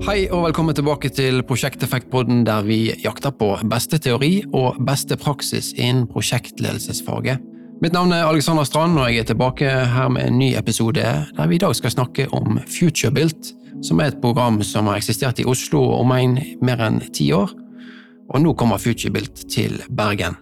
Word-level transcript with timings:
Hei 0.00 0.30
og 0.32 0.46
velkommen 0.46 0.72
tilbake 0.72 1.10
til 1.12 1.42
Prosjekteffektpodden, 1.44 2.38
der 2.48 2.62
vi 2.64 2.86
jakter 3.04 3.34
på 3.36 3.50
beste 3.68 3.98
teori 4.00 4.38
og 4.56 4.78
beste 4.88 5.18
praksis 5.20 5.74
innen 5.76 6.06
prosjektledelsesfaget. 6.08 7.42
Mitt 7.84 7.92
navn 7.92 8.14
er 8.16 8.24
Alexander 8.24 8.64
Strand, 8.64 8.96
og 8.96 9.10
jeg 9.12 9.20
er 9.20 9.28
tilbake 9.28 9.68
her 9.68 10.08
med 10.08 10.24
en 10.24 10.38
ny 10.40 10.54
episode 10.56 11.04
der 11.04 11.52
vi 11.52 11.58
i 11.58 11.60
dag 11.60 11.76
skal 11.76 11.92
snakke 11.92 12.30
om 12.32 12.62
FutureBuilt, 12.64 13.52
som 13.84 14.00
er 14.00 14.14
et 14.14 14.20
program 14.24 14.62
som 14.64 14.88
har 14.88 14.96
eksistert 14.96 15.44
i 15.44 15.44
Oslo 15.44 15.84
og 15.90 15.98
omegn 16.00 16.38
mer 16.64 16.80
enn 16.88 17.02
ti 17.12 17.28
år. 17.36 17.52
Og 18.32 18.40
nå 18.40 18.56
kommer 18.56 18.80
FutureBuilt 18.80 19.50
til 19.52 19.82
Bergen. 19.92 20.40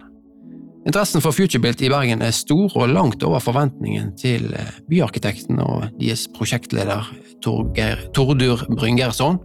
Interessen 0.87 1.19
for 1.19 1.35
FutureBuilt 1.35 1.81
i 1.83 1.89
Bergen 1.91 2.21
er 2.23 2.31
stor 2.31 2.71
og 2.79 2.91
langt 2.93 3.23
over 3.27 3.41
forventningen 3.43 4.13
til 4.17 4.53
byarkitekten 4.89 5.59
og 5.59 5.89
deres 5.99 6.23
prosjektleder 6.35 7.09
Torger, 7.43 8.05
Tordur 8.15 8.63
Bryngersson. 8.77 9.41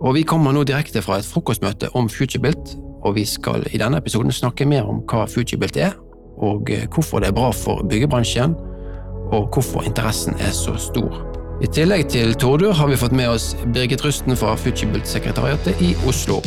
Og 0.00 0.14
vi 0.16 0.22
kommer 0.24 0.56
nå 0.56 0.64
direkte 0.64 1.02
fra 1.04 1.18
et 1.20 1.28
frokostmøte 1.28 1.92
om 1.96 2.08
FutureBuilt, 2.08 2.78
og 3.04 3.14
vi 3.18 3.26
skal 3.28 3.66
i 3.68 3.80
denne 3.80 4.00
episoden 4.00 4.32
snakke 4.32 4.64
mer 4.64 4.88
om 4.88 5.02
hva 5.04 5.26
FutureBuilt 5.28 5.76
er, 5.76 5.92
og 6.40 6.72
hvorfor 6.94 7.20
det 7.20 7.28
er 7.28 7.36
bra 7.36 7.52
for 7.52 7.84
byggebransjen, 7.90 8.56
og 9.30 9.50
hvorfor 9.52 9.84
interessen 9.84 10.34
er 10.40 10.56
så 10.56 10.78
stor. 10.80 11.20
I 11.60 11.68
tillegg 11.68 12.08
til 12.08 12.32
Tordur 12.40 12.72
har 12.72 12.88
vi 12.88 12.96
fått 12.96 13.12
med 13.12 13.28
oss 13.28 13.52
Birgit 13.74 14.00
Rusten 14.04 14.32
fra 14.32 14.56
FutureBuilt-sekretariatet 14.56 15.84
i 15.84 15.92
Oslo. 16.08 16.40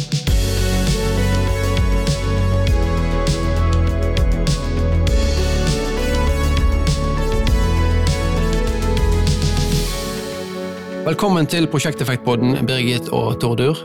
Velkommen 11.04 11.44
til 11.52 11.66
Prosjekteffektpodden, 11.68 12.62
Birgit 12.64 13.10
og 13.12 13.34
Tordur. 13.42 13.76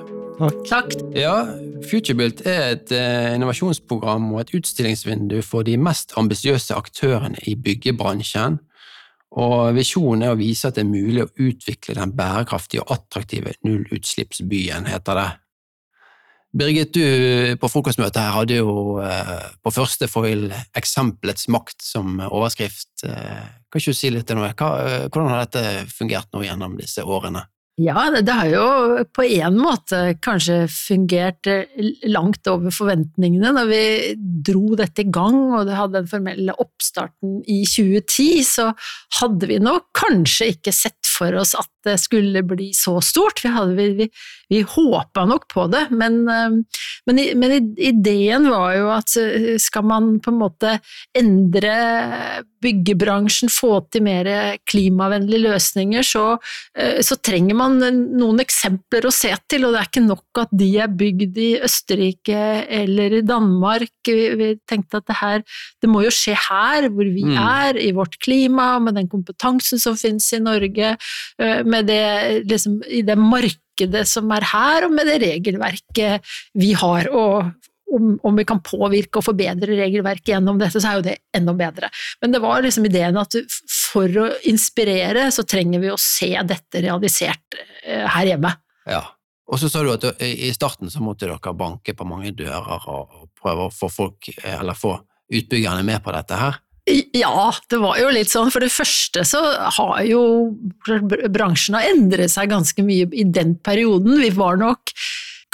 Takk. 0.69 0.93
Ja, 1.19 1.49
FutureBuilt 1.91 2.45
er 2.47 2.77
et 2.77 2.93
eh, 2.95 3.33
innovasjonsprogram 3.35 4.29
og 4.37 4.45
et 4.45 4.53
utstillingsvindu 4.55 5.41
for 5.43 5.67
de 5.67 5.75
mest 5.83 6.15
ambisiøse 6.21 6.77
aktørene 6.79 7.43
i 7.51 7.57
byggebransjen. 7.59 8.61
Og 9.35 9.75
Visjonen 9.75 10.29
er 10.29 10.37
å 10.37 10.39
vise 10.39 10.71
at 10.71 10.79
det 10.79 10.85
er 10.85 10.93
mulig 10.93 11.25
å 11.25 11.33
utvikle 11.49 11.99
den 11.99 12.15
bærekraftige 12.15 12.87
og 12.87 12.95
attraktive 13.01 13.57
nullutslippsbyen, 13.67 14.87
heter 14.87 15.19
det. 15.19 15.29
Birgit, 16.57 16.95
du 16.97 17.57
på 17.61 17.69
frokostmøtet 17.69 18.23
her 18.23 18.33
hadde 18.33 18.57
jo 18.63 18.71
eh, 19.05 19.51
på 19.61 19.73
første 19.75 20.09
foil 20.09 20.47
'Eksempelets 20.49 21.45
makt' 21.53 21.85
som 21.85 22.17
overskrift. 22.25 23.05
Eh, 23.05 23.45
kan 23.69 23.83
ikke 23.83 23.93
du 23.93 23.99
si 23.99 24.11
litt 24.11 24.31
om 24.33 24.41
det? 24.41 24.57
Hvordan 24.57 25.29
har 25.29 25.45
dette 25.45 25.85
fungert 25.93 26.33
nå 26.33 26.47
gjennom 26.47 26.79
disse 26.81 27.05
årene? 27.05 27.45
Ja, 27.79 28.09
det 28.11 28.35
har 28.35 28.49
jo 28.51 28.63
på 29.15 29.23
en 29.23 29.59
måte 29.61 30.17
kanskje 30.25 30.65
fungert 30.73 31.47
langt 32.11 32.49
over 32.51 32.75
forventningene 32.75 33.53
når 33.55 33.69
vi 33.71 33.83
dro 34.49 34.75
dette 34.79 35.05
i 35.05 35.13
gang 35.15 35.37
og 35.53 35.69
det 35.69 35.77
hadde 35.79 36.01
den 36.01 36.11
formelle 36.11 36.57
oppstarten 36.59 37.37
i 37.47 37.61
2010, 37.63 38.43
så 38.49 38.67
hadde 39.21 39.47
vi 39.53 39.61
nok 39.63 39.93
kanskje 39.95 40.51
ikke 40.57 40.75
sett 40.75 41.07
for 41.07 41.39
oss 41.39 41.55
at 41.59 41.71
det 41.87 41.95
skulle 42.03 42.43
bli 42.43 42.73
så 42.75 42.97
stort. 43.05 43.45
Vi, 43.45 43.53
hadde, 43.55 43.79
vi, 43.79 43.89
vi, 44.01 44.09
vi 44.49 44.63
håpa 44.65 45.25
nok 45.29 45.49
på 45.53 45.67
det, 45.73 45.85
men, 45.91 46.23
men, 46.25 47.21
men, 47.41 47.57
ideen 47.77 48.49
var 48.49 48.77
jo 48.77 48.91
at 48.95 49.17
skal 49.61 49.85
man 49.89 50.15
på 50.25 50.33
en 50.33 50.41
måte 50.41 50.77
endre 51.17 51.75
byggebransjen, 52.63 53.53
få 53.53 53.85
til 53.93 54.03
mer 54.07 54.29
klimavennlige 54.67 55.45
løsninger, 55.45 56.07
så, 56.07 56.25
så 56.75 57.19
trenger 57.23 57.59
man 57.59 57.79
noen 57.79 58.43
eksempler 58.43 59.07
å 59.07 59.15
se 59.15 59.31
til, 59.47 59.67
og 59.67 59.75
det 59.75 59.83
er 59.83 59.91
ikke 59.91 60.07
nok 60.07 60.43
at 60.43 60.57
de 60.59 60.71
er 60.83 60.97
bygd 60.99 61.39
i 61.39 61.51
Østerrike 61.69 62.43
eller 62.81 63.19
i 63.21 63.25
Danmark. 63.27 63.93
Vi, 64.09 64.51
tenkte 64.69 65.01
at 65.01 65.09
det 65.09 65.19
her, 65.21 65.45
det 65.83 65.91
må 65.91 66.03
jo 66.05 66.13
skje 66.15 66.37
her, 66.49 66.89
hvor 66.93 67.09
vi 67.09 67.25
mm. 67.29 67.39
er, 67.39 67.81
i 67.81 67.93
vårt 67.97 68.19
klima, 68.25 68.71
med 68.83 68.99
den 68.99 69.09
kompetansen 69.11 69.81
som 69.83 69.97
finnes 69.99 70.29
i 70.35 70.43
Norge, 70.43 70.95
eh, 71.43 71.63
med 71.65 71.89
det, 71.91 72.45
liksom, 72.49 72.81
i 72.87 73.05
det 73.07 73.19
markedet 73.19 73.65
som 74.09 74.31
er 74.35 74.47
her, 74.53 74.87
og 74.87 74.95
med 74.95 75.09
det 75.09 75.19
regelverket 75.23 76.29
vi 76.59 76.73
har. 76.79 77.11
Og 77.13 77.51
om, 77.95 78.09
om, 78.23 78.37
vi 78.37 78.45
kan 78.49 78.61
påvirke 78.65 79.21
og 79.21 79.27
forbedre 79.31 79.79
regelverket 79.79 80.35
gjennom 80.35 80.59
dette, 80.61 80.81
så 80.81 80.91
er 80.91 80.99
jo 80.99 81.07
det 81.07 81.17
enda 81.37 81.55
bedre. 81.57 81.91
Men 82.23 82.35
det 82.35 82.43
var 82.45 82.65
liksom 82.65 82.89
ideen 82.89 83.17
at 83.21 83.37
for 83.73 84.19
å 84.21 84.27
inspirere, 84.51 85.29
så 85.33 85.47
trenger 85.49 85.83
vi 85.85 85.93
å 85.93 86.01
se 86.01 86.35
dette 86.49 86.85
realisert 86.85 87.61
eh, 87.85 88.05
her 88.05 88.35
hjemme. 88.35 88.53
Ja, 88.89 89.05
og 89.49 89.61
så 89.61 89.71
sa 89.73 89.83
du 89.85 89.95
at 89.95 90.23
i 90.25 90.51
starten 90.53 90.93
så 90.93 91.01
måtte 91.05 91.29
dere 91.29 91.57
banke 91.57 91.95
på 91.97 92.07
mange 92.09 92.35
dører 92.37 92.89
og 92.93 93.31
prøve 93.39 93.69
å 93.69 93.73
få 93.73 93.89
folk, 93.93 94.31
eller 94.45 94.77
få 94.77 94.99
utbyggerne 95.29 95.85
med 95.87 96.03
på 96.05 96.13
dette 96.13 96.37
her? 96.37 96.59
Ja, 97.17 97.51
det 97.71 97.79
var 97.83 97.99
jo 98.01 98.11
litt 98.13 98.33
sånn. 98.33 98.51
For 98.55 98.65
det 98.65 98.73
første 98.73 99.25
så 99.29 99.43
har 99.79 100.03
jo 100.09 100.23
bransjen 101.33 101.79
har 101.79 101.89
endret 101.91 102.33
seg 102.33 102.53
ganske 102.53 102.85
mye 102.85 103.09
i 103.13 103.27
den 103.29 103.57
perioden. 103.65 104.21
Vi 104.23 104.31
var 104.37 104.61
nok 104.61 104.95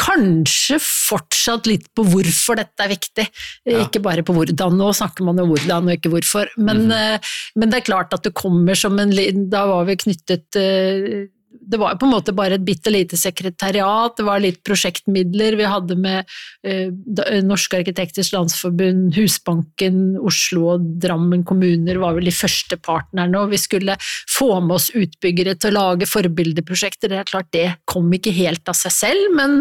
kanskje 0.01 0.81
fortsatt 0.83 1.69
litt 1.71 1.87
på 1.95 2.03
hvorfor 2.09 2.59
dette 2.59 2.83
er 2.83 2.91
viktig, 2.91 3.27
ja. 3.71 3.85
ikke 3.85 4.03
bare 4.03 4.25
på 4.27 4.35
hvordan. 4.35 4.75
Nå 4.79 4.91
snakker 4.97 5.27
man 5.27 5.39
om 5.43 5.53
hvordan 5.53 5.91
og 5.91 5.99
ikke 5.99 6.11
hvorfor, 6.11 6.51
men, 6.57 6.87
mm 6.87 6.91
-hmm. 6.91 7.31
men, 7.55 7.71
det 7.71 7.79
er 7.79 7.91
klart 7.91 8.15
at 8.15 8.25
det 8.25 8.35
kommer 8.35 8.75
som 8.75 8.99
en 8.99 9.11
Da 9.51 9.67
var 9.67 9.85
vi 9.85 9.97
knyttet 9.97 10.57
eh, 10.57 11.29
det 11.61 11.79
var 11.81 11.97
på 11.99 12.07
en 12.07 12.13
måte 12.15 12.35
bare 12.37 12.59
et 12.59 12.65
bitte 12.67 12.93
lite 12.93 13.19
sekretariat, 13.19 14.15
det 14.17 14.27
var 14.27 14.43
litt 14.43 14.61
prosjektmidler. 14.67 15.57
Vi 15.59 15.69
hadde 15.69 15.97
med 15.99 16.31
eh, 16.67 16.91
Norske 17.45 17.81
arkitekters 17.81 18.33
landsforbund, 18.35 19.15
Husbanken, 19.17 20.19
Oslo 20.21 20.69
og 20.75 20.89
Drammen 21.03 21.45
kommuner 21.47 22.01
var 22.03 22.19
vel 22.19 22.29
de 22.31 22.35
første 22.35 22.79
partnerne, 22.81 23.41
og 23.41 23.55
vi 23.55 23.61
skulle 23.61 23.99
få 24.05 24.51
med 24.65 24.77
oss 24.79 24.91
utbyggere 24.95 25.57
til 25.61 25.75
å 25.75 25.89
lage 25.91 26.11
forbildeprosjekter. 26.11 27.13
Det 27.13 27.23
er 27.23 27.31
klart, 27.31 27.53
det 27.55 27.69
kom 27.91 28.11
ikke 28.15 28.35
helt 28.35 28.69
av 28.71 28.79
seg 28.79 28.95
selv, 28.95 29.39
men 29.39 29.61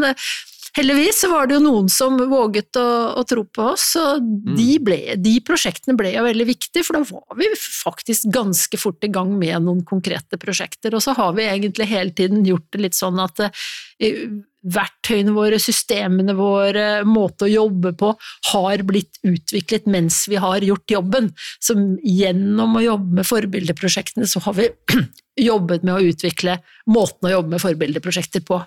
heldigvis 0.78 1.22
så 1.24 1.30
var 1.32 1.48
det 1.48 1.58
jo 1.58 1.64
noen 1.64 1.90
som 1.92 2.18
våget 2.18 2.80
å, 2.82 2.88
å 3.20 3.24
tro 3.30 3.44
på 3.46 3.68
oss, 3.74 3.92
og 4.00 4.24
mm. 4.24 4.54
de, 4.58 4.70
ble, 4.84 5.00
de, 5.22 5.36
prosjektene 5.46 5.98
ble 6.00 6.16
jo 6.16 6.26
veldig 6.26 6.48
viktige, 6.50 6.86
for 6.86 6.98
da 6.98 7.04
var 7.10 7.40
vi 7.40 7.50
faktisk 7.58 8.32
ganske 8.34 8.80
fort 8.82 9.06
i 9.06 9.12
gang 9.14 9.36
med 9.38 9.68
noen 9.68 9.84
konkrete 9.88 10.40
prosjekter. 10.42 10.96
Og 10.96 11.06
så 11.06 11.16
har 11.18 11.36
vi 11.38 11.46
egentlig 11.50 11.90
hele 11.92 12.16
tiden 12.16 12.42
gjort 12.48 12.68
det 12.74 12.84
litt 12.88 12.98
sånn 12.98 13.22
at 13.22 13.46
uh, 13.46 14.34
verktøyene 14.64 15.34
våre, 15.36 15.60
systemene 15.62 16.36
våre, 16.38 17.04
måte 17.06 17.46
å 17.46 17.52
jobbe 17.52 17.94
på, 18.00 18.14
har 18.54 18.84
blitt 18.88 19.20
utviklet 19.28 19.90
mens 19.92 20.24
vi 20.32 20.40
har 20.42 20.64
gjort 20.64 20.98
jobben. 20.98 21.34
Så 21.62 21.76
gjennom 22.02 22.80
å 22.80 22.86
jobbe 22.86 23.20
med 23.20 23.30
forbildeprosjektene, 23.30 24.30
så 24.30 24.42
har 24.48 24.58
vi 24.58 24.70
jobbet 25.52 25.86
med 25.86 25.98
å 25.98 26.14
utvikle 26.14 26.62
måten 26.90 27.30
å 27.30 27.36
jobbe 27.38 27.58
med 27.58 27.64
forbildeprosjekter 27.64 28.46
på. 28.48 28.64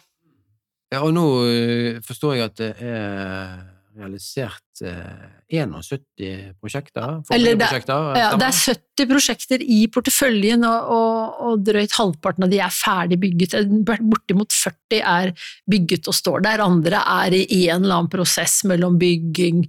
Ja, 0.95 1.03
og 1.03 1.15
nå 1.17 1.25
uh, 1.47 1.97
forstår 2.07 2.37
jeg 2.37 2.47
at 2.47 2.61
det 2.61 2.75
er 2.85 3.57
realisert 3.97 4.85
uh, 4.85 5.37
71 5.49 6.55
prosjekter? 6.61 7.21
Eller 7.33 7.57
det, 7.59 7.69
ja, 7.87 8.31
det 8.35 8.49
er 8.49 8.57
70 8.57 9.09
prosjekter 9.11 9.63
i 9.63 9.79
porteføljen, 9.93 10.65
og, 10.67 10.89
og, 10.93 11.37
og, 11.47 11.61
drøyt 11.67 11.95
halvparten 11.95 12.47
av 12.47 12.53
de 12.53 12.61
er 12.63 12.73
ferdig 12.75 13.19
bygget. 13.23 13.55
Bortimot 13.87 14.55
40 14.55 15.03
er 15.03 15.33
bygget 15.71 16.11
og 16.11 16.17
står 16.19 16.43
der, 16.49 16.65
andre 16.65 17.03
er 17.03 17.37
i 17.39 17.63
en 17.69 17.85
eller 17.85 18.01
annen 18.01 18.13
prosess 18.13 18.59
mellom 18.67 18.99
bygging, 19.01 19.63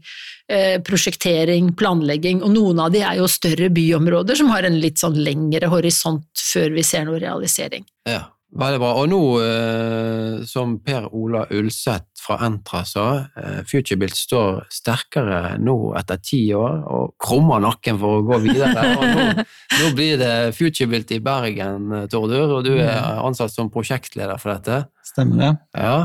eh, 0.49 0.77
prosjektering, 0.85 1.75
planlegging, 1.77 2.41
og 2.41 2.55
noen 2.55 2.81
av 2.87 2.95
de 2.95 3.03
er 3.05 3.19
jo 3.21 3.29
større 3.31 3.69
byområder 3.73 4.39
som 4.39 4.49
har 4.53 4.65
en 4.67 4.81
litt 4.81 4.97
sånn 5.03 5.17
lengre 5.17 5.69
horisont 5.71 6.47
før 6.51 6.73
vi 6.73 6.87
ser 6.87 7.05
noe 7.07 7.21
realisering. 7.21 7.85
Ja. 8.09 8.25
Veldig 8.57 8.79
bra. 8.79 8.93
Og 9.01 9.09
nå, 9.11 9.19
eh, 9.43 10.36
som 10.47 10.77
Per 10.83 11.09
Ola 11.15 11.45
Ulseth 11.53 12.21
fra 12.21 12.39
Entra 12.47 12.83
sa, 12.87 13.07
Futurebilt 13.67 14.17
står 14.17 14.65
sterkere 14.73 15.57
nå 15.61 15.75
etter 15.99 16.19
ti 16.23 16.41
år 16.55 16.81
og 16.91 17.13
krummer 17.21 17.61
nakken 17.63 17.99
for 18.01 18.19
å 18.19 18.25
gå 18.27 18.39
videre. 18.45 18.83
Nå, 18.97 19.45
nå 19.81 19.91
blir 19.97 20.19
det 20.21 20.33
Futurebilt 20.57 21.11
i 21.15 21.21
Bergen, 21.23 21.91
eh, 21.93 22.07
Tordur, 22.11 22.57
og 22.57 22.67
du 22.67 22.73
er 22.77 23.21
ansatt 23.21 23.53
som 23.53 23.71
prosjektleder 23.73 24.39
for 24.41 24.55
dette. 24.55 24.87
Stemmer 25.05 25.43
det. 25.43 25.51
Ja. 25.77 25.97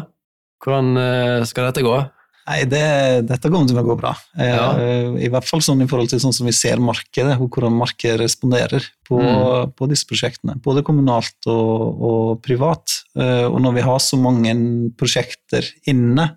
Hvordan 0.62 0.96
eh, 1.00 1.44
skal 1.49 1.70
dette 1.70 1.84
gå? 1.87 1.96
Nei, 2.43 2.62
det, 2.67 2.87
Dette 3.29 3.50
kommer 3.50 3.71
til 3.71 3.79
å 3.79 3.85
gå 3.87 3.94
bra. 3.99 4.12
Eh, 4.35 4.50
ja. 4.50 4.67
I 5.15 5.31
hvert 5.31 5.47
fall 5.47 5.62
sånn 5.62 5.85
i 5.85 5.89
forhold 5.91 6.11
til 6.11 6.21
sånn 6.23 6.35
som 6.35 6.49
vi 6.49 6.55
ser 6.56 6.83
markedet, 6.83 7.37
og 7.39 7.55
hvordan 7.55 7.77
markedet 7.79 8.19
responderer 8.25 8.87
på, 9.06 9.21
mm. 9.21 9.75
på 9.79 9.89
disse 9.91 10.09
prosjektene. 10.11 10.56
Både 10.65 10.83
kommunalt 10.87 11.39
og, 11.50 12.03
og, 12.09 12.33
privat. 12.43 12.99
Eh, 13.15 13.47
og 13.47 13.61
når 13.62 13.77
vi 13.79 13.85
har 13.87 14.00
så 14.03 14.19
mange 14.19 14.55
prosjekter 14.99 15.69
inne, 15.93 16.33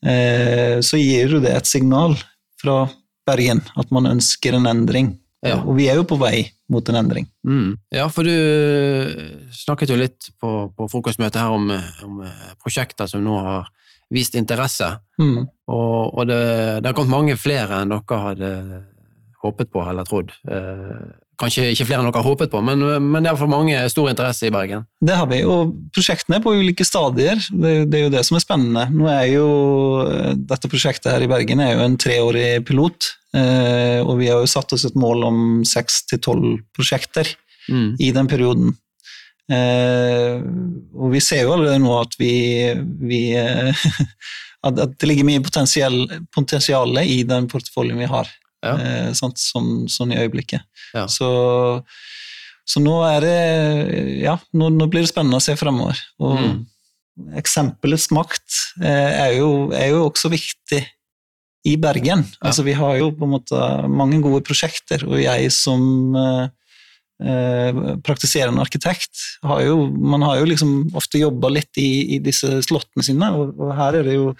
eh, 0.00 0.78
så 0.84 1.00
gir 1.00 1.36
jo 1.36 1.42
det 1.44 1.52
et 1.58 1.68
signal 1.68 2.16
fra 2.60 2.86
Bergen 3.28 3.60
at 3.78 3.92
man 3.92 4.08
ønsker 4.08 4.56
en 4.56 4.70
endring. 4.70 5.18
Ja. 5.44 5.58
Og 5.60 5.76
vi 5.76 5.88
er 5.88 6.00
jo 6.00 6.06
på 6.08 6.16
vei 6.20 6.48
mot 6.72 6.86
en 6.88 6.96
endring. 7.00 7.28
Mm. 7.44 7.76
Ja, 7.92 8.06
for 8.12 8.24
du 8.24 8.32
snakket 9.56 9.92
jo 9.92 10.00
litt 10.00 10.32
på, 10.40 10.70
på 10.76 10.88
frokostmøtet 10.92 11.40
her 11.40 11.52
om, 11.52 11.68
om 12.06 12.24
prosjekter 12.60 13.08
som 13.10 13.24
nå 13.24 13.36
har 13.44 13.68
vist 14.10 14.34
interesse. 14.38 14.92
Mm. 15.20 15.46
Og, 15.70 15.98
og 16.18 16.26
det, 16.28 16.42
det 16.82 16.90
har 16.90 16.96
kommet 16.96 17.14
mange 17.14 17.36
flere 17.38 17.82
enn 17.82 17.92
dere 17.94 18.22
hadde 18.26 18.52
håpet 19.40 19.70
på 19.72 19.82
eller 19.88 20.04
trodd. 20.08 20.32
Eh, 20.50 21.04
kanskje 21.40 21.70
ikke 21.72 21.86
flere 21.88 22.02
enn 22.02 22.10
dere 22.10 22.20
har 22.20 22.26
håpet 22.26 22.50
på, 22.52 22.60
men, 22.66 22.82
men 23.06 23.24
det 23.24 23.30
er 23.30 23.38
for 23.40 23.48
mange 23.48 23.78
stor 23.88 24.10
interesse 24.10 24.48
i 24.48 24.52
Bergen. 24.52 24.82
Det 25.00 25.14
har 25.16 25.28
vi, 25.30 25.38
og 25.48 25.72
prosjektene 25.96 26.36
er 26.36 26.44
på 26.44 26.52
ulike 26.58 26.84
stadier. 26.84 27.40
Det, 27.48 27.72
det 27.88 28.00
er 28.00 28.04
jo 28.08 28.12
det 28.12 28.24
som 28.28 28.36
er 28.36 28.44
spennende. 28.44 28.84
Nå 28.92 29.08
er 29.08 29.26
jo 29.32 29.46
Dette 30.50 30.68
prosjektet 30.68 31.12
her 31.14 31.24
i 31.24 31.30
Bergen 31.30 31.62
er 31.64 31.76
jo 31.78 31.86
en 31.86 31.96
treårig 32.00 32.48
pilot, 32.68 33.12
eh, 33.38 34.02
og 34.04 34.18
vi 34.20 34.28
har 34.28 34.42
jo 34.42 34.50
satt 34.52 34.74
oss 34.76 34.84
et 34.90 34.98
mål 35.00 35.24
om 35.30 35.40
seks 35.68 36.02
til 36.10 36.20
tolv 36.26 36.58
prosjekter 36.76 37.36
Mm. 37.70 37.92
i 38.02 38.08
den 38.10 38.26
perioden. 38.26 38.70
Eh, 39.50 40.40
og 40.94 41.10
vi 41.14 41.20
ser 41.24 41.42
jo 41.44 41.54
allerede 41.56 41.80
nå 41.82 41.94
at 42.00 42.14
vi, 42.20 42.32
vi 43.10 43.22
eh, 43.38 43.84
at, 44.66 44.76
det 45.00 45.08
ligger 45.10 45.26
mye 45.26 45.42
potensial, 45.44 45.96
potensial 46.34 47.00
i 47.02 47.22
den 47.28 47.48
porteføljen 47.50 47.98
vi 48.02 48.10
har, 48.10 48.30
Ja. 48.62 48.74
eh, 48.76 49.10
sånn, 49.16 49.34
sånn 49.88 50.12
i 50.12 50.18
øyeblikket. 50.20 50.62
Ja. 50.94 51.06
Så, 51.08 51.28
så 52.68 52.82
nå 52.84 52.98
er 53.08 53.24
det 53.24 53.38
Ja, 54.22 54.34
nå, 54.52 54.68
nå 54.74 54.86
blir 54.92 55.02
det 55.06 55.10
spennende 55.12 55.40
å 55.40 55.44
se 55.44 55.56
fremover. 55.58 55.98
Og 56.20 56.36
Mm. 56.40 56.66
eksempelets 57.36 58.06
makt 58.14 58.54
eh, 58.80 59.12
er, 59.26 59.32
jo, 59.40 59.48
er 59.76 59.90
jo 59.92 60.06
også 60.08 60.30
viktig 60.32 60.78
i 61.68 61.74
Bergen. 61.76 62.22
Altså, 62.40 62.62
vi 62.64 62.72
har 62.72 62.94
jo 62.96 63.10
på 63.12 63.26
en 63.26 63.32
måte 63.34 63.58
mange 63.92 64.20
gode 64.24 64.40
prosjekter, 64.46 65.02
og 65.04 65.18
jeg 65.20 65.50
som 65.52 66.14
eh, 66.16 66.46
praktiserende 68.06 68.62
arkitekt 68.64 69.20
har 69.44 69.60
jo, 69.66 69.86
man 69.92 70.22
har 70.24 70.38
jo 70.40 70.46
liksom 70.48 70.70
ofte 70.96 71.20
jobba 71.20 71.50
litt 71.52 71.76
i, 71.76 72.16
i 72.16 72.18
disse 72.24 72.62
slottene 72.64 73.04
sine, 73.04 73.28
og, 73.36 73.52
og 73.60 73.74
her 73.76 73.98
er 74.00 74.06
det 74.08 74.14
jo 74.16 74.30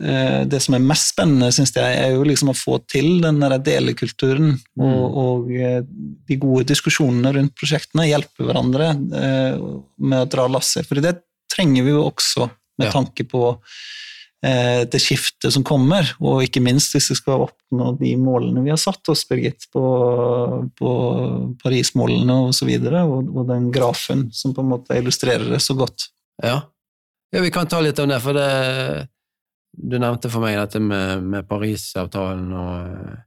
eh, 0.00 0.44
Det 0.48 0.60
som 0.64 0.74
er 0.78 0.84
mest 0.88 1.10
spennende, 1.12 1.50
syns 1.52 1.74
jeg, 1.76 1.98
er 2.00 2.14
jo 2.14 2.24
liksom 2.24 2.48
å 2.52 2.56
få 2.56 2.78
til 2.88 3.20
den 3.20 3.42
der 3.44 3.58
delekulturen 3.60 4.54
og, 4.80 5.18
og 5.24 5.50
eh, 5.52 5.82
de 6.28 6.38
gode 6.40 6.64
diskusjonene 6.72 7.34
rundt 7.36 7.54
prosjektene. 7.60 8.08
Hjelpe 8.08 8.46
hverandre 8.48 8.88
eh, 8.96 9.60
med 10.00 10.24
å 10.24 10.30
dra 10.32 10.48
lasset. 10.48 10.88
For 10.88 10.96
det 11.04 11.18
trenger 11.52 11.84
vi 11.84 11.92
jo 11.92 12.06
også 12.08 12.48
med 12.80 12.88
Ja. 12.88 12.92
tanke 12.94 13.26
på 13.28 13.42
eh, 13.52 13.58
det 14.42 14.98
skiftet 14.98 15.54
som 15.54 15.62
kommer, 15.62 16.08
og 16.18 16.42
ikke 16.42 16.62
minst 16.64 16.96
hvis 16.96 17.12
vi 17.12 17.16
skal 17.20 17.44
oppnå 17.44 17.92
de 18.00 18.16
målene 18.18 18.64
vi 18.64 18.72
har 18.72 18.80
satt 18.80 19.06
oss, 19.12 19.22
Birgit, 19.28 19.68
på, 19.70 19.82
på 20.78 20.94
Paris-målene 21.62 22.40
osv., 22.48 22.72
og, 22.74 22.88
så 22.88 23.02
og, 23.04 23.28
og 23.30 23.46
den 23.52 23.68
grafen 23.74 24.24
som 24.34 24.54
på 24.56 24.64
en 24.64 24.72
måte 24.72 24.98
illustrerer 24.98 25.46
det 25.52 25.60
så 25.62 25.76
godt. 25.78 26.08
Ja. 26.42 26.56
ja, 27.30 27.42
vi 27.44 27.52
kan 27.54 27.70
ta 27.70 27.78
litt 27.84 28.00
om 28.02 28.10
det, 28.10 28.18
for 28.24 28.34
det 28.34 28.48
Du 29.72 29.94
nevnte 29.96 30.28
for 30.28 30.44
meg 30.44 30.58
dette 30.58 30.80
med, 30.82 31.22
med 31.22 31.46
Parisavtalen 31.48 32.50
og 32.52 32.72
eh, 32.82 33.20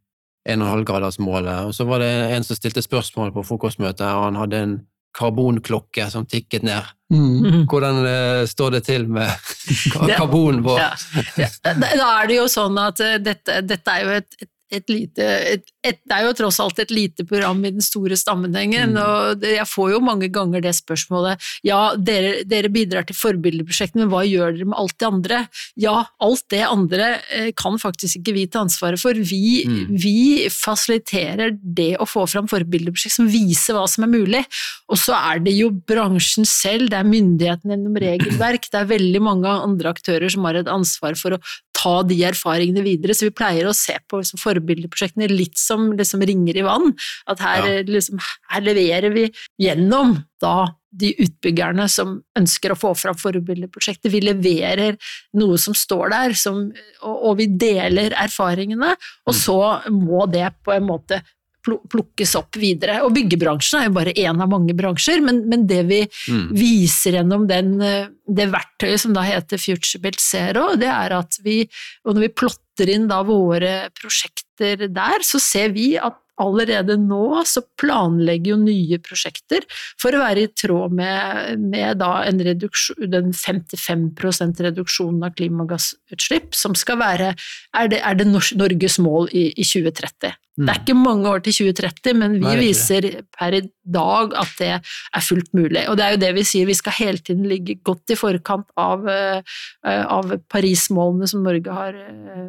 1,5-gradersmålet, 0.45 1.65
og 1.65 1.73
så 1.73 1.87
var 1.89 2.03
det 2.03 2.11
en 2.35 2.43
som 2.45 2.57
stilte 2.57 2.83
spørsmål 2.85 3.31
på 3.33 3.43
frokostmøtet, 3.47 4.05
og 4.05 4.27
han 4.27 4.37
hadde 4.37 4.59
en 4.61 4.75
karbonklokke 5.15 6.09
som 6.11 6.25
tikket 6.27 6.65
ned. 6.67 6.91
Mm. 7.13 7.65
Hvordan 7.69 8.01
uh, 8.05 8.41
står 8.49 8.77
det 8.77 8.81
til 8.87 9.07
med 9.07 9.29
karbonen 10.17 10.63
vår? 10.65 10.81
karbon 10.81 11.37
Ja. 11.37 11.49
Ja, 11.63 11.73
da 11.73 12.09
er 12.21 12.29
det 12.31 12.39
jo 12.39 12.47
sånn 12.51 12.79
at 12.81 13.01
uh, 13.03 13.15
dette, 13.21 13.61
dette 13.67 13.95
er 13.95 14.03
jo 14.03 14.15
et, 14.19 14.39
et, 14.41 14.51
et 14.71 14.89
lite 14.89 15.21
et, 15.21 15.63
et, 15.85 15.99
Det 16.01 16.15
er 16.15 16.23
jo 16.25 16.33
tross 16.33 16.57
alt 16.59 16.79
et 16.81 16.89
lite 16.91 17.25
program 17.27 17.59
i 17.65 17.71
den 17.71 17.81
store 17.85 18.17
sammenhengen, 18.17 18.95
Mm. 18.95 18.97
og 19.01 19.39
det, 19.41 19.55
jeg 19.57 19.67
får 19.69 19.91
jo 19.91 19.99
mange 20.01 20.29
ganger 20.33 20.61
det 20.61 20.73
spørsmålet 20.75 21.39
Ja, 21.63 21.95
dere, 21.95 22.43
dere 22.43 22.69
bidrar 22.73 23.05
til 23.05 23.15
forbildeprosjektet, 23.15 23.95
men 24.01 24.09
hva 24.09 24.23
gjør 24.25 24.55
dere 24.57 24.65
med 24.65 24.77
alt 24.79 24.97
det 24.97 25.07
andre? 25.07 25.41
Ja, 25.77 26.05
alt 26.19 26.43
det 26.49 26.63
andre 26.65 27.21
eh, 27.31 27.51
kan 27.55 27.77
faktisk 27.77 28.17
ikke 28.21 28.33
vi 28.33 28.47
ta 28.47 28.63
ansvaret 28.65 28.99
for. 28.99 29.13
Vi, 29.13 29.65
Mm. 29.65 29.95
vi 30.01 30.47
fasiliterer 30.49 31.53
det 31.61 31.95
å 32.01 32.05
få 32.09 32.25
fram 32.29 32.47
forbildeprosjekt 32.51 33.15
som 33.15 33.29
viser 33.31 33.77
hva 33.77 33.85
som 33.89 34.05
er 34.05 34.11
mulig. 34.11 34.43
Og 34.91 34.97
så 35.01 35.15
er 35.17 35.39
det 35.45 35.53
jo 35.57 35.69
bransjen 35.71 36.45
selv, 36.45 36.89
det 36.91 36.99
er 36.99 37.07
myndighetene 37.07 37.75
gjennom 37.75 37.95
regelverk, 38.01 38.67
det 38.71 38.81
er 38.81 38.89
veldig 38.91 39.21
mange 39.21 39.47
andre 39.49 39.93
aktører 39.95 40.29
som 40.31 40.45
har 40.45 40.55
et 40.59 40.67
ansvar 40.71 41.15
for 41.19 41.37
å 41.37 41.41
ta 41.75 42.01
de 42.07 42.15
erfaringene 42.25 42.81
videre, 42.85 43.13
så 43.13 43.27
vi 43.27 43.33
pleier 43.35 43.67
å 43.67 43.73
se 43.75 43.97
på 44.09 44.21
liksom, 44.21 44.39
forbildeprosjektene 44.65 45.29
litt 45.31 45.57
som 45.57 45.91
liksom, 45.97 46.21
ringer 46.25 46.57
i 46.57 46.65
vann. 46.65 46.93
At 47.27 47.39
her, 47.39 47.65
Ja. 47.65 47.79
eh, 47.79 47.83
liksom, 47.85 48.19
her 48.49 48.61
leverer 48.61 49.13
vi 49.13 49.31
gjennom 49.61 50.25
da 50.41 50.75
de 50.95 51.13
utbyggerne 51.19 51.89
som 51.89 52.21
ønsker 52.39 52.71
å 52.71 52.77
få 52.79 52.93
fram 52.95 53.15
forbildeprosjektet. 53.15 54.11
Vi 54.11 54.21
leverer 54.21 54.95
noe 55.35 55.57
som 55.57 55.73
står 55.73 56.09
der, 56.09 56.33
som, 56.33 56.71
og, 57.01 57.17
og 57.31 57.37
vi 57.37 57.47
deler 57.47 58.11
erfaringene, 58.15 58.95
og 59.27 59.35
så 59.35 59.81
må 59.91 60.25
det 60.31 60.53
på 60.63 60.71
en 60.71 60.87
måte 60.87 61.21
plukkes 61.65 62.35
opp 62.39 62.55
videre. 62.61 63.01
Og 63.05 63.13
byggebransjen 63.15 63.79
er 63.81 63.87
jo 63.89 63.95
bare 63.97 64.13
én 64.15 64.41
av 64.41 64.49
mange 64.51 64.75
bransjer, 64.77 65.21
men, 65.25 65.43
men 65.49 65.65
det 65.69 65.83
vi 65.89 66.01
Mm. 66.29 66.49
viser 66.57 67.17
gjennom 67.19 67.47
den, 67.47 67.81
eh, 67.81 68.07
det 68.27 68.47
verktøyet 68.53 68.99
som 69.01 69.13
da 69.13 69.21
heter 69.25 69.57
FutureBuilt 69.61 70.21
Zero, 70.21 70.75
det 70.79 70.87
er 70.89 71.13
at 71.17 71.37
vi, 71.43 71.67
og 72.05 72.15
når 72.15 72.21
vi 72.27 72.33
plotter 72.41 72.89
inn 72.93 73.07
da 73.07 73.21
våre 73.23 73.89
prosjekter 73.97 74.87
der, 74.89 75.25
så 75.25 75.39
ser 75.41 75.69
vi 75.75 75.95
at 75.97 76.15
allerede 76.41 76.97
nå 76.99 77.41
så 77.47 77.63
planlegger 77.79 78.53
jo 78.53 78.59
nye 78.61 78.99
prosjekter 79.03 79.65
for 80.01 80.15
å 80.15 80.23
være 80.23 80.45
i 80.45 80.51
tråd 80.51 80.95
med, 80.95 81.61
med 81.61 82.03
reduksjon, 82.45 83.09
den 83.11 83.31
55% 83.35 84.63
reduksjonen 84.67 85.27
av 85.27 85.35
klimagassutslipp, 85.37 86.55
som 86.55 86.75
skal 86.77 86.99
være 87.01 87.33
er 87.75 87.91
det, 87.91 88.01
er 88.01 88.19
det 88.19 88.27
Norges 88.31 88.99
mål 89.03 89.31
i, 89.31 89.49
i 89.55 89.67
2030. 89.67 90.35
Det 90.55 90.71
er 90.71 90.77
ikke 90.79 90.95
mange 90.95 91.27
år 91.27 91.41
til 91.43 91.57
2030, 91.67 92.15
men 92.15 92.37
vi 92.37 92.45
Nei, 92.45 92.53
er 92.53 92.61
viser 92.63 93.07
per 93.35 93.57
i 93.57 93.61
dag 93.83 94.35
at 94.39 94.53
det 94.61 94.69
er 94.71 95.25
fullt 95.27 95.51
mulig. 95.57 95.83
Og 95.91 95.97
det 95.99 96.05
er 96.05 96.15
jo 96.15 96.21
det 96.21 96.31
vi 96.37 96.45
sier, 96.47 96.69
vi 96.69 96.77
skal 96.77 96.95
hele 96.95 97.19
tiden 97.19 97.43
ligge 97.49 97.75
godt 97.83 98.15
i 98.15 98.17
forkant 98.19 98.71
av, 98.79 99.03
eh, 99.11 99.41
av 99.83 100.31
Paris-målene 100.47 101.27
som 101.27 101.43
Norge 101.43 101.75
har, 101.75 101.99
eh, 101.99 102.47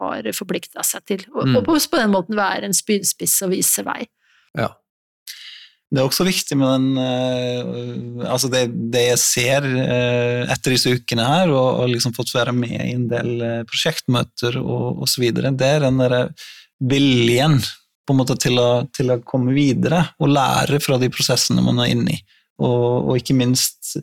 har 0.00 0.28
forplikta 0.36 0.84
seg 0.86 1.04
til. 1.08 1.24
Og, 1.34 1.46
Mm. 1.46 1.56
og 1.56 1.64
på, 1.66 1.78
på 1.78 2.00
den 2.00 2.12
måten 2.12 2.36
være 2.38 2.68
en 2.68 2.76
spydspiss 2.76 3.40
og 3.46 3.54
vise 3.54 3.84
vei. 3.86 4.02
Ja. 4.58 4.72
Det 5.88 6.02
er 6.02 6.04
også 6.04 6.26
viktig 6.28 6.56
med 6.60 6.68
den 6.68 6.98
eh, 7.00 8.28
Altså, 8.28 8.50
det, 8.52 8.66
det 8.92 9.06
jeg 9.06 9.20
ser 9.22 9.64
eh, 9.64 10.42
etter 10.52 10.74
disse 10.74 10.92
ukene 10.92 11.24
her, 11.24 11.48
og, 11.48 11.80
og 11.80 11.92
liksom 11.94 12.12
fått 12.16 12.34
være 12.36 12.52
med 12.52 12.76
i 12.76 12.92
en 12.92 13.06
del 13.08 13.30
eh, 13.40 13.62
prosjektmøter 13.68 14.60
og 14.60 15.04
osv., 15.06 15.30
det 15.32 15.70
er 15.70 15.86
den 15.86 16.00
derre 16.02 16.26
viljen 16.78 17.56
på 18.04 18.14
en 18.14 18.20
måte 18.20 18.36
til 18.40 18.60
å, 18.60 18.84
til 18.92 19.12
å 19.12 19.20
komme 19.24 19.52
videre 19.56 20.04
og 20.20 20.30
lære 20.32 20.80
fra 20.80 20.96
de 21.00 21.08
prosessene 21.12 21.64
man 21.64 21.80
er 21.82 21.92
inne 21.92 22.14
i. 22.14 22.20
Og, 22.64 23.08
og 23.10 23.18
ikke, 23.20 23.36
minst, 23.38 23.96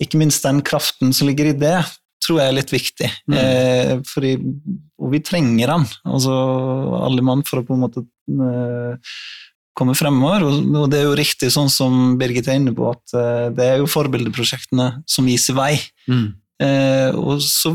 ikke 0.00 0.20
minst 0.20 0.44
den 0.44 0.60
kraften 0.64 1.12
som 1.16 1.28
ligger 1.28 1.50
i 1.50 1.56
det, 1.56 1.78
tror 2.22 2.40
jeg 2.40 2.50
er 2.50 2.56
litt 2.56 2.72
viktig. 2.72 3.08
Mm. 3.30 3.38
Eh, 3.38 3.94
fordi, 4.08 4.34
og 5.02 5.14
vi 5.14 5.22
trenger 5.24 5.74
den, 5.74 5.86
altså 6.06 6.34
alle 7.02 7.24
mann, 7.26 7.44
for 7.46 7.60
å 7.60 7.66
på 7.66 7.76
en 7.76 7.82
måte 7.84 8.04
eh, 8.04 9.16
komme 9.78 9.96
fremover. 9.98 10.46
Og, 10.46 10.68
og 10.84 10.92
det 10.92 11.00
er 11.00 11.08
jo 11.08 11.18
riktig 11.18 11.50
sånn 11.54 11.72
som 11.72 12.16
Birgit 12.20 12.50
er 12.50 12.60
inne 12.60 12.74
på, 12.76 12.92
at 12.92 13.16
eh, 13.18 13.48
det 13.56 13.68
er 13.68 13.82
jo 13.82 13.90
forbildeprosjektene 13.90 14.88
som 15.08 15.28
viser 15.28 15.58
vei. 15.58 15.74
Mm. 16.10 16.28
Eh, 16.62 17.10
og 17.18 17.40
så 17.42 17.72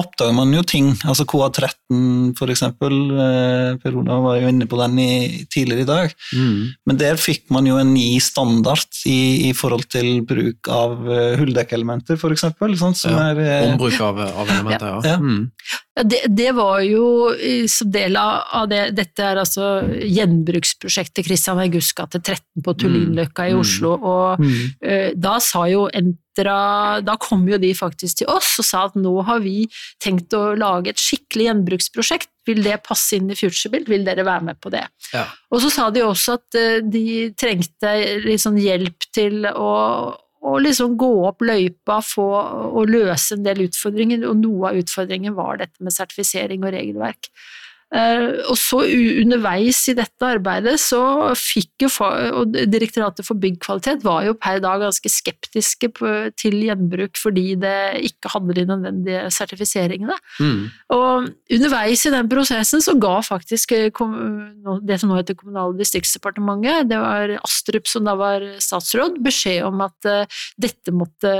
oppdager 0.00 0.32
man 0.36 0.52
jo 0.54 0.62
ting, 0.64 0.92
altså 1.04 1.24
KA13 1.28 2.30
for 2.38 2.48
eksempel, 2.52 2.94
eh, 3.10 3.72
Per 3.82 3.96
Olav 3.98 4.22
var 4.22 4.36
jo 4.38 4.48
inne 4.52 4.68
på 4.70 4.78
den 4.78 4.94
i, 5.02 5.10
tidligere 5.50 5.82
i 5.82 5.88
dag, 5.88 6.14
Mm. 6.32 6.60
men 6.86 6.96
der 7.00 7.18
fikk 7.18 7.50
man 7.50 7.66
jo 7.66 7.76
en 7.76 7.90
ny 7.92 8.20
standard 8.22 8.86
i, 9.04 9.48
i 9.48 9.52
forhold 9.52 9.88
til 9.90 10.22
bruk 10.22 10.70
av 10.70 10.94
uh, 11.08 11.34
hulldekkelementer, 11.40 12.16
for 12.22 12.30
eksempel, 12.30 12.76
sånn, 12.78 12.94
Ja, 13.10 13.32
er 13.32 13.40
eh, 13.42 13.72
Ombruk 13.72 13.98
av, 14.00 14.20
av 14.30 14.46
elementer, 14.54 14.86
ja. 14.86 15.00
Ja. 15.10 15.16
Mm. 15.18 15.50
Ja, 15.98 16.02
det, 16.14 16.20
det 16.38 16.50
var 16.56 16.80
jo 16.86 17.34
som 17.68 17.90
del 17.92 18.16
av 18.16 18.30
av 18.60 18.68
det 18.70 18.94
Dette 18.96 19.26
er 19.26 19.36
altså 19.42 19.82
gjenbruksprosjektet 20.06 21.26
Christian 21.26 21.58
Augusts 21.60 21.92
gate 21.98 22.20
13 22.22 22.62
på 22.64 22.74
Tullinløkka 22.78 23.48
i 23.50 23.54
Mm. 23.54 23.60
Oslo. 23.60 23.92
og 24.00 24.40
mm, 24.40 24.58
Eh, 24.82 25.10
da 25.16 25.38
sa 25.40 25.66
jo 25.68 25.88
Entra 26.30 27.00
Da 27.02 27.16
kom 27.16 27.48
jo 27.48 27.58
de 27.58 27.72
faktisk 27.74 28.20
til 28.20 28.30
oss 28.30 28.58
og 28.60 28.66
sa 28.66 28.84
at 28.86 28.96
nå 28.98 29.12
har 29.26 29.40
vi 29.42 29.66
tenkt 30.02 30.32
å 30.34 30.54
lage 30.58 30.90
et 30.90 31.00
skikkelig 31.00 31.48
gjenbruksprosjekt. 31.48 32.30
Vil 32.46 32.62
det 32.64 32.80
passe 32.86 33.16
inn 33.16 33.30
i 33.30 33.36
FutureBuild? 33.36 33.88
Vil 33.90 34.06
dere 34.06 34.24
være 34.24 34.46
med 34.50 34.60
på 34.60 34.70
det? 34.72 34.84
Ja. 35.12 35.26
Og 35.50 35.60
så 35.62 35.70
sa 35.70 35.90
de 35.90 36.04
også 36.06 36.38
at 36.38 36.58
eh, 36.58 36.80
de 36.82 37.30
trengte 37.38 37.92
sånn 38.40 38.58
hjelp 38.60 39.06
til 39.14 39.44
å, 39.50 39.72
å 40.40 40.54
liksom 40.62 40.96
gå 40.98 41.10
opp 41.28 41.44
løypa 41.44 42.00
få, 42.04 42.28
og 42.70 42.90
løse 42.90 43.36
en 43.36 43.44
del 43.44 43.66
utfordringer, 43.66 44.24
og 44.28 44.40
noe 44.40 44.70
av 44.70 44.80
utfordringen 44.80 45.36
var 45.36 45.60
dette 45.60 45.84
med 45.84 45.94
sertifisering 45.94 46.64
og 46.64 46.74
regelverk. 46.74 47.30
Eh, 47.90 48.46
og 48.46 48.54
så 48.54 48.84
underveis 48.86 49.80
i 49.90 49.96
dette 49.98 50.22
arbeidet 50.22 50.76
så 50.78 51.00
fikk 51.34 51.86
jo 51.86 51.88
og 51.90 52.54
Direktoratet 52.70 53.26
for 53.26 53.40
byggkvalitet 53.42 54.04
var 54.06 54.22
jo 54.28 54.36
per 54.38 54.60
dag 54.62 54.78
ganske 54.84 55.10
skeptiske 55.10 55.90
til 56.38 56.56
gjenbruk 56.68 57.18
fordi 57.18 57.56
det 57.58 58.04
ikke 58.12 58.30
hadde 58.34 58.56
de 58.60 58.66
nødvendige 58.68 59.24
sertifiseringene. 59.34 60.14
Mm. 60.38 60.62
Og 60.94 61.30
underveis 61.56 62.06
i 62.06 62.14
den 62.14 62.30
prosessen 62.30 62.84
så 62.84 62.94
ga 63.00 63.16
faktisk 63.26 63.74
eh, 63.74 63.90
det 63.90 65.00
som 65.00 65.10
nå 65.10 65.18
heter 65.18 65.38
Kommunal- 65.40 65.74
og 65.74 65.80
distriktsdepartementet, 65.80 66.88
det 66.90 66.98
var 67.00 67.36
Astrup 67.40 67.88
som 67.90 68.06
da 68.06 68.14
var 68.18 68.44
statsråd, 68.62 69.18
beskjed 69.24 69.64
om 69.66 69.82
at 69.84 70.10
dette 70.60 70.94
måtte 70.94 71.30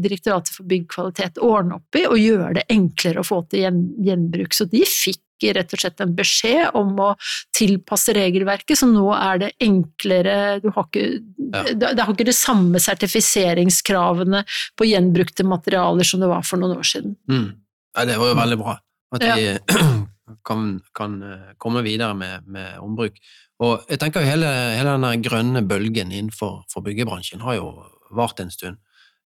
Direktoratet 0.00 0.54
for 0.54 0.68
byggkvalitet 0.70 1.40
ordne 1.44 1.80
opp 1.80 1.98
i 1.98 2.06
og 2.08 2.20
gjøre 2.20 2.60
det 2.60 2.68
enklere 2.72 3.20
å 3.20 3.26
få 3.26 3.42
til 3.50 3.82
gjenbruk. 4.04 4.54
Så 4.56 4.68
de 4.70 4.84
fikk 4.86 5.20
rett 5.56 5.72
og 5.74 5.82
slett 5.82 6.02
en 6.04 6.12
beskjed 6.16 6.76
om 6.78 6.92
å 7.00 7.08
tilpasse 7.56 8.14
regelverket, 8.16 8.78
så 8.78 8.88
nå 8.90 9.06
er 9.16 9.42
det 9.44 9.50
enklere 9.64 10.36
Du 10.62 10.70
har 10.74 10.86
ikke, 10.86 11.06
ja. 11.50 11.64
det, 11.72 12.00
har 12.00 12.12
ikke 12.14 12.28
de 12.28 12.36
samme 12.36 12.80
sertifiseringskravene 12.82 14.44
på 14.78 14.88
gjenbrukte 14.88 15.46
materialer 15.48 16.06
som 16.06 16.22
det 16.22 16.30
var 16.30 16.46
for 16.46 16.62
noen 16.62 16.78
år 16.78 16.88
siden. 16.92 17.16
Mm. 17.30 17.50
Ja, 17.96 18.06
det 18.06 18.18
var 18.20 18.32
jo 18.32 18.40
veldig 18.40 18.58
bra 18.60 18.78
at 19.10 19.24
vi 19.26 19.46
ja. 19.48 19.86
kan, 20.46 20.66
kan, 20.94 21.16
eh, 21.26 21.54
komme 21.58 21.82
videre 21.86 22.14
med, 22.14 22.46
med, 22.46 22.76
ombruk. 22.78 23.16
Og 23.60 23.88
jeg 23.90 23.98
tenker 24.00 24.22
jo 24.22 24.30
hele, 24.30 24.50
hele 24.78 24.94
den 25.02 25.24
grønne 25.24 25.64
bølgen 25.66 26.12
innenfor 26.14 26.62
byggebransjen 26.86 27.42
har 27.44 27.58
jo 27.58 27.72
vart 28.14 28.38
en 28.40 28.52
stund. 28.54 28.78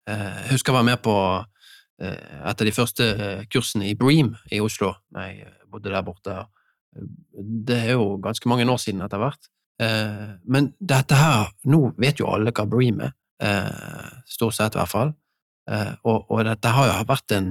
Eh, 0.07 0.29
jeg 0.45 0.55
husker 0.55 0.71
jeg 0.71 0.79
var 0.79 0.87
med 0.87 1.03
på 1.03 1.17
Eh, 2.01 2.49
et 2.49 2.61
av 2.61 2.67
de 2.67 2.73
første 2.73 3.05
kursene 3.53 3.91
i 3.91 3.97
Bream 3.97 4.33
i 4.51 4.61
Oslo, 4.63 4.95
eh, 5.19 5.45
bodde 5.73 5.91
der 5.93 6.05
borte. 6.05 6.37
Det 6.93 7.79
er 7.79 7.95
jo 7.97 8.15
ganske 8.23 8.49
mange 8.49 8.67
år 8.69 8.79
siden 8.81 9.01
etter 9.05 9.21
hvert. 9.21 9.49
Men 10.45 10.69
dette 10.77 11.17
her 11.17 11.47
Nå 11.65 11.79
vet 11.99 12.21
jo 12.21 12.29
alle 12.29 12.53
hva 12.53 12.67
Bream 12.69 13.01
er, 13.01 13.15
stort 14.29 14.55
sett 14.55 14.77
i 14.77 14.79
hvert 14.79 14.91
fall. 14.91 15.15
Og, 16.05 16.37
dette 16.45 16.73
har 16.75 16.91
jo 16.91 17.07
vært 17.09 17.33
en, 17.35 17.49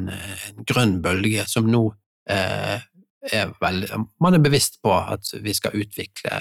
grønn 0.68 1.00
bølge 1.04 1.44
som 1.50 1.66
nå 1.68 1.82
er 2.22 3.52
veldig 3.62 3.98
Man 4.22 4.38
er 4.38 4.42
bevisst 4.42 4.78
på 4.84 4.94
at 4.94 5.34
vi 5.42 5.54
skal 5.56 5.76
utvikle 5.82 6.40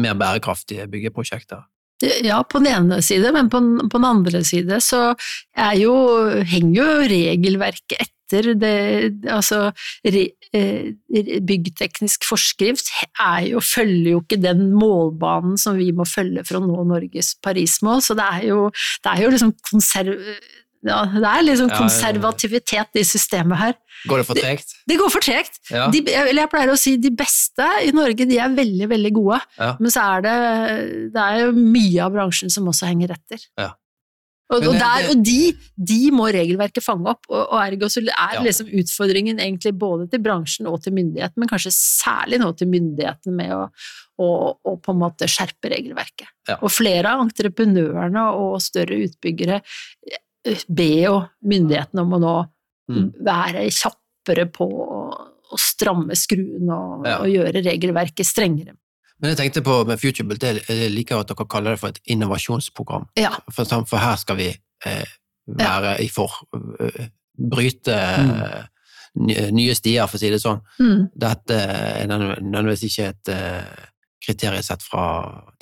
mer 0.00 0.16
bærekraftige 0.20 0.86
byggeprosjekter. 0.92 1.64
Ja, 2.02 2.40
på 2.42 2.58
den 2.58 2.72
ene 2.72 3.02
side, 3.04 3.30
men 3.34 3.50
på 3.50 3.60
den 3.60 4.04
andre 4.04 4.42
side 4.46 4.80
så 4.82 5.12
jo, 5.78 5.94
henger 6.42 6.74
jo 6.80 6.88
regelverket 7.12 8.00
etter. 8.00 8.10
Det, 8.32 8.72
altså, 9.30 9.60
re, 10.04 10.24
eh, 10.56 10.92
byggteknisk 11.48 12.26
forskrift 12.28 12.90
jo, 13.48 13.60
følger 13.60 14.14
jo 14.14 14.22
ikke 14.24 14.40
den 14.42 14.70
målbanen 14.76 15.58
som 15.60 15.78
vi 15.78 15.90
må 15.96 16.06
følge 16.08 16.44
for 16.48 16.60
å 16.60 16.64
nå 16.64 16.88
Norges 16.88 17.34
Parismål, 17.44 18.02
så 18.04 18.16
det 18.18 18.26
er 18.38 18.48
jo, 18.50 18.66
det 19.04 19.14
er 19.14 19.24
jo 19.24 19.32
liksom 19.36 19.54
konserv 19.70 20.18
ja, 20.82 21.04
det 21.06 21.28
er 21.28 21.44
liksom 21.46 21.68
konservativitet 21.70 22.98
i 22.98 23.04
systemet 23.06 23.60
her. 23.60 23.74
Går 24.10 24.18
det 24.18 24.24
for 24.26 24.38
tregt? 24.38 24.72
Det, 24.74 24.80
de 24.90 24.96
går 24.98 25.12
for 25.14 25.22
tregt. 25.22 25.60
Ja. 25.70 25.84
De, 25.94 26.00
jeg 26.10 26.50
pleier 26.50 26.72
å 26.72 26.78
si 26.80 26.96
de 26.98 27.12
beste 27.14 27.68
i 27.86 27.92
Norge 27.94 28.26
de 28.26 28.40
er 28.42 28.56
veldig, 28.56 28.88
veldig 28.90 29.12
gode, 29.14 29.38
ja. 29.60 29.76
men 29.78 29.94
så 29.94 30.08
er 30.16 30.24
det, 30.26 30.34
det 31.14 31.22
er 31.28 31.44
jo 31.44 31.52
mye 31.54 32.02
av 32.02 32.16
bransjen 32.16 32.50
som 32.50 32.66
også 32.72 32.90
henger 32.90 33.14
etter. 33.14 33.46
Ja. 33.60 33.70
Og, 34.52 34.66
og, 34.68 34.74
der, 34.76 35.06
og 35.08 35.20
de, 35.24 35.52
de, 35.80 36.00
må 36.12 36.26
regelverket 36.34 36.84
fange 36.84 37.08
opp, 37.08 37.22
og, 37.30 37.40
og 37.40 37.56
ergo 37.62 37.88
så 37.88 38.02
er 38.02 38.34
ja. 38.36 38.42
liksom 38.44 38.68
utfordringen 38.82 39.40
egentlig 39.40 39.72
både 39.80 40.08
til 40.12 40.20
bransjen 40.24 40.68
og 40.68 40.82
til 40.84 40.92
myndighetene, 40.96 41.40
men 41.40 41.48
kanskje 41.48 41.72
særlig 41.72 42.42
nå 42.42 42.50
til 42.58 42.68
myndighetene 42.72 43.36
med 43.38 43.54
å, 43.56 43.62
å, 44.20 44.28
å 44.68 44.74
på 44.76 44.92
en 44.92 45.00
måte 45.00 45.30
skjerpe 45.30 45.72
regelverket. 45.72 46.28
Ja. 46.50 46.58
Og 46.60 46.74
flere 46.74 47.14
av 47.14 47.24
entreprenørene 47.24 48.26
og 48.42 48.58
større 48.64 49.00
utbyggere 49.06 49.62
be 50.68 50.90
jo 51.04 51.18
myndighetene 51.48 52.04
om 52.04 52.16
å 52.18 52.22
nå 52.22 52.36
mm. 52.92 53.08
være 53.24 53.66
kjappere 53.72 54.48
på 54.52 54.68
å 54.68 55.58
stramme 55.58 56.16
skruen 56.18 56.70
og, 56.72 57.06
ja. 57.06 57.18
og, 57.20 57.28
gjøre 57.30 57.64
regelverket 57.64 58.28
strengere. 58.28 58.76
Men 59.22 59.30
jeg 59.30 59.38
tenkte 59.38 59.62
på 59.62 59.76
med 59.86 60.00
Futurebuild, 60.02 60.64
jeg 60.66 60.90
liker 60.90 61.22
at 61.22 61.30
dere 61.30 61.46
kaller 61.46 61.76
det 61.76 61.80
for 61.80 61.94
et 61.94 62.00
innovasjonsprogram. 62.10 63.06
Ja. 63.20 63.36
For, 63.54 63.68
for, 63.86 64.02
her 64.02 64.16
skal 64.18 64.38
vi 64.40 64.48
eh, 64.50 65.12
være 65.46 65.94
i 66.02 66.08
for 66.10 66.34
uh, 66.56 67.04
Bryte 67.52 67.94
mm. 67.94 69.54
nye 69.54 69.76
stier, 69.78 70.10
for 70.10 70.18
å 70.18 70.22
si 70.22 70.32
det 70.32 70.42
sånn. 70.42 70.58
Mm. 70.82 71.06
Dette 71.22 71.60
er 71.62 72.10
nødvendigvis 72.10 72.82
ikke 72.90 73.06
et 73.12 73.32
uh, 73.32 73.86
kriteriesett 74.26 74.82
fra 74.82 75.06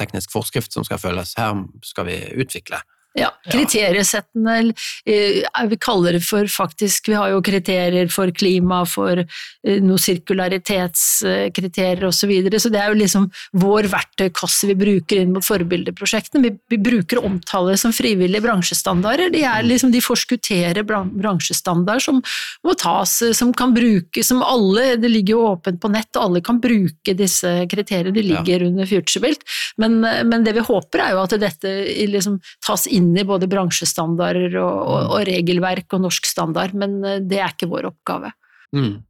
teknisk 0.01 0.33
forskrift 0.33 0.73
som 0.73 0.87
skal 0.89 1.01
følges. 1.03 1.37
Her 1.37 1.61
skal 1.87 2.09
vi 2.09 2.17
utvikle. 2.41 2.81
Ja, 3.19 3.33
kriteriesettene, 3.51 4.73
eh, 5.05 5.69
vi 5.69 5.77
kaller 5.83 6.15
det 6.15 6.23
for 6.23 6.47
faktisk 6.47 7.09
Vi 7.11 7.17
har 7.19 7.33
jo 7.33 7.41
kriterier 7.43 8.07
for 8.13 8.31
klima, 8.31 8.85
for 8.87 9.25
noe 9.67 9.91
noen 9.91 9.99
sirkularitetskriterier 9.99 12.05
osv., 12.07 12.21
så, 12.21 12.27
videre, 12.29 12.61
så 12.61 12.69
det 12.73 12.81
er 12.83 12.89
jo 12.93 12.99
liksom 13.01 13.31
vår 13.59 13.89
verktøykasse 13.91 14.69
vi 14.69 14.75
bruker 14.79 15.23
inn 15.23 15.33
mot 15.35 15.45
forbildeprosjektene. 15.45 16.43
Vi, 16.45 16.51
vi 16.75 16.79
bruker 16.83 17.19
å 17.19 17.25
omtale 17.31 17.73
det 17.73 17.81
som 17.83 17.93
frivillige 17.97 18.45
bransjestandarder. 18.45 19.33
De, 19.33 19.43
er 19.49 19.65
liksom, 19.65 19.93
de 19.95 20.03
forskutterer 20.05 20.85
bransjestandarder 20.85 22.05
som 22.05 22.21
må 22.67 22.75
tas, 22.79 23.17
som 23.37 23.55
kan 23.57 23.75
brukes, 23.77 24.29
som 24.29 24.43
alle 24.45 24.97
Det 25.01 25.11
ligger 25.11 25.35
jo 25.35 25.49
åpent 25.55 25.81
på 25.81 25.89
nett, 25.93 26.11
og 26.17 26.29
alle 26.29 26.41
kan 26.45 26.61
bruke 26.61 27.15
disse 27.17 27.51
kriteriene. 27.73 28.15
De 28.15 28.27
ligger 28.27 28.67
ja. 28.67 28.69
under 28.69 28.91
Futurebuilt, 28.91 29.43
men, 29.81 30.01
men, 30.05 30.45
det 30.45 30.55
vi 30.57 30.67
håper 30.67 31.05
er 31.05 31.17
jo 31.17 31.25
at 31.25 31.37
dette 31.41 31.75
liksom 32.11 32.39
tas 32.67 32.87
inn 32.91 33.00
inn 33.01 33.11
i 33.17 33.27
både 33.27 33.49
bransjestandarder 33.51 34.57
og, 34.61 34.75
og, 34.79 34.99
mm. 35.01 35.11
og, 35.11 35.23
regelverk 35.29 35.97
og 35.97 36.05
norsk 36.07 36.29
standard, 36.29 36.77
men 36.79 36.99
eh, 37.07 37.23
det 37.25 37.41
er 37.41 37.55
ikke 37.55 37.71
vår 37.71 37.91
oppgave. 37.91 38.33
Mm. 38.77 39.01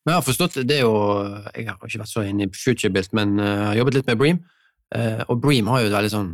Men 0.00 0.12
jeg 0.12 0.16
har 0.16 0.26
forstått, 0.26 0.60
det 0.66 0.80
jo, 0.80 0.92
Jeg 1.54 1.68
har 1.68 1.76
ikke 1.76 2.02
vært 2.02 2.10
så 2.10 2.24
inne 2.26 2.46
i 2.46 2.52
FutureBuilt, 2.52 3.14
men 3.16 3.38
eh, 3.38 3.50
jeg 3.50 3.70
har 3.70 3.80
jobbet 3.80 3.98
litt 3.98 4.10
med 4.10 4.20
Bream. 4.20 4.44
Eh, 4.96 5.24
og 5.28 5.42
Bream 5.42 5.70
har 5.70 5.82
jo 5.82 5.90
et 5.90 5.96
veldig 5.96 6.12
sånn 6.16 6.32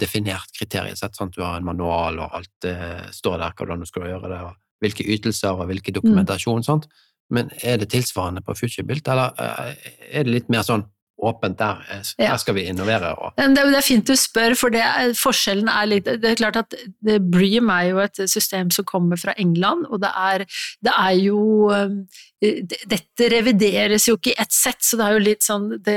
definert 0.00 0.52
kriteriesett. 0.54 1.16
Sant? 1.18 1.34
Du 1.34 1.42
har 1.42 1.58
en 1.58 1.66
manual, 1.66 2.20
og 2.22 2.36
alt 2.38 2.66
står 3.10 3.40
der 3.40 3.54
hvordan 3.58 3.80
du 3.82 3.88
skal 3.88 4.06
gjøre 4.06 4.28
det, 4.30 4.42
og 4.46 4.84
hvilke 4.84 5.06
ytelser 5.16 5.58
og 5.58 5.66
hvilke 5.70 5.94
dokumentasjon. 5.96 6.62
Mm. 6.62 6.66
Sant? 6.68 6.86
Men 7.34 7.50
er 7.66 7.80
det 7.80 7.90
tilsvarende 7.90 8.42
på 8.46 8.54
FutureBuilt, 8.58 9.10
eller 9.10 9.34
er 9.40 10.26
det 10.26 10.30
litt 10.30 10.52
mer 10.52 10.62
sånn 10.66 10.86
åpent 11.20 11.58
der. 11.58 11.82
Her 12.18 12.36
skal 12.40 12.56
vi 12.56 12.66
innovere. 12.70 13.12
Og... 13.16 13.36
Det, 13.36 13.64
er 13.64 13.84
fint 13.84 14.06
du 14.06 14.16
spør, 14.18 14.56
for 14.58 14.74
det, 14.74 14.82
forskjellen 15.20 15.68
er 15.70 15.90
litt 15.90 16.08
Det 16.08 16.32
er 16.32 16.40
klart 16.40 16.58
at 16.62 16.74
det, 16.74 17.20
Bream 17.30 17.70
er 17.74 17.90
jo 17.90 18.02
et 18.02 18.22
system 18.30 18.72
som 18.74 18.86
kommer 18.88 19.20
fra 19.20 19.34
England, 19.38 19.86
og 19.90 20.02
det 20.04 20.10
er, 20.16 20.46
det 20.84 20.96
er 20.96 21.16
jo 21.20 21.40
um, 21.70 22.02
dette 22.40 23.26
revideres 23.28 24.06
jo 24.08 24.16
ikke 24.16 24.32
i 24.32 24.38
ett 24.40 24.54
sett, 24.54 24.78
så 24.84 24.96
det 24.96 25.04
er 25.04 25.16
jo 25.16 25.22
litt 25.22 25.44
sånn 25.44 25.66
det, 25.84 25.96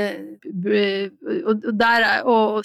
og 1.48 1.62
der 1.72 2.04
er, 2.04 2.26
og, 2.28 2.60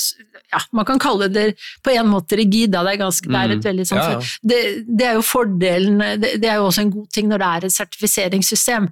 ja, 0.52 0.60
Man 0.76 0.88
kan 0.88 1.00
kalle 1.00 1.30
det 1.32 1.46
på 1.86 1.94
en 1.94 2.10
måte 2.12 2.36
rigid, 2.40 2.74
da. 2.74 2.84
Det 2.84 2.98
er, 2.98 3.02
ganske, 3.06 3.30
det 3.30 3.40
er 3.40 3.54
et 3.54 3.62
mm. 3.62 3.68
veldig 3.70 3.86
sånn, 3.88 4.02
ja, 4.02 4.18
ja. 4.18 4.34
Det, 4.52 4.60
det, 4.90 5.08
er 5.08 5.16
jo 5.16 5.24
fordelen 5.24 6.04
det, 6.20 6.34
det, 6.42 6.50
er 6.50 6.60
jo 6.60 6.68
også 6.68 6.84
en 6.84 6.94
god 6.98 7.08
ting 7.16 7.32
når 7.32 7.44
det 7.44 7.50
er 7.50 7.70
et 7.70 7.78
sertifiseringssystem. 7.78 8.90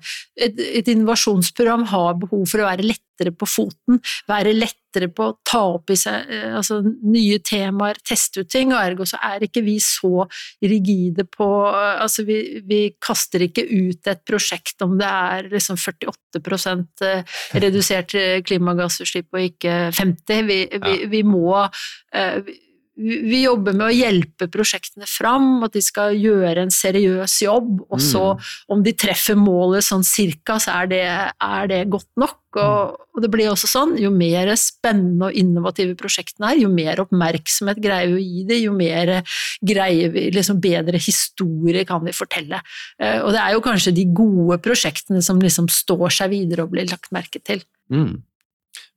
Et, 0.47 0.63
et 0.79 0.93
innovasjonsprogram 0.93 1.87
har 1.91 2.15
behov 2.23 2.47
for 2.47 2.63
å 2.63 2.69
være 2.69 2.87
lettere 3.17 3.33
på 3.35 3.47
foten, 3.49 3.99
være 4.27 4.53
lettere 4.53 5.09
på 5.13 5.27
å 5.27 5.35
ta 5.45 5.61
opp 5.75 5.89
i 5.91 5.97
seg 5.97 6.29
eh, 6.29 6.55
altså, 6.55 6.81
nye 6.83 7.39
temaer, 7.39 7.97
teste 8.05 8.41
ut 8.41 8.49
ting, 8.49 8.73
og 8.73 8.79
ergo 8.81 9.05
så 9.05 9.17
er 9.23 9.43
ikke 9.43 9.63
vi 9.65 9.79
så 9.79 10.27
rigide 10.61 11.25
på 11.25 11.47
eh, 11.67 11.95
Altså, 11.97 12.23
vi, 12.23 12.61
vi 12.67 12.93
kaster 13.01 13.41
ikke 13.41 13.65
ut 13.65 14.07
et 14.07 14.21
prosjekt 14.27 14.81
om 14.85 14.97
det 14.97 15.07
er 15.07 15.49
liksom 15.51 15.77
48 15.77 16.41
eh, 17.07 17.23
redusert 17.63 18.15
klimagassutslipp 18.45 19.33
og 19.33 19.49
ikke 19.49 19.91
50 19.97 20.47
Vi, 20.47 20.61
vi, 20.83 20.95
vi 21.09 21.23
må 21.25 21.65
vi 22.97 23.43
jobber 23.43 23.75
med 23.77 23.85
å 23.87 23.93
hjelpe 23.93 24.47
prosjektene 24.49 25.05
fram, 25.09 25.61
at 25.65 25.75
de 25.77 25.83
skal 25.85 26.17
gjøre 26.17 26.63
en 26.65 26.73
seriøs 26.73 27.35
jobb. 27.43 27.83
Og 27.93 28.01
så, 28.01 28.23
mm. 28.33 28.49
om 28.73 28.81
de 28.85 28.93
treffer 28.97 29.37
målet 29.37 29.85
sånn 29.85 30.05
cirka, 30.07 30.57
så 30.61 30.79
er 30.81 30.91
det, 30.91 31.03
er 31.05 31.69
det 31.69 31.83
godt 31.93 32.09
nok. 32.17 32.39
Og, 32.57 32.63
mm. 32.63 33.07
og, 33.13 33.21
det 33.21 33.31
blir 33.33 33.51
også 33.51 33.69
sånn, 33.69 33.95
jo 34.01 34.09
mer 34.13 34.49
spennende 34.57 35.29
og 35.29 35.37
innovative 35.37 35.93
prosjektene 35.99 36.55
er, 36.55 36.61
jo 36.63 36.73
mer 36.73 37.03
oppmerksomhet 37.05 37.81
greier 37.83 38.15
vi 38.15 38.17
å 38.17 38.23
gi 38.25 38.45
dem, 38.49 38.63
jo 38.65 38.75
mer 38.77 39.13
greier 39.61 40.13
vi, 40.15 40.27
liksom 40.33 40.61
bedre 40.63 41.01
historie 41.01 41.85
kan 41.87 42.01
vi 42.07 42.17
fortelle. 42.17 42.63
Eh, 42.97 43.19
og 43.21 43.29
det 43.35 43.43
er 43.43 43.53
jo 43.53 43.65
kanskje 43.67 43.93
de 43.99 44.07
gode 44.09 44.57
prosjektene 44.65 45.21
som 45.25 45.41
liksom 45.43 45.69
står 45.69 46.09
seg 46.21 46.33
videre 46.33 46.65
og 46.65 46.73
blir 46.73 46.89
lagt 46.89 47.13
merke 47.13 47.43
til. 47.45 47.61
Mm. 47.93 48.15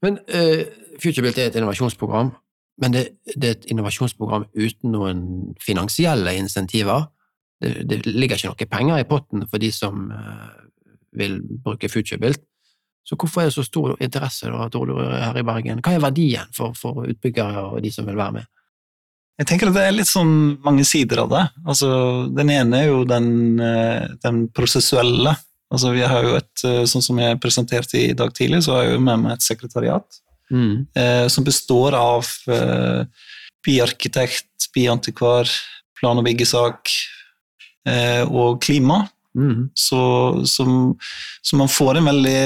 Men 0.01 0.17
uh, 0.33 0.63
FutureBuilt 1.01 1.37
er 1.37 1.51
et 1.51 1.59
innovasjonsprogram 1.61 2.33
men 2.81 2.95
det, 2.97 3.07
det, 3.35 3.47
er 3.47 3.57
et 3.57 3.71
innovasjonsprogram 3.73 4.47
uten 4.57 4.95
noen 4.95 5.25
finansielle 5.61 6.33
insentiver. 6.41 7.09
Det, 7.61 7.75
det, 7.89 7.99
ligger 8.09 8.39
ikke 8.39 8.53
noe 8.53 8.71
penger 8.73 9.03
i 9.03 9.09
potten 9.09 9.45
for 9.51 9.61
de 9.61 9.69
som 9.75 10.07
uh, 10.09 10.55
vil 11.17 11.41
bruke 11.65 11.91
FutureBuilt. 11.93 12.41
Så 13.05 13.17
hvorfor 13.19 13.43
er 13.43 13.51
det 13.51 13.57
så 13.57 13.65
stor 13.67 13.97
interesse 14.01 14.49
da, 14.49 14.69
her 14.71 15.41
i 15.41 15.45
Bergen? 15.45 15.83
Hva 15.85 15.97
er 15.97 16.05
verdien 16.05 16.49
for, 16.57 16.77
for 16.79 17.05
utbyggere 17.09 17.67
og 17.73 17.85
de 17.85 17.93
som 17.93 18.09
vil 18.09 18.19
være 18.19 18.39
med? 18.39 18.49
Jeg 19.41 19.49
tenker 19.49 19.71
at 19.71 19.77
Det 19.77 19.85
er 19.89 19.95
litt 19.97 20.09
sånn 20.09 20.33
mange 20.65 20.85
sider 20.85 21.23
av 21.23 21.31
det. 21.33 21.45
Altså, 21.65 21.91
den 22.37 22.53
ene 22.53 22.83
er 22.83 22.91
jo 22.91 23.05
den, 23.09 23.31
eh, 23.65 24.11
den 24.21 24.43
prosessuelle. 24.53 25.33
Altså, 25.73 25.95
vi 25.97 26.05
har 26.05 26.27
jo 26.27 26.35
et, 26.37 26.65
eh, 26.69 26.85
Sånn 26.85 27.03
som 27.03 27.19
jeg 27.19 27.41
presenterte 27.41 27.97
i 27.99 28.13
dag 28.13 28.35
tidlig, 28.37 28.63
så 28.65 28.77
har 28.77 28.85
jeg 28.85 28.99
jo 28.99 29.07
med 29.07 29.25
meg 29.25 29.33
et 29.33 29.47
sekretariat 29.47 30.21
mm. 30.51 30.87
eh, 30.97 31.27
som 31.29 31.47
består 31.47 31.97
av 31.99 32.27
eh, 32.51 33.07
byarkitekt, 33.67 34.71
byantikvar, 34.75 35.49
plan- 36.01 36.21
og 36.21 36.27
byggesak 36.27 36.93
eh, 37.89 38.23
og 38.27 38.61
klima. 38.65 39.07
Mm. 39.39 39.69
Så, 39.79 40.01
så, 40.45 40.65
så, 41.43 41.57
man 41.57 41.71
får 41.71 42.01
en 42.01 42.09
veldig, 42.11 42.41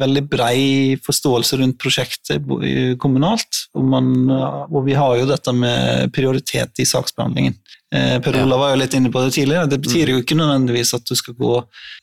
veldig 0.00 0.22
brei 0.32 0.60
forståelse 1.04 1.58
rundt 1.60 1.76
prosjektet 1.82 2.46
kommunalt. 3.00 3.66
Og, 3.76 3.84
man, 3.92 4.14
og, 4.30 4.78
vi 4.86 4.96
har 4.96 5.18
jo 5.20 5.28
dette 5.28 5.52
med 5.52 6.14
prioritet 6.16 6.80
i 6.80 6.88
saksbehandlingen. 6.88 7.58
Eh, 7.94 8.20
per 8.20 8.42
Olav 8.42 8.58
var 8.58 8.72
jo 8.72 8.78
litt 8.80 8.94
inne 8.96 9.10
på 9.12 9.20
det 9.22 9.34
tidligere. 9.36 9.68
Det 9.70 9.78
betyr 9.84 10.10
jo 10.10 10.22
ikke 10.22 10.36
nødvendigvis 10.38 10.94
at, 10.96 11.04
du 11.06 11.14
skal 11.18 11.36
gå, 11.38 11.52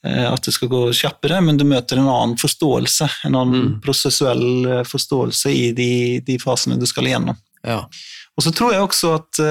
eh, 0.08 0.28
at 0.30 0.46
det 0.46 0.54
skal 0.56 0.70
gå 0.72 0.84
kjappere, 0.96 1.42
men 1.44 1.58
du 1.60 1.66
møter 1.68 2.00
en 2.00 2.08
annen 2.08 2.38
forståelse, 2.40 3.10
en 3.28 3.36
annen 3.36 3.66
mm. 3.66 3.74
prosessuell 3.84 4.46
eh, 4.70 4.86
forståelse 4.88 5.52
i 5.52 5.66
de, 5.76 5.92
de, 6.28 6.38
fasene 6.40 6.80
du 6.80 6.88
skal 6.88 7.10
igjennom. 7.10 7.40
Ja. 7.68 7.82
Og 8.38 8.46
så 8.46 8.54
tror 8.56 8.76
jeg 8.76 8.88
også 8.88 9.18
at 9.20 9.44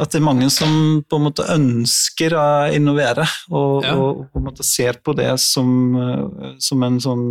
at 0.00 0.12
det 0.14 0.20
er 0.20 0.24
mange 0.24 0.46
som 0.54 1.02
på 1.10 1.18
en 1.18 1.24
måte 1.26 1.44
ønsker 1.50 2.32
å 2.38 2.44
innovere, 2.72 3.26
og, 3.50 3.84
ja. 3.84 3.92
og 3.98 4.22
på 4.30 4.40
en 4.40 4.46
måte 4.46 4.64
ser 4.64 4.96
på 5.04 5.12
det 5.18 5.34
som, 5.42 5.68
som 6.62 6.84
en 6.86 6.96
sånn 7.02 7.24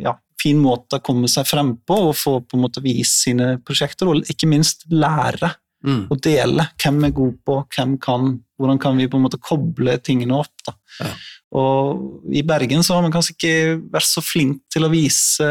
ja, 0.00 0.14
fin 0.40 0.62
måte 0.62 0.96
å 0.96 1.04
komme 1.04 1.28
seg 1.28 1.44
frem 1.50 1.74
på 1.84 1.98
og 2.08 2.16
få 2.16 2.38
på 2.46 2.56
en 2.56 2.64
måte 2.64 2.80
vise 2.84 3.26
sine 3.26 3.50
prosjekter, 3.66 4.08
og 4.08 4.30
ikke 4.32 4.48
minst 4.48 4.86
lære 4.88 5.50
mm. 5.86 6.02
og 6.10 6.20
dele. 6.24 6.68
Hvem 6.82 7.00
er 7.08 7.14
god 7.16 7.38
på, 7.46 7.60
hvem 7.76 7.96
kan, 8.02 8.34
hvordan 8.60 8.82
kan 8.82 8.98
vi 9.00 9.08
på 9.10 9.20
en 9.20 9.26
måte 9.26 9.40
koble 9.42 9.96
tingene 10.04 10.42
opp. 10.42 10.74
Ja. 11.00 11.14
Og 11.56 12.34
I 12.34 12.42
Bergen 12.46 12.84
så 12.84 12.96
har 12.96 13.06
man 13.06 13.14
kanskje 13.14 13.36
ikke 13.36 13.56
vært 13.94 14.08
så 14.08 14.24
flink 14.24 14.64
til 14.72 14.86
å 14.86 14.92
vise 14.92 15.48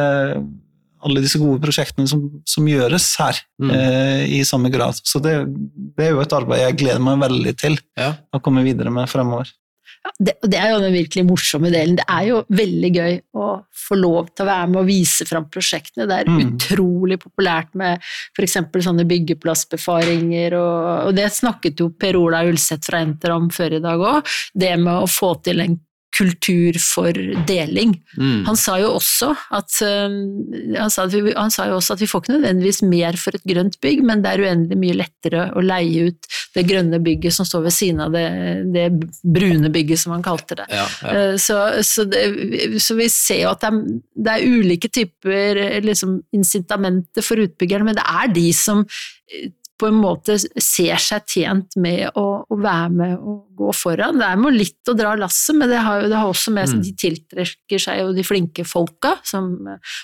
alle 1.05 1.21
disse 1.21 1.37
gode 1.37 1.61
prosjektene 1.61 2.09
som, 2.09 2.23
som 2.49 2.65
gjøres 2.65 3.11
her 3.21 3.37
mm. 3.61 3.71
eh, 3.75 4.23
i 4.39 4.41
samme 4.47 4.71
grad. 4.73 4.97
Så 5.05 5.21
det, 5.23 5.35
det, 5.95 6.07
er 6.07 6.15
jo 6.15 6.23
et 6.23 6.33
arbeid 6.33 6.63
jeg 6.63 6.79
gleder 6.81 7.03
meg 7.03 7.21
veldig 7.21 7.53
til 7.61 7.77
ja. 7.99 8.15
å 8.33 8.41
komme 8.43 8.65
videre 8.65 8.93
med 8.93 9.09
fremover. 9.11 9.51
Det, 10.19 10.35
det, 10.45 10.57
er 10.59 10.71
jo 10.71 10.81
den 10.83 10.93
virkelig 10.95 11.23
morsomme 11.27 11.71
delen. 11.73 11.97
Det 11.99 12.05
er 12.11 12.27
jo 12.29 12.41
veldig 12.55 12.91
gøy 12.95 13.17
å 13.41 13.47
få 13.85 13.97
lov 13.99 14.29
til 14.31 14.45
å 14.45 14.49
være 14.49 14.69
med 14.71 14.81
og 14.81 14.89
vise 14.89 15.27
fram 15.27 15.47
prosjektene. 15.51 16.07
Det 16.09 16.19
er 16.21 16.29
mm. 16.31 16.37
utrolig 16.45 17.17
populært 17.21 17.73
med 17.77 18.03
f.eks. 18.35 18.57
sånne 18.85 19.07
byggeplassbefaringer, 19.09 20.57
og, 20.59 20.77
og, 21.09 21.11
det 21.17 21.27
snakket 21.35 21.83
jo 21.83 21.91
Per 21.99 22.19
Ola 22.19 22.43
Ulseth 22.47 22.89
fra 22.89 23.01
Enter 23.05 23.35
om 23.35 23.49
før 23.53 23.79
i 23.79 23.83
dag 23.83 24.05
òg. 24.13 24.35
Det 24.53 24.71
med 24.81 24.93
å 25.03 25.09
få 25.09 25.35
til 25.45 25.65
en 25.65 25.77
kultur 26.15 26.77
for 26.79 27.17
deling. 27.47 27.95
Mm. 28.17 28.45
Han 28.47 28.57
sa 28.59 28.77
også 28.87 29.31
at 29.55 29.77
um, 29.83 30.15
han 30.75 30.91
sa, 30.93 31.07
vi, 31.11 31.33
han 31.35 31.51
sa 31.53 31.67
jo 31.69 31.79
også 31.79 31.95
at 31.95 32.03
vi 32.03 32.09
får 32.09 32.23
ikke 32.23 32.35
nødvendigvis 32.37 32.81
mer 32.87 33.17
for 33.19 33.35
et 33.35 33.43
grønt 33.47 33.75
bygg, 33.83 34.03
men 34.07 34.23
det 34.23 34.31
er 34.31 34.45
uendelig 34.45 34.79
mye 34.79 34.97
lettere 35.01 35.49
å 35.55 35.63
leie 35.65 36.07
ut 36.09 36.29
det 36.55 36.65
grønne 36.69 37.01
bygget 37.03 37.35
som 37.35 37.47
står 37.47 37.65
ved 37.67 37.75
siden 37.75 38.05
av 38.05 38.15
det, 38.15 38.25
det 38.75 38.85
brune 39.23 39.71
bygget, 39.73 40.05
som 40.05 40.15
han 40.15 40.23
kalte 40.25 40.59
det. 40.61 40.69
Ja, 40.71 40.87
ja. 41.03 41.11
Uh, 41.11 41.35
så, 41.41 41.59
så, 41.83 42.07
det. 42.07 42.23
så, 42.79 42.97
vi 42.99 43.09
ser 43.11 43.43
jo 43.43 43.51
at 43.51 43.65
det 43.65 43.73
er, 43.73 43.83
det 44.25 44.37
er 44.37 44.57
ulike 44.59 44.91
typer 44.93 45.61
liksom, 45.83 46.19
incitamenter 46.35 47.25
for 47.25 47.43
utbyggerne, 47.43 47.91
men 47.91 47.99
det 47.99 48.07
er 48.07 48.33
de 48.35 48.49
som 48.55 48.85
på 49.79 49.89
en 49.89 49.97
måte 49.99 50.37
ser 50.39 50.99
seg 51.01 51.25
tjent 51.27 51.75
med 51.81 52.15
å, 52.15 52.25
å, 52.47 52.57
være 52.59 52.91
med 52.95 53.15
og 53.17 53.41
gå 53.59 53.71
foran. 53.75 54.19
Det 54.19 54.27
er 54.27 54.39
med 54.39 54.55
litt 54.55 54.91
å 54.91 54.95
dra 54.95 55.13
lasset, 55.19 55.57
men 55.59 55.71
det 55.71 55.81
har, 55.83 56.05
det 56.07 56.15
har 56.15 56.31
også 56.31 56.53
med 56.55 56.71
mm. 56.71 56.83
de 56.85 56.93
tiltrekker 57.01 57.81
seg 57.83 57.99
jo 57.99 58.13
de 58.15 58.23
flinke 58.23 58.63
folka, 58.67 59.15
som, 59.27 59.49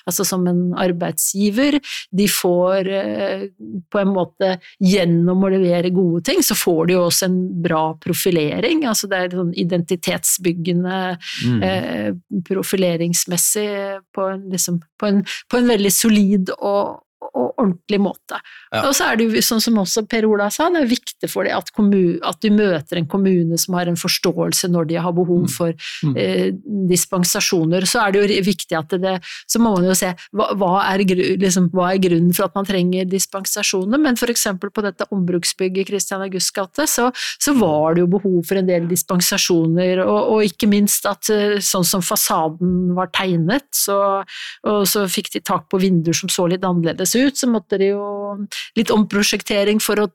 altså 0.07 0.25
som 0.27 0.43
en 0.51 0.60
arbeidsgiver. 0.79 1.79
De 2.12 2.27
får 2.31 2.89
eh, 2.97 3.45
på 3.91 4.01
en 4.01 4.12
måte 4.12 4.57
gjennom 4.84 5.45
å 5.47 5.51
levere 5.53 5.93
gode 5.95 6.25
ting, 6.27 6.43
så 6.43 6.57
får 6.57 6.89
de 6.89 6.97
jo 6.97 7.05
også 7.05 7.29
en 7.29 7.39
bra 7.63 7.84
profilering. 8.03 8.84
Altså 8.91 9.07
det 9.12 9.21
er 9.21 9.38
sånn 9.39 9.53
identitetsbyggende 9.55 10.99
mm. 11.15 11.63
eh, 11.69 12.43
profileringsmessig 12.47 13.69
på 14.12 14.27
en, 14.34 14.43
liksom, 14.51 14.81
på 14.99 15.12
en, 15.13 15.23
på 15.47 15.62
en 15.62 15.71
veldig 15.71 15.93
solid 15.95 16.51
og 16.60 16.99
og 17.38 17.52
ordentlig 17.62 18.00
måte. 18.02 18.39
Ja. 18.72 18.84
Og 18.88 18.96
så 18.98 19.08
er 19.08 19.20
det 19.20 19.28
jo 19.28 19.44
sånn 19.46 19.62
som 19.63 19.80
også 19.82 20.04
Per 20.10 20.26
Ola 20.28 20.50
sa, 20.54 20.70
det 20.74 20.84
er 20.84 20.89
viktig 20.89 21.30
for 21.32 21.48
deg 21.48 21.56
at, 21.58 21.72
at, 21.72 22.39
du 22.41 22.50
møter 22.56 23.00
en 23.00 23.08
kommune 23.10 23.60
som 23.62 23.78
har 23.78 23.89
en 23.89 24.00
forståelse 24.00 24.70
når 24.72 24.89
de 24.89 25.00
har 25.04 25.15
behov 25.15 25.46
mm. 25.46 25.52
for 25.54 25.74
mm. 25.76 26.15
eh, 26.20 26.48
dispensasjoner. 26.91 27.86
Så 27.89 28.02
er 28.04 28.15
det 28.15 28.24
jo 28.24 28.44
viktig 28.48 28.78
at 28.78 28.96
det 29.02 29.17
Så 29.50 29.60
må 29.62 29.74
man 29.76 29.86
jo 29.88 29.96
se 29.98 30.12
hva, 30.36 30.50
hva, 30.58 30.72
er, 30.89 31.04
liksom, 31.39 31.70
hva 31.76 31.91
er, 31.91 32.02
grunnen 32.02 32.34
for 32.36 32.48
at 32.48 32.58
man 32.58 32.67
trenger 32.67 33.08
dispensasjoner, 33.10 34.02
men 34.02 34.17
f.eks. 34.17 34.48
på 34.62 34.84
dette 34.86 35.08
ombruksbygget 35.13 35.91
Christian 35.91 36.24
Augusts 36.26 36.54
gate, 36.56 36.88
så, 36.89 37.10
så, 37.13 37.54
var 37.62 37.96
det 37.96 38.06
jo 38.06 38.12
behov 38.15 38.39
for 38.48 38.58
en 38.58 38.70
del 38.70 38.88
dispensasjoner, 38.89 40.02
og, 40.06 40.32
og 40.36 40.48
ikke 40.48 40.70
minst 40.72 41.06
at 41.10 41.30
eh, 41.34 41.60
sånn 41.63 41.86
som 41.88 42.04
fasaden 42.06 42.96
var 42.98 43.12
tegnet, 43.15 43.67
så, 43.76 44.00
og 44.67 44.82
så 44.89 45.06
fikk 45.12 45.32
de 45.36 45.44
tak 45.46 45.67
på 45.72 45.82
vinduer 45.82 46.17
som 46.17 46.32
så 46.32 46.48
litt 46.50 46.65
annerledes 46.65 47.13
ut, 47.15 47.20
så 47.29 47.49
måtte 47.51 47.79
de 47.81 47.91
jo 47.93 48.07
litt 48.79 48.91
omprosjektering 48.93 49.81
for 49.84 50.01
å, 50.03 50.07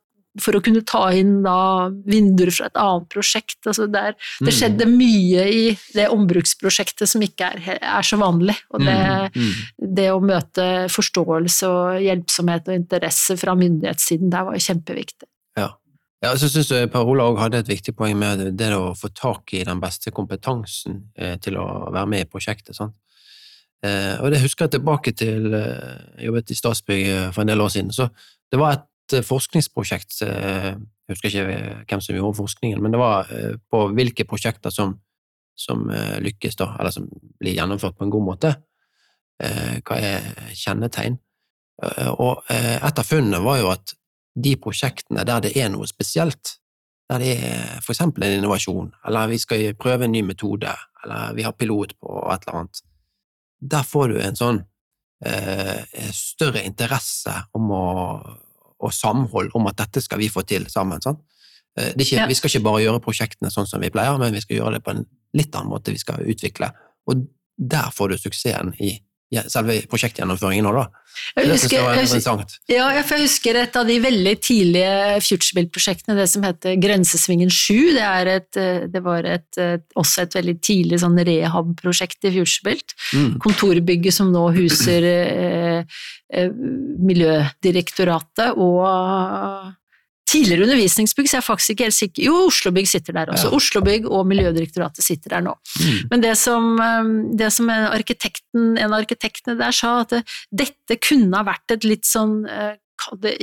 for 0.43 0.59
å 0.59 0.63
kunne 0.65 0.83
ta 0.87 1.05
inn 1.17 1.39
da 1.45 1.89
vinduer 2.09 2.53
fra 2.55 2.69
et 2.71 2.81
annet 2.81 3.09
prosjekt. 3.13 3.59
Altså 3.65 3.87
der, 3.93 4.17
det 4.41 4.51
mm. 4.51 4.57
skjedde 4.59 4.89
mye 4.91 5.47
i 5.53 5.63
det 5.95 6.09
ombruksprosjektet 6.15 7.11
som 7.11 7.25
ikke 7.25 7.53
er, 7.55 7.79
er 7.79 8.07
så 8.07 8.19
vanlig. 8.21 8.57
Og 8.75 8.85
det, 8.85 8.99
mm. 9.37 9.41
Mm. 9.47 9.89
det, 10.01 10.11
å 10.13 10.21
møte 10.25 10.69
forståelse 10.93 11.73
og 11.73 12.05
hjelpsomhet 12.05 12.71
og 12.71 12.79
interesse 12.81 13.39
fra 13.41 13.57
myndighetssiden 13.59 14.33
der 14.33 14.49
var 14.49 14.59
jo 14.59 14.67
kjempeviktig. 14.69 15.29
Ja. 15.59 15.73
Ja, 16.25 16.33
så 16.41 16.49
synes 16.49 16.71
jeg 16.73 16.89
Per 16.91 17.07
Ola 17.07 17.27
hadde 17.39 17.61
et 17.61 17.69
viktig 17.69 17.93
poeng 17.97 18.17
med 18.19 18.41
det 18.57 18.71
å 18.75 18.95
få 18.97 19.11
tak 19.13 19.53
i 19.55 19.61
den 19.69 19.83
beste 19.83 20.11
kompetansen 20.17 21.03
eh, 21.15 21.37
til 21.43 21.59
å 21.61 21.67
være 21.93 22.09
med 22.09 22.25
i 22.25 22.29
prosjektet. 22.31 22.75
Sant? 22.79 22.97
Eh, 23.85 24.17
og 24.23 24.33
det 24.33 24.41
husker 24.41 24.67
jeg 24.67 24.79
tilbake 24.79 25.13
til 25.13 25.53
eh, 25.55 25.97
Jeg 26.17 26.31
jobbet 26.31 26.51
i 26.51 26.59
Statsbygg 26.59 27.09
eh, 27.13 27.33
for 27.35 27.45
en 27.45 27.51
del 27.53 27.61
år 27.61 27.73
siden. 27.75 27.93
Så 27.93 28.09
det 28.53 28.61
var 28.61 28.79
et 28.79 29.23
forskningsprosjekt, 29.23 30.17
jeg 30.21 31.13
husker 31.13 31.29
ikke 31.29 31.59
hvem 31.87 32.01
som 32.03 32.17
gjorde 32.17 32.39
forskningen, 32.41 32.81
men 32.83 32.91
det 32.91 32.99
var 32.99 33.29
på 33.71 33.85
hvilke 33.95 34.25
prosjekter 34.27 34.73
som, 34.75 34.97
som 35.55 35.85
lykkes, 36.25 36.57
da, 36.59 36.73
eller 36.75 36.91
som 36.91 37.07
blir 37.39 37.55
gjennomført 37.55 37.95
på 37.95 38.03
en 38.03 38.11
god 38.11 38.25
måte. 38.27 38.51
Hva 39.39 39.99
er 40.03 40.27
kjennetegn? 40.59 41.21
Og 42.19 42.51
et 42.51 42.99
av 42.99 43.07
funnene 43.07 43.39
var 43.47 43.61
jo 43.61 43.71
at 43.77 43.95
de 44.35 44.57
prosjektene 44.59 45.23
der 45.29 45.47
det 45.47 45.55
er 45.55 45.71
noe 45.71 45.87
spesielt, 45.87 46.57
der 47.07 47.23
det 47.23 47.37
er 47.39 47.79
for 47.79 47.95
eksempel 47.95 48.27
en 48.27 48.41
innovasjon, 48.41 48.91
eller 49.07 49.31
vi 49.31 49.39
skal 49.39 49.69
prøve 49.79 50.11
en 50.11 50.17
ny 50.19 50.27
metode, 50.27 50.75
eller 51.05 51.39
vi 51.39 51.47
har 51.47 51.55
pilot 51.55 51.95
på 52.03 52.19
et 52.35 52.43
eller 52.49 52.65
annet, 52.65 52.83
der 53.61 53.87
får 53.87 54.13
du 54.13 54.19
en 54.21 54.39
sånn 54.39 54.61
eh, 55.25 56.11
større 56.15 56.65
interesse 56.67 57.33
om 57.57 57.71
å, 57.73 57.87
og 58.77 58.93
samhold 58.93 59.55
om 59.57 59.71
at 59.71 59.79
dette 59.81 60.03
skal 60.05 60.21
vi 60.21 60.31
få 60.33 60.45
til 60.49 60.69
sammen. 60.73 61.03
Sant? 61.05 61.23
Eh, 61.79 61.93
ikke, 61.95 62.19
ja. 62.19 62.27
Vi 62.29 62.37
skal 62.37 62.53
ikke 62.53 62.67
bare 62.67 62.85
gjøre 62.85 63.05
prosjektene 63.05 63.53
sånn 63.53 63.69
som 63.69 63.83
vi 63.83 63.93
pleier, 63.93 64.19
men 64.21 64.37
vi 64.37 64.43
skal 64.45 64.61
gjøre 64.61 64.79
det 64.79 64.85
på 64.87 64.95
en 64.95 65.05
litt 65.37 65.57
annen 65.57 65.73
måte. 65.73 65.95
Vi 65.95 66.03
skal 66.03 66.25
utvikle. 66.25 66.71
Og 67.09 67.27
der 67.57 67.93
får 67.95 68.13
du 68.13 68.19
suksessen 68.21 68.75
i 68.85 68.97
selve 69.51 69.81
prosjektgjennomføringen 69.91 70.69
òg, 70.71 70.79
da. 70.79 71.03
Jeg 71.37 71.49
husker, 71.49 71.81
jeg, 71.81 72.09
husker, 72.13 72.43
Ja, 72.69 72.91
jeg 72.93 73.05
husker 73.23 73.57
et 73.57 73.77
av 73.79 73.89
de 73.89 73.97
veldig 74.05 74.35
tidlige 74.45 74.91
FutureBuild-prosjektene, 75.25 76.17
det 76.19 76.27
som 76.29 76.45
heter 76.45 76.77
Grensesvingen 76.81 77.49
7. 77.53 77.97
Det, 77.97 78.35
et, 78.35 78.61
det 78.93 79.03
var 79.05 79.25
et, 79.31 79.61
også 79.97 80.27
et 80.27 80.37
veldig 80.37 80.57
tidlig 80.61 81.01
sånn 81.03 81.17
rehab-prosjekt 81.17 82.29
i 82.29 82.35
FutureBuild. 82.37 82.97
Mm. 83.17 83.33
Kontorbygget 83.43 84.19
som 84.19 84.31
nå 84.35 84.45
huser 84.59 85.09
eh, 85.09 85.99
eh, 86.37 86.53
Miljødirektoratet 87.11 88.61
og 88.61 88.85
tidligere 90.27 90.67
undervisningsbygg, 90.67 91.29
så 91.29 91.37
er 91.37 91.41
jeg 91.41 91.47
faktisk 91.47 91.75
ikke 91.75 91.87
helt 91.87 91.97
sikker 91.97 92.25
Jo, 92.27 92.39
Oslobygg 92.49 92.89
sitter 92.91 93.17
der 93.17 93.31
også. 93.35 93.51
Ja. 93.51 93.59
Oslobygg 93.59 94.09
og 94.11 94.27
Miljødirektoratet 94.31 95.07
sitter 95.07 95.37
der 95.37 95.45
nå. 95.47 95.55
Mm. 95.81 96.01
Men 96.11 96.25
det 96.25 96.33
som, 96.41 96.73
um, 96.81 97.13
det 97.39 97.53
som 97.55 97.71
arkitekten, 97.71 98.75
en 98.75 98.91
av 98.91 98.99
arkitektene 99.03 99.59
der 99.61 99.77
sa, 99.77 100.01
at 100.03 100.17
det, 100.17 100.25
dette 100.65 100.99
kunne 101.03 101.39
ha 101.39 101.47
vært 101.47 101.77
et 101.77 101.87
litt 101.87 102.09
sånn 102.09 102.43
uh, 102.51 102.75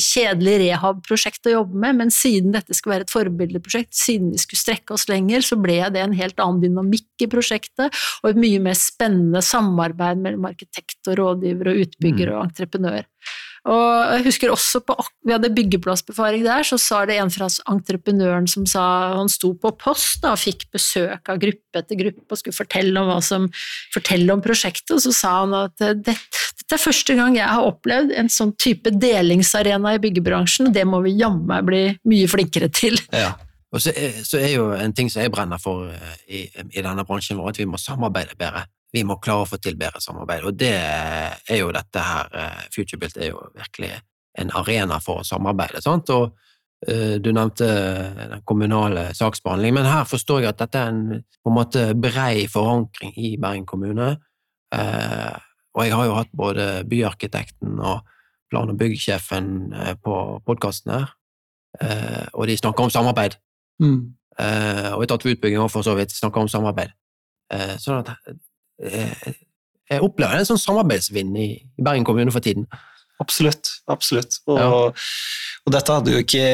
kjedelig 0.02 0.56
rehab-prosjekt 0.64 1.48
å 1.48 1.54
jobbe 1.54 1.78
med, 1.80 1.98
men 2.02 2.12
siden 2.12 2.52
dette 2.56 2.76
skulle 2.76 2.98
være 2.98 3.08
et 3.08 3.14
forbildeprosjekt, 3.14 3.94
siden 3.96 4.34
vi 4.34 4.42
skulle 4.42 4.60
strekke 4.60 4.96
oss 4.96 5.08
lenger, 5.12 5.46
så 5.46 5.58
ble 5.62 5.78
det 5.94 6.02
en 6.02 6.16
helt 6.18 6.40
annen 6.42 6.62
dynamikk 6.64 7.24
i 7.24 7.30
prosjektet, 7.32 7.94
og 8.24 8.30
et 8.32 8.42
mye 8.42 8.60
mer 8.64 8.78
spennende 8.80 9.44
samarbeid 9.46 10.22
mellom 10.24 10.50
arkitekt 10.50 11.12
og 11.12 11.20
rådgiver 11.22 11.72
og 11.72 11.84
utbygger 11.86 12.32
mm. 12.32 12.36
og 12.36 12.46
entreprenør. 12.50 13.08
Og 13.64 14.18
jeg 14.18 14.26
husker 14.26 14.52
også 14.52 14.82
på, 14.84 14.96
Vi 15.24 15.32
hadde 15.32 15.54
byggeplassbefaring 15.56 16.44
der, 16.44 16.66
så 16.68 16.76
sa 16.82 17.06
det 17.08 17.16
en 17.22 17.32
fra 17.32 17.48
entreprenøren 17.72 18.48
som 18.52 18.66
sa 18.68 18.84
Han 19.16 19.32
sto 19.32 19.54
på 19.56 19.72
post 19.80 20.20
da, 20.24 20.34
og 20.36 20.42
fikk 20.42 20.66
besøk 20.74 21.32
av 21.32 21.40
gruppe 21.40 21.80
etter 21.80 22.00
gruppe 22.00 22.28
og 22.28 22.42
skulle 22.42 22.58
fortelle 22.58 23.00
om, 23.00 23.14
som, 23.24 23.48
fortelle 23.94 24.36
om 24.36 24.44
prosjektet, 24.44 24.92
og 24.98 25.02
så 25.06 25.14
sa 25.16 25.32
han 25.40 25.56
at 25.56 25.78
dette, 25.80 26.18
dette 26.60 26.76
er 26.76 26.82
første 26.82 27.16
gang 27.18 27.38
jeg 27.38 27.48
har 27.48 27.70
opplevd 27.70 28.12
en 28.20 28.30
sånn 28.32 28.52
type 28.60 28.92
delingsarena 29.00 29.96
i 29.96 30.04
byggebransjen, 30.04 30.70
og 30.70 30.76
det 30.76 30.84
må 30.90 31.00
vi 31.06 31.16
jammen 31.22 31.66
bli 31.66 31.84
mye 32.10 32.30
flinkere 32.32 32.72
til. 32.74 33.00
Ja. 33.24 33.34
Og 33.74 33.82
så 33.82 33.90
er, 33.98 34.20
så 34.22 34.38
er, 34.38 34.52
jo 34.54 34.68
en 34.78 34.92
ting 34.94 35.08
som 35.10 35.24
jeg 35.24 35.32
brenner 35.34 35.58
for 35.58 35.88
eh, 35.90 36.18
i, 36.30 36.42
i 36.78 36.82
denne 36.84 37.06
bransjen 37.08 37.40
vår, 37.40 37.56
at 37.56 37.60
vi 37.62 37.66
må 37.66 37.80
samarbeide 37.82 38.36
bedre 38.38 38.68
vi 38.94 39.04
må 39.08 39.18
klare 39.22 39.46
å 39.46 39.50
få 39.50 39.58
til 39.62 39.78
bedre 39.80 40.02
samarbeid. 40.04 40.46
Og 40.46 40.58
det 40.58 40.74
er 40.78 41.60
jo 41.60 41.72
dette 41.74 42.02
her 42.06 42.34
eh, 42.38 42.66
FutureBuilt 42.74 43.18
er 43.18 43.32
jo 43.32 43.42
virkelig 43.58 43.94
en 44.38 44.54
arena 44.58 45.00
for 45.02 45.22
å 45.22 45.28
samarbeide. 45.28 45.82
sant? 45.82 46.10
Og 46.14 46.32
uh, 46.90 47.16
du 47.22 47.30
nevnte 47.30 47.68
den 48.18 48.42
kommunale 48.50 49.12
saksbehandlingen, 49.14 49.78
men 49.78 49.90
her 49.90 50.08
forstår 50.10 50.42
jeg 50.42 50.50
at 50.50 50.64
dette 50.64 50.80
er 50.80 50.90
en 50.90 51.04
på 51.22 51.52
en 51.52 51.58
måte 51.60 51.84
brei 51.94 52.48
forankring 52.50 53.14
i 53.14 53.36
Bergen 53.38 53.68
kommune. 53.70 54.16
Uh, 54.74 55.38
og 55.78 55.86
jeg 55.86 55.94
har 55.94 56.08
jo 56.10 56.18
hatt 56.18 56.34
både 56.34 56.66
byarkitekten 56.90 57.78
og 57.78 58.10
plan- 58.50 58.74
og 58.74 58.78
byggsjefen 58.78 59.46
på 60.06 60.18
podkasten 60.46 60.92
her, 60.94 61.14
og 62.38 62.46
de 62.46 62.58
snakker 62.60 62.86
om 62.86 62.92
samarbeid. 62.94 63.40
Mm. 63.82 64.14
og 64.94 65.02
Etat 65.02 65.26
for 65.26 65.34
utbygging 65.34 65.72
for 65.74 65.82
så 65.82 65.96
vidt 65.98 66.14
snakker 66.14 66.46
om 66.46 66.52
samarbeid. 66.52 66.94
sånn 67.82 68.04
at 68.04 68.12
Eh, 68.14 68.36
jeg 68.84 70.04
opplever 70.04 70.40
en 70.40 70.48
sånn 70.48 70.62
samarbeidsvind 70.62 71.38
i, 71.40 71.48
Bergen 71.84 72.08
kommune 72.08 72.34
for 72.34 72.44
tiden. 72.44 72.68
Absolutt. 73.22 73.70
Absolutt. 73.92 74.40
Og, 74.50 74.60
ja. 74.60 74.70
og, 75.64 75.76
dette 75.76 76.00
hadde 76.00 76.16
jo 76.16 76.24
ikke 76.24 76.48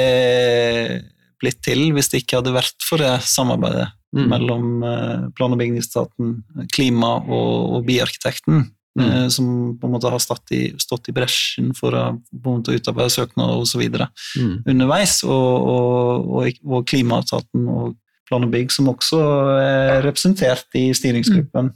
blitt 1.40 1.62
til 1.66 1.86
hvis 1.96 2.12
det 2.12 2.24
ikke 2.24 2.42
hadde 2.42 2.56
vært 2.56 2.84
for 2.84 3.02
det 3.02 3.14
samarbeidet 3.26 3.88
mm. 4.16 4.26
mellom 4.28 4.84
eh, 4.84 5.30
plan- 5.38 5.56
og 5.56 5.62
bygningsetaten, 5.62 6.34
klima 6.76 7.16
og, 7.22 7.78
og 7.78 7.88
byarkitekten. 7.88 8.68
Mm. 9.00 9.06
Eh, 9.06 9.28
som 9.32 9.48
på 9.80 9.88
en 9.88 9.94
måte 9.94 10.12
har 10.12 10.20
stått 10.20 10.52
i, 10.58 10.62
stått 10.82 11.12
i 11.12 11.16
bresjen 11.16 11.72
for 11.78 11.96
å 11.96 12.04
på 12.20 12.52
en 12.52 12.60
måte 12.60 12.76
utarbeide 12.76 13.14
søknader 13.14 13.62
osv. 13.62 13.86
Mm. 13.88 14.56
underveis. 14.68 15.22
Og, 15.24 15.70
og, 15.74 16.62
og, 16.66 16.80
klimaetaten 16.90 17.68
og 17.70 17.96
plan 18.30 18.46
og 18.46 18.52
bygg, 18.54 18.74
som 18.74 18.92
også 18.92 19.20
er 19.64 20.04
representert 20.06 20.78
i 20.78 20.90
styringsgruppen. 20.94 21.72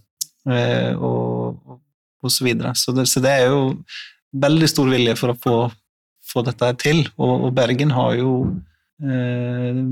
Eh, 0.50 0.92
og, 1.00 1.80
og 2.24 2.32
så 2.32 2.46
videre. 2.46 2.74
Så 2.76 2.92
det, 2.96 3.08
så 3.12 3.24
det, 3.24 3.32
er 3.32 3.54
jo 3.54 3.64
veldig 4.44 4.70
stor 4.70 4.92
vilje 4.92 5.16
for 5.20 5.34
å 5.34 5.40
få, 5.40 5.58
få 6.34 6.44
dette 6.48 6.72
til, 6.84 7.04
og, 7.18 7.48
og 7.48 7.56
Bergen 7.56 7.94
har 7.96 8.18
jo 8.20 8.38
eh, 9.04 9.84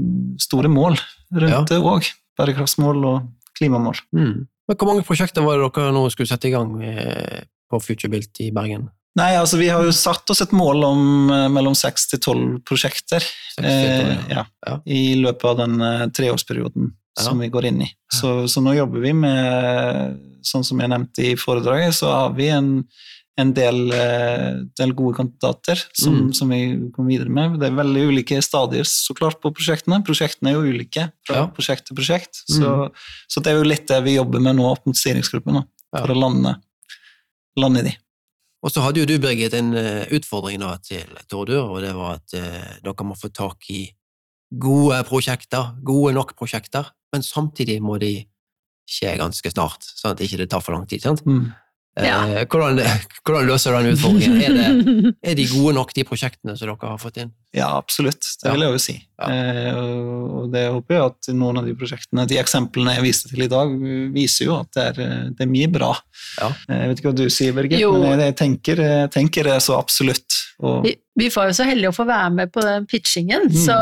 store 0.42 0.72
mål 0.72 0.98
rundt 1.32 1.54
ja. 1.54 1.66
det 1.72 1.80
òg. 1.80 2.10
Bærekraftsmål 2.40 3.06
og 3.08 3.52
klimamål. 3.60 4.00
Mm. 4.16 4.48
Men 4.68 4.80
Hvor 4.80 4.90
mange 4.90 5.06
prosjekter 5.06 5.44
var 5.46 5.60
det 5.60 5.70
dere 5.76 5.94
nå 5.96 6.08
skulle 6.14 6.32
sette 6.32 6.50
i 6.50 6.56
gang 6.56 6.72
med 6.74 7.48
på 7.72 7.80
FutureBuilt 7.80 8.44
i 8.44 8.50
Bergen? 8.56 8.90
Nei, 9.20 9.34
altså 9.36 9.58
Vi 9.60 9.68
har 9.68 9.84
jo 9.84 9.92
satt 9.92 10.30
oss 10.32 10.40
et 10.40 10.54
mål 10.56 10.86
om 10.88 11.02
uh, 11.28 11.48
mellom 11.52 11.76
seks 11.76 12.08
til 12.08 12.22
tolv 12.24 12.62
prosjekter 12.64 13.20
6 13.58 13.66
eh, 13.68 14.12
ja. 14.32 14.46
Ja, 14.64 14.78
i 14.88 15.18
løpet 15.20 15.44
av 15.50 15.58
den 15.60 16.14
treårsperioden 16.16 16.94
som 17.20 17.40
vi 17.40 17.50
går 17.52 17.66
inn 17.72 17.82
i. 17.86 17.90
Så, 18.14 18.48
så, 18.48 18.62
nå 18.64 18.74
jobber 18.76 19.04
vi 19.04 19.14
med, 19.16 20.20
sånn 20.48 20.64
som 20.68 20.80
jeg 20.82 20.92
nevnte 20.92 21.26
i 21.32 21.38
foredraget, 21.40 21.96
så 21.98 22.12
har 22.12 22.36
vi 22.38 22.48
en, 22.54 22.72
en 23.42 23.54
del, 23.56 23.82
eh, 23.96 24.62
del, 24.80 24.94
gode 24.98 25.18
kandidater 25.20 25.82
som, 25.92 26.18
mm. 26.18 26.34
som, 26.38 26.54
vi 26.54 26.92
kommer 26.96 27.12
videre 27.12 27.34
med. 27.34 27.58
Det 27.62 27.70
er 27.70 27.80
veldig 27.82 28.06
ulike 28.12 28.42
stadier 28.46 28.88
så 28.88 29.16
klart 29.18 29.42
på 29.44 29.54
prosjektene. 29.56 30.02
Prosjektene 30.08 30.54
er 30.54 30.60
jo 30.60 30.76
ulike 30.76 31.10
fra 31.28 31.44
ja. 31.44 31.50
prosjekt 31.56 31.90
til 31.90 32.00
prosjekt. 32.00 32.44
Mm. 32.50 32.58
Så, 32.58 32.76
så, 33.28 33.44
det 33.44 33.54
er 33.54 33.60
jo 33.60 33.68
litt 33.68 33.88
det 33.92 34.02
vi 34.08 34.18
jobber 34.18 34.44
med 34.44 34.60
nå 34.60 34.70
opp 34.72 34.88
mot 34.88 34.98
styringsgruppen, 34.98 35.64
for 35.92 36.14
ja. 36.14 36.16
å 36.16 36.22
lande, 36.28 36.56
lande 37.60 37.86
de. 37.90 37.98
Og 38.62 38.70
så 38.70 38.84
hadde 38.86 39.02
jo 39.02 39.10
du, 39.10 39.16
Birgit, 39.22 39.56
en 39.58 39.74
eh, 39.74 40.04
utfordring 40.14 40.62
da 40.62 40.76
til 40.86 41.10
Tordur, 41.30 41.74
og 41.74 41.82
det 41.82 41.96
var 41.98 42.20
at 42.20 42.36
uh, 42.38 42.76
dere 42.86 43.08
må 43.08 43.18
få 43.18 43.32
tak 43.34 43.66
i 43.74 43.88
gode 44.52 44.98
prosjekter, 45.08 45.76
gode 45.88 46.16
nok 46.18 46.36
prosjekter 46.36 46.92
men 47.12 47.26
samtidig 47.26 47.80
må 47.84 47.98
de 48.02 48.14
skje 48.92 49.16
ganske 49.20 49.52
snart, 49.54 49.86
sånn 49.86 50.14
at 50.14 50.22
det 50.22 50.28
ikke 50.28 50.48
tar 50.52 50.64
for 50.64 50.76
lang 50.76 50.88
tid. 50.90 51.06
Mm. 51.28 51.52
Eh, 52.00 52.08
ja. 52.08 52.20
Eh, 52.24 52.46
hvordan, 52.48 52.80
hvordan, 53.26 53.48
løser 53.50 53.74
du 53.74 53.84
den 53.84 53.98
utfordringen? 53.98 54.38
Er, 54.40 54.54
det, 54.56 55.14
er, 55.28 55.36
de 55.36 55.48
gode 55.52 55.74
nok, 55.76 55.92
de 55.96 56.06
prosjektene 56.08 56.56
som 56.56 56.70
dere 56.70 56.92
har 56.94 57.00
fått 57.02 57.20
inn? 57.20 57.34
Ja, 57.52 57.74
absolutt. 57.76 58.24
Det 58.40 58.54
vil 58.54 58.64
jeg 58.64 58.76
jo 58.78 58.80
si. 58.80 58.96
Ja. 59.20 59.28
Eh, 59.28 59.80
og 60.40 60.54
det 60.54 60.64
håper 60.72 60.96
jeg 60.96 61.10
at 61.10 61.32
noen 61.36 61.60
av 61.60 61.68
de 61.68 61.76
prosjektene, 61.76 62.24
de 62.30 62.40
eksemplene 62.40 62.96
jeg 62.96 63.06
viste 63.10 63.32
til 63.34 63.44
i 63.44 63.50
dag, 63.52 63.74
viser 64.16 64.48
jo 64.48 64.60
at 64.62 64.72
det 64.78 64.86
er, 64.94 65.02
det 65.36 65.44
er 65.44 65.52
mye 65.52 65.72
bra. 65.74 65.92
Ja. 66.40 66.48
Eh, 66.70 66.78
jeg 66.78 66.92
vet 66.94 67.02
ikke 67.02 67.12
hva 67.12 67.18
du 67.20 67.26
sier, 67.28 67.58
Birgit, 67.58 67.84
jo. 67.84 67.92
men 68.00 68.24
jeg, 68.24 68.38
tenker, 68.40 68.84
jeg 68.88 69.12
tenker 69.12 69.52
det 69.52 69.58
så 69.66 69.76
absolutt. 69.82 70.40
Og... 70.62 70.86
Vi, 70.86 70.96
vi, 71.20 71.28
var 71.34 71.50
jo 71.50 71.58
så 71.60 71.68
heldige 71.68 71.92
å 71.92 71.98
få 71.98 72.06
være 72.08 72.32
med 72.38 72.54
på 72.56 72.64
den 72.64 72.88
pitchingen, 72.88 73.50
mm. 73.52 73.60
så 73.66 73.76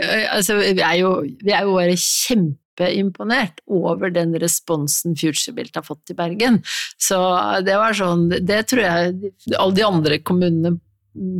eh, 0.00 0.26
altså, 0.34 0.58
vi 0.58 0.82
er 0.82 0.98
jo, 1.04 1.14
vi 1.44 1.54
er 1.54 1.68
jo 1.68 1.78
bare 1.78 1.94
kjempe 1.94 2.58
kjempeimponert 2.78 3.60
over 3.66 4.10
den 4.10 4.34
responsen 4.38 5.16
Futurebilt 5.16 5.76
har 5.76 5.82
fått 5.82 6.10
i 6.10 6.14
Bergen. 6.14 6.62
Så 6.98 7.18
det 7.64 7.76
var 7.76 7.92
sånn 7.92 8.28
Det 8.30 8.62
tror 8.68 8.82
jeg 8.82 9.32
alle 9.58 9.74
de 9.74 9.82
andre 9.82 10.18
kommunene 10.18 10.78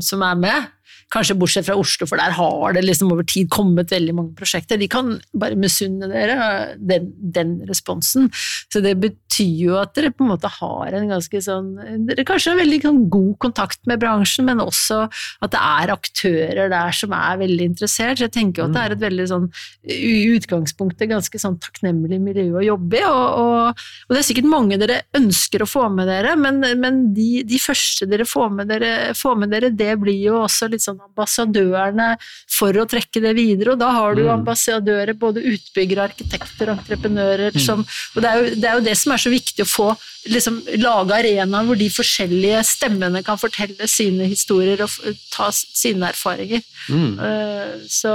som 0.05 0.23
er 0.23 0.37
med, 0.37 0.64
Kanskje 1.12 1.37
bortsett 1.37 1.66
fra 1.66 1.76
Oslo, 1.76 2.07
for 2.09 2.20
der 2.20 2.35
har 2.37 2.76
det 2.76 2.85
liksom 2.87 3.11
over 3.12 3.26
tid 3.28 3.50
kommet 3.52 3.92
veldig 3.92 4.14
mange 4.16 4.37
prosjekter. 4.38 4.81
De 4.81 4.88
kan 4.90 5.14
bare 5.37 5.59
misunne 5.61 6.09
dere 6.09 6.76
den, 6.78 7.11
den, 7.35 7.59
responsen. 7.68 8.31
Så 8.72 8.81
det 8.85 8.94
betyr 9.02 9.59
jo 9.66 9.76
at 9.81 9.92
dere 9.96 10.12
på 10.14 10.24
en 10.24 10.33
måte 10.33 10.50
har 10.61 10.96
en 10.96 11.11
ganske 11.12 11.42
sånn 11.44 11.70
Dere 12.09 12.24
kanskje 12.26 12.52
har 12.52 12.61
veldig 12.62 12.78
sånn 12.85 13.02
god 13.12 13.35
kontakt 13.44 13.81
med 13.88 14.00
bransjen, 14.02 14.46
men 14.48 14.62
også 14.62 15.02
at 15.44 15.52
det 15.52 15.61
er 15.61 15.92
aktører 15.92 16.72
der 16.72 16.96
som 16.96 17.12
er 17.16 17.40
veldig 17.42 17.68
interessert. 17.72 18.18
Så 18.18 18.26
jeg 18.26 18.35
tenker 18.38 18.62
jo 18.62 18.68
at 18.70 18.76
det 18.76 18.83
er 18.83 18.96
et 18.96 19.05
veldig 19.05 19.28
sånn 19.31 19.48
i 19.92 20.14
utgangspunktet 20.33 21.11
ganske 21.11 21.40
sånn 21.40 21.59
takknemlig 21.62 22.20
miljø 22.22 22.48
å 22.59 22.64
jobbe 22.64 23.00
i, 23.00 23.05
og, 23.09 23.38
og, 23.42 23.85
og, 24.07 24.14
det 24.14 24.20
er 24.20 24.26
sikkert 24.26 24.50
mange 24.50 24.78
dere 24.81 25.00
ønsker 25.18 25.64
å 25.64 25.68
få 25.68 25.87
med 25.92 26.09
dere, 26.11 26.35
men, 26.38 26.61
men 26.81 27.02
de, 27.16 27.42
de, 27.48 27.61
første 27.62 28.09
dere 28.11 28.26
får 28.28 28.52
med 28.59 28.70
dere, 28.72 28.92
får 29.18 29.38
med 29.42 29.52
dere, 29.55 29.72
det 29.76 29.92
blir 30.00 30.18
jo 30.20 30.40
også 30.42 30.70
litt 30.72 30.82
sånn 30.83 31.01
ambassadørene 31.03 32.12
for 32.51 32.77
å 32.79 32.87
trekke 32.88 33.23
det 33.25 33.35
videre. 33.38 33.75
Og 33.75 33.81
da 33.81 33.90
har 33.95 34.16
du 34.18 34.25
mm. 34.27 34.33
ambassadører, 34.37 35.14
både 35.18 35.45
utbyggere, 35.53 36.09
arkitekter, 36.11 36.73
entreprenører 36.77 37.57
mm. 37.57 37.62
som 37.62 37.83
Og 37.83 38.23
det 38.23 38.31
er, 38.31 38.38
jo, 38.40 38.57
det 38.57 38.68
er, 38.68 38.79
jo, 38.79 38.87
det 38.87 38.97
som 38.99 39.14
er 39.14 39.23
så 39.23 39.33
viktig 39.33 39.64
å 39.64 39.71
få 39.71 39.88
liksom, 40.31 40.61
lage 40.83 41.16
arenaer 41.16 41.66
hvor 41.66 41.79
de 41.79 41.88
forskjellige 41.92 42.62
stemmene 42.68 43.23
kan 43.27 43.40
fortelle 43.40 43.88
sine 43.90 44.29
historier 44.31 44.83
og 44.85 45.16
ta 45.33 45.49
sine 45.55 46.11
erfaringer. 46.12 46.62
Mm. 46.92 47.18
Uh, 47.18 47.75
så, 47.90 48.14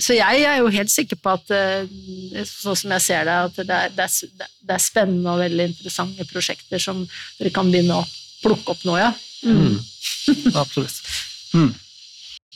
så, 0.00 0.16
jeg 0.16 0.44
er 0.48 0.60
jo 0.60 0.72
helt 0.72 0.92
sikker 0.92 1.20
på 1.20 1.36
at 1.36 1.52
uh, 1.52 2.44
sånn 2.44 2.80
som 2.82 2.96
jeg 2.96 3.06
ser 3.06 3.28
det, 3.28 3.38
at 3.48 3.60
det 3.62 3.80
er, 3.80 3.96
det, 3.96 4.08
er, 4.08 4.52
det 4.66 4.76
er, 4.76 4.84
spennende 4.86 5.34
og 5.34 5.42
veldig 5.44 5.70
interessante 5.72 6.28
prosjekter 6.30 6.82
som 6.82 7.04
dere 7.38 7.54
kan 7.54 7.72
begynne 7.72 8.00
å 8.00 8.06
plukke 8.42 8.76
opp 8.76 8.84
nå, 8.86 8.98
ja. 9.00 9.10
Mm. 9.46 9.76
Absolutt. 10.62 11.02
Mm. 11.54 11.72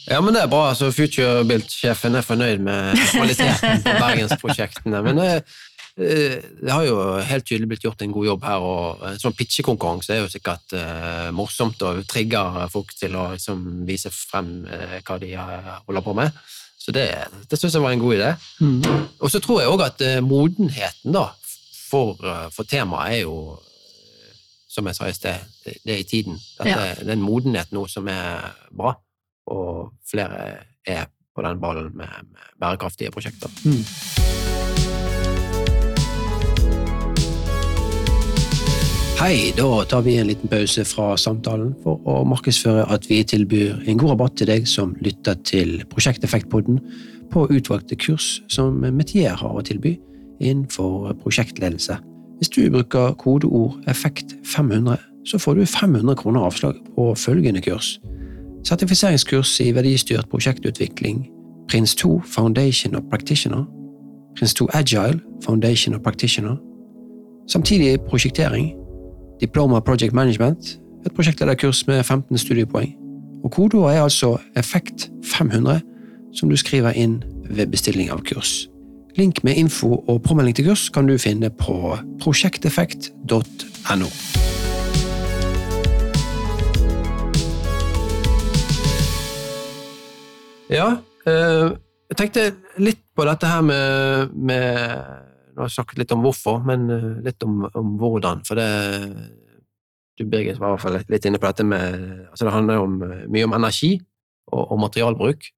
Ja, 0.09 0.21
men 0.21 0.35
det 0.35 0.43
er 0.43 0.51
bra. 0.51 0.69
altså 0.71 0.91
Futurebuilt-sjefen 0.95 2.17
er 2.17 2.27
fornøyd 2.27 2.63
med 2.65 2.97
kvaliteten 3.13 3.83
på 3.85 3.97
bergensprosjektene. 3.99 5.03
Men 5.05 5.21
det, 5.21 5.29
eh, 6.01 6.39
det, 6.63 6.71
har 6.71 6.87
jo 6.87 6.97
helt 7.29 7.47
tydelig 7.47 7.69
blitt 7.71 7.85
gjort 7.85 8.03
en 8.03 8.15
god 8.15 8.27
jobb 8.31 8.47
her, 8.49 8.65
og 8.65 9.05
en 9.11 9.21
sånn 9.21 9.37
pitchekonkurranse 9.37 10.15
er 10.17 10.23
jo 10.25 10.31
sikkert 10.33 10.75
uh, 10.77 11.29
morsomt 11.37 11.83
og 11.87 12.03
trigger 12.11 12.63
folk 12.73 12.95
til 12.97 13.19
å 13.19 13.31
liksom, 13.35 13.67
vise 13.89 14.13
frem 14.15 14.63
uh, 14.71 14.99
hva 15.05 15.19
de 15.23 15.35
holder 15.37 16.07
på 16.07 16.17
med. 16.17 16.41
Så 16.81 16.95
det, 16.97 17.11
det 17.51 17.59
syns 17.61 17.77
jeg 17.77 17.85
var 17.85 17.93
en 17.93 18.03
god 18.03 18.17
idé. 18.17 18.31
Mm. 18.65 19.09
Og 19.21 19.29
så 19.31 19.43
tror 19.45 19.61
jeg 19.61 19.75
òg 19.75 19.85
at 19.85 20.07
uh, 20.07 20.17
modenheten 20.25 21.13
da, 21.15 21.29
for, 21.91 22.17
for 22.55 22.67
temaet 22.71 23.19
er 23.19 23.23
jo 23.25 23.59
som 24.71 24.87
jeg 24.87 24.95
sa 24.95 25.09
i 25.11 25.15
sted, 25.17 25.47
det 25.67 25.91
er 25.91 25.99
i 25.99 26.07
tiden. 26.07 26.37
Dette, 26.61 26.71
ja. 26.71 26.93
Det 27.03 27.09
er 27.11 27.17
en 27.17 27.25
modenhet 27.27 27.73
nå 27.75 27.89
som 27.91 28.07
er 28.09 28.53
bra 28.71 28.95
og 29.51 29.91
flere 30.11 30.65
er 30.87 31.11
på 31.37 31.45
den 31.47 31.61
ballen 31.61 31.93
med, 31.95 32.09
med 32.31 32.51
bærekraftige 32.61 33.11
prosjekter. 33.15 33.53
Mm. 33.65 33.85
Hei, 39.21 39.51
da 39.53 39.85
tar 39.85 40.01
vi 40.01 40.15
en 40.17 40.31
liten 40.31 40.49
pause 40.49 40.81
fra 40.89 41.11
samtalen 41.21 41.75
for 41.83 42.01
å 42.09 42.23
markedsføre 42.25 42.87
at 42.89 43.05
vi 43.11 43.19
tilbyr 43.21 43.83
en 43.85 43.99
god 44.01 44.15
rabatt 44.15 44.39
til 44.41 44.49
deg 44.49 44.65
som 44.65 44.95
lytter 45.05 45.37
til 45.45 45.83
Prosjekteffektpodden 45.93 46.79
på 47.29 47.43
utvalgte 47.53 47.99
kurs 48.01 48.39
som 48.49 48.81
Metier 48.81 49.37
har 49.37 49.53
å 49.53 49.65
tilby 49.67 49.99
innenfor 50.41 51.13
prosjektledelse. 51.21 51.99
Hvis 52.41 52.53
du 52.57 52.63
bruker 52.73 53.13
kodeord 53.21 53.77
effekt500, 53.93 54.97
så 55.29 55.37
får 55.37 55.61
du 55.61 55.67
500 55.69 56.17
kroner 56.17 56.49
avslag 56.49 56.81
på 56.97 57.11
følgende 57.13 57.61
kurs. 57.61 57.99
Sertifiseringskurs 58.65 59.61
i 59.61 59.75
verdistyrt 59.75 60.29
prosjektutvikling, 60.31 61.27
Prins 61.69 61.95
2 61.95 62.23
Foundation 62.27 62.95
of 62.95 63.03
Practitioner, 63.11 63.65
Prins 64.39 64.55
2 64.55 64.69
Agile 64.73 65.21
Foundation 65.45 65.95
of 65.95 66.03
Practitioner, 66.03 66.57
samtidig 67.49 68.01
prosjektering 68.01 68.75
Diploma 69.41 69.81
Project 69.81 70.13
Management, 70.13 70.81
et 71.07 71.13
prosjektlederkurs 71.13 71.87
med 71.87 72.05
15 72.05 72.39
studiepoeng. 72.39 72.95
Og 73.45 73.51
Kodeordet 73.51 73.97
er 73.97 74.03
altså 74.03 74.39
Effekt500, 74.59 75.81
som 76.35 76.51
du 76.51 76.57
skriver 76.57 76.91
inn 76.91 77.25
ved 77.51 77.67
bestilling 77.67 78.11
av 78.11 78.23
kurs. 78.23 78.69
Link 79.17 79.45
med 79.45 79.57
info 79.57 80.05
og 80.09 80.23
påmelding 80.23 80.57
til 80.57 80.65
kurs 80.65 80.89
kan 80.89 81.07
du 81.07 81.19
finne 81.19 81.51
på 81.51 81.97
prosjekteffekt.no. 82.21 84.50
Ja, 90.71 90.91
eh, 91.27 91.69
jeg 92.11 92.19
tenkte 92.19 92.43
litt 92.79 93.03
på 93.19 93.25
dette 93.27 93.49
her 93.51 93.63
med, 93.67 94.35
med 94.39 94.67
nå 95.51 95.65
har 95.65 95.67
jeg 95.67 95.75
snakket 95.75 95.99
litt 95.99 96.13
om 96.15 96.23
hvorfor, 96.23 96.61
men 96.67 96.87
eh, 96.95 97.07
litt 97.27 97.43
om, 97.43 97.65
om 97.67 97.97
hvordan. 97.99 98.45
For 98.47 98.61
det 98.61 98.71
Du, 100.21 100.27
Birgit, 100.29 100.59
var 100.61 100.69
i 100.69 100.73
hvert 100.75 100.83
fall 100.83 100.99
litt 101.09 101.25
inne 101.25 101.39
på 101.41 101.49
dette 101.49 101.65
med 101.65 101.95
altså 102.29 102.45
Det 102.45 102.53
handler 102.53 102.83
om, 102.85 103.03
eh, 103.03 103.27
mye 103.27 103.49
om 103.49 103.57
energi 103.57 103.95
og, 104.53 104.63
og 104.71 104.79
materialbruk. 104.87 105.51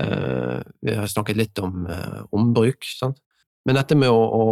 Vi 0.00 0.92
har 0.96 1.08
snakket 1.12 1.36
litt 1.36 1.58
om 1.60 1.82
ombruk, 2.32 2.86
sant? 2.88 3.18
men 3.68 3.76
dette 3.76 3.92
med 3.98 4.08
å, 4.08 4.16
å, 4.16 4.44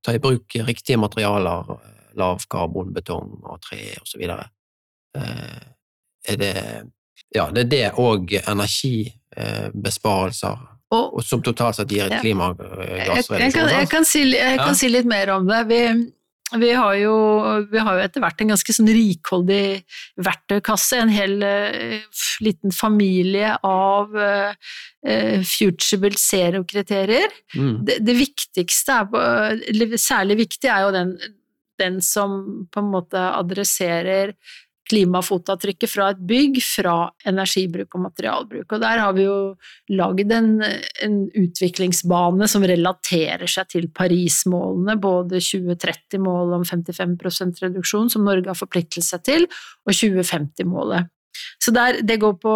ta 0.00 0.14
i 0.16 0.20
bruk 0.22 0.56
riktige 0.64 0.96
materialer, 0.96 1.68
lav 2.16 2.40
betong 2.94 3.34
og 3.42 3.58
tre 3.60 3.82
osv., 4.00 4.22
uh, 4.32 5.60
er 6.24 6.40
det 6.40 6.54
Ja, 7.36 7.50
det 7.52 7.66
er 7.66 7.68
det 7.68 7.92
og 8.00 8.32
energibesparelser 8.32 9.17
og, 10.88 11.18
og 11.18 11.24
som 11.24 11.42
totalt 11.44 11.76
sett 11.76 11.90
gir 11.92 12.06
et 12.06 12.16
ja. 12.16 12.20
klimagassreduksjon? 12.24 13.40
Jeg, 13.42 13.52
kan, 13.52 13.72
jeg, 13.74 13.88
kan 13.92 14.06
si, 14.08 14.22
jeg 14.32 14.60
kan 14.60 14.78
si, 14.78 14.88
litt 14.92 15.08
mer 15.08 15.34
om 15.34 15.48
det. 15.48 15.58
Vi, 15.68 15.80
vi, 16.62 16.70
har 16.72 16.94
jo, 16.96 17.16
vi, 17.68 17.82
har 17.84 17.98
jo, 17.98 18.04
etter 18.06 18.24
hvert 18.24 18.40
en 18.40 18.54
ganske 18.54 18.76
sånn 18.78 18.88
rikholdig 18.96 19.64
verktøykasse. 20.24 21.02
En 21.02 21.12
hel 21.12 21.36
uh, 21.44 22.22
liten 22.44 22.72
familie 22.72 23.52
av 23.68 24.16
uh, 24.16 24.70
futurable 25.44 26.16
zero-kriterier. 26.16 27.36
Mm. 27.52 27.74
Det, 27.84 27.98
det, 28.08 28.16
viktigste, 28.22 29.02
er, 29.04 29.98
særlig 30.00 30.40
viktig, 30.46 30.72
er 30.72 30.86
jo 30.86 30.94
den, 30.96 31.12
den 31.84 32.00
som 32.04 32.40
på 32.72 32.80
en 32.80 32.90
måte 32.96 33.28
adresserer 33.36 34.32
klimafotavtrykket 34.88 35.92
fra 35.92 36.08
et 36.12 36.22
bygg, 36.30 36.60
fra 36.64 36.94
energibruk 37.28 37.96
og 37.96 38.04
materialbruk. 38.06 38.72
Og 38.72 38.82
der 38.82 39.02
har 39.02 39.12
vi 39.16 39.26
jo 39.26 39.36
lagd 39.98 40.32
en, 40.34 40.50
en, 41.04 41.18
utviklingsbane 41.38 42.48
som 42.50 42.64
relaterer 42.68 43.48
seg 43.50 43.70
til 43.74 43.90
Paris-målene, 43.94 44.96
både 45.00 45.42
2030-målet 45.44 46.58
om 46.60 46.66
55% 46.68 47.62
reduksjon, 47.66 48.10
som 48.12 48.26
Norge 48.26 48.50
har 48.50 48.58
forpliktet 48.58 49.06
seg 49.06 49.24
til, 49.28 49.48
og 49.86 49.94
2050-målet. 49.94 51.12
Så 51.62 51.72
der, 51.74 52.00
det 52.02 52.18
går 52.22 52.36
på 52.42 52.54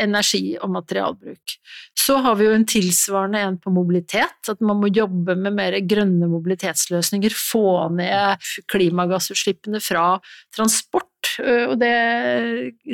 energi 0.00 0.56
og 0.60 0.72
materialbruk. 0.72 1.56
Så 1.98 2.18
har 2.24 2.36
vi 2.38 2.48
jo 2.48 2.56
en 2.56 2.66
tilsvarende 2.68 3.42
en 3.44 3.58
på 3.60 3.72
mobilitet, 3.74 4.38
at 4.48 4.60
man 4.64 4.80
må 4.80 4.90
jobbe 4.92 5.36
med 5.38 5.56
mer 5.56 5.76
grønne 5.88 6.28
mobilitetsløsninger, 6.30 7.34
få 7.36 7.88
ned 7.96 8.52
klimagassutslippene 8.72 9.82
fra 9.84 10.06
transport. 10.54 11.11
Og 11.42 11.74
det 11.80 11.92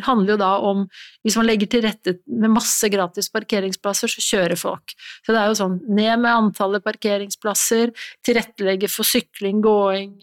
handler 0.06 0.34
jo 0.34 0.38
da 0.40 0.50
om 0.68 0.84
Hvis 1.26 1.36
man 1.38 1.46
legger 1.48 1.70
til 1.70 1.82
rette 1.84 2.14
med 2.28 2.52
masse 2.54 2.88
gratis 2.92 3.30
parkeringsplasser, 3.34 4.10
så 4.10 4.24
kjører 4.24 4.58
folk. 4.60 4.94
Så 5.26 5.34
det 5.34 5.40
er 5.40 5.50
jo 5.50 5.58
sånn 5.58 5.78
ned 5.88 6.22
med 6.22 6.30
antallet 6.30 6.84
parkeringsplasser, 6.84 7.92
tilrettelegge 8.24 8.88
for 8.92 9.08
sykling, 9.08 9.60
gåing, 9.64 10.14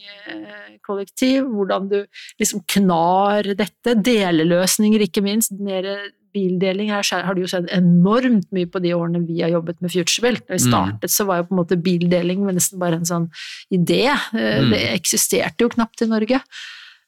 kollektiv, 0.86 1.46
hvordan 1.52 1.90
du 1.92 2.00
liksom 2.42 2.64
knar 2.72 3.52
dette. 3.58 3.98
Deleløsninger, 4.06 5.06
ikke 5.06 5.26
minst. 5.26 5.54
Mer 5.62 5.90
bildeling. 6.36 6.92
Her 6.94 7.26
har 7.26 7.36
det 7.36 7.46
jo 7.46 7.52
skjedd 7.52 7.70
enormt 7.76 8.48
mye 8.56 8.70
på 8.72 8.82
de 8.84 8.94
årene 8.98 9.24
vi 9.28 9.42
har 9.44 9.54
jobbet 9.54 9.82
med 9.84 9.94
Futurebill. 9.94 10.40
Da 10.44 10.58
vi 10.58 10.64
startet, 10.66 11.14
så 11.14 11.28
var 11.30 11.42
jo 11.42 11.50
på 11.50 11.56
en 11.56 11.62
måte 11.62 11.80
bildeling 11.82 12.46
nesten 12.50 12.82
bare 12.82 13.00
en 13.00 13.08
sånn 13.08 13.30
idé. 13.74 14.08
Eh, 14.12 14.66
mm. 14.66 14.74
Det 14.74 14.82
eksisterte 14.96 15.66
jo 15.66 15.72
knapt 15.76 16.06
i 16.06 16.10
Norge. 16.12 16.42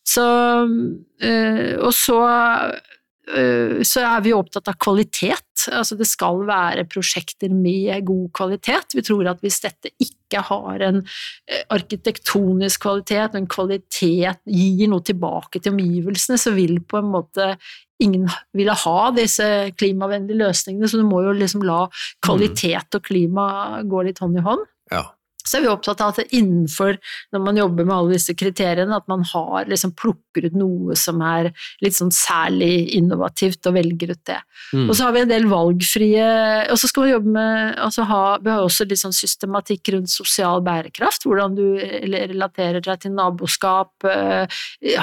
Så 0.08 0.28
eh, 1.22 1.74
Og 1.84 1.92
så 1.96 2.20
eh, 2.24 3.82
så 3.84 4.04
er 4.08 4.22
vi 4.24 4.32
opptatt 4.32 4.70
av 4.72 4.78
kvalitet. 4.80 5.44
Altså 5.68 5.98
det 6.00 6.08
skal 6.08 6.46
være 6.48 6.86
prosjekter 6.88 7.52
med 7.52 8.06
god 8.08 8.30
kvalitet. 8.38 8.96
Vi 8.96 9.04
tror 9.04 9.28
at 9.34 9.42
hvis 9.44 9.60
dette 9.66 9.92
ikke 10.00 10.46
har 10.48 10.86
en 10.86 11.02
arkitektonisk 11.76 12.86
kvalitet, 12.86 13.34
og 13.34 13.42
en 13.42 13.50
kvalitet 13.52 14.40
gir 14.48 14.88
noe 14.88 15.04
tilbake 15.04 15.60
til 15.60 15.76
omgivelsene, 15.76 16.40
så 16.40 16.56
vil 16.56 16.80
på 16.88 17.02
en 17.02 17.12
måte 17.18 17.50
ingen 18.00 18.30
ville 18.56 18.76
ha 18.86 19.12
disse 19.16 19.46
klimavennlige 19.78 20.40
løsningene, 20.44 20.88
så 20.88 21.02
du 21.02 21.06
må 21.08 21.24
jo 21.26 21.36
liksom 21.36 21.66
la 21.68 21.86
kvalitet 22.24 22.96
og 22.96 23.06
klima 23.08 23.48
gå 23.84 24.08
litt 24.08 24.22
hånd 24.24 24.40
i 24.40 24.46
hånd. 24.46 24.66
Så 25.48 25.58
er 25.58 25.66
vi 25.66 25.72
opptatt 25.72 26.02
av 26.04 26.14
at 26.14 26.34
innenfor, 26.36 26.98
når 27.34 27.44
man 27.44 27.60
jobber 27.60 27.88
med 27.88 27.96
alle 27.96 28.18
disse 28.18 28.36
kriteriene, 28.38 28.98
at 28.98 29.08
man 29.12 29.24
har 29.32 29.70
liksom 29.72 29.94
plukker 29.98 30.50
ut 30.50 30.58
noe 30.58 30.98
som 31.00 31.22
er 31.26 31.52
litt 31.84 31.98
sånn 31.98 32.12
særlig 32.14 32.90
innovativt, 32.98 33.64
og 33.68 33.78
velger 33.78 34.14
ut 34.14 34.24
det. 34.28 34.40
Mm. 34.74 34.88
Og 34.88 34.94
så 34.98 35.08
har 35.08 35.16
vi 35.16 35.22
en 35.24 35.32
del 35.32 35.46
valgfrie 35.48 36.26
Og 36.72 36.80
så 36.80 36.90
skal 36.90 37.04
man 37.04 37.12
jobbe 37.12 37.34
med 37.36 37.78
altså 37.80 38.04
ha, 38.10 38.22
Vi 38.42 38.50
har 38.52 38.64
også 38.64 38.88
litt 38.90 39.00
sånn 39.00 39.16
systematikk 39.16 39.92
rundt 39.94 40.12
sosial 40.12 40.64
bærekraft, 40.66 41.26
hvordan 41.28 41.56
du 41.58 41.64
relaterer 41.78 42.84
deg 42.84 43.02
til 43.04 43.14
naboskap, 43.16 43.94
uh, 44.08 44.46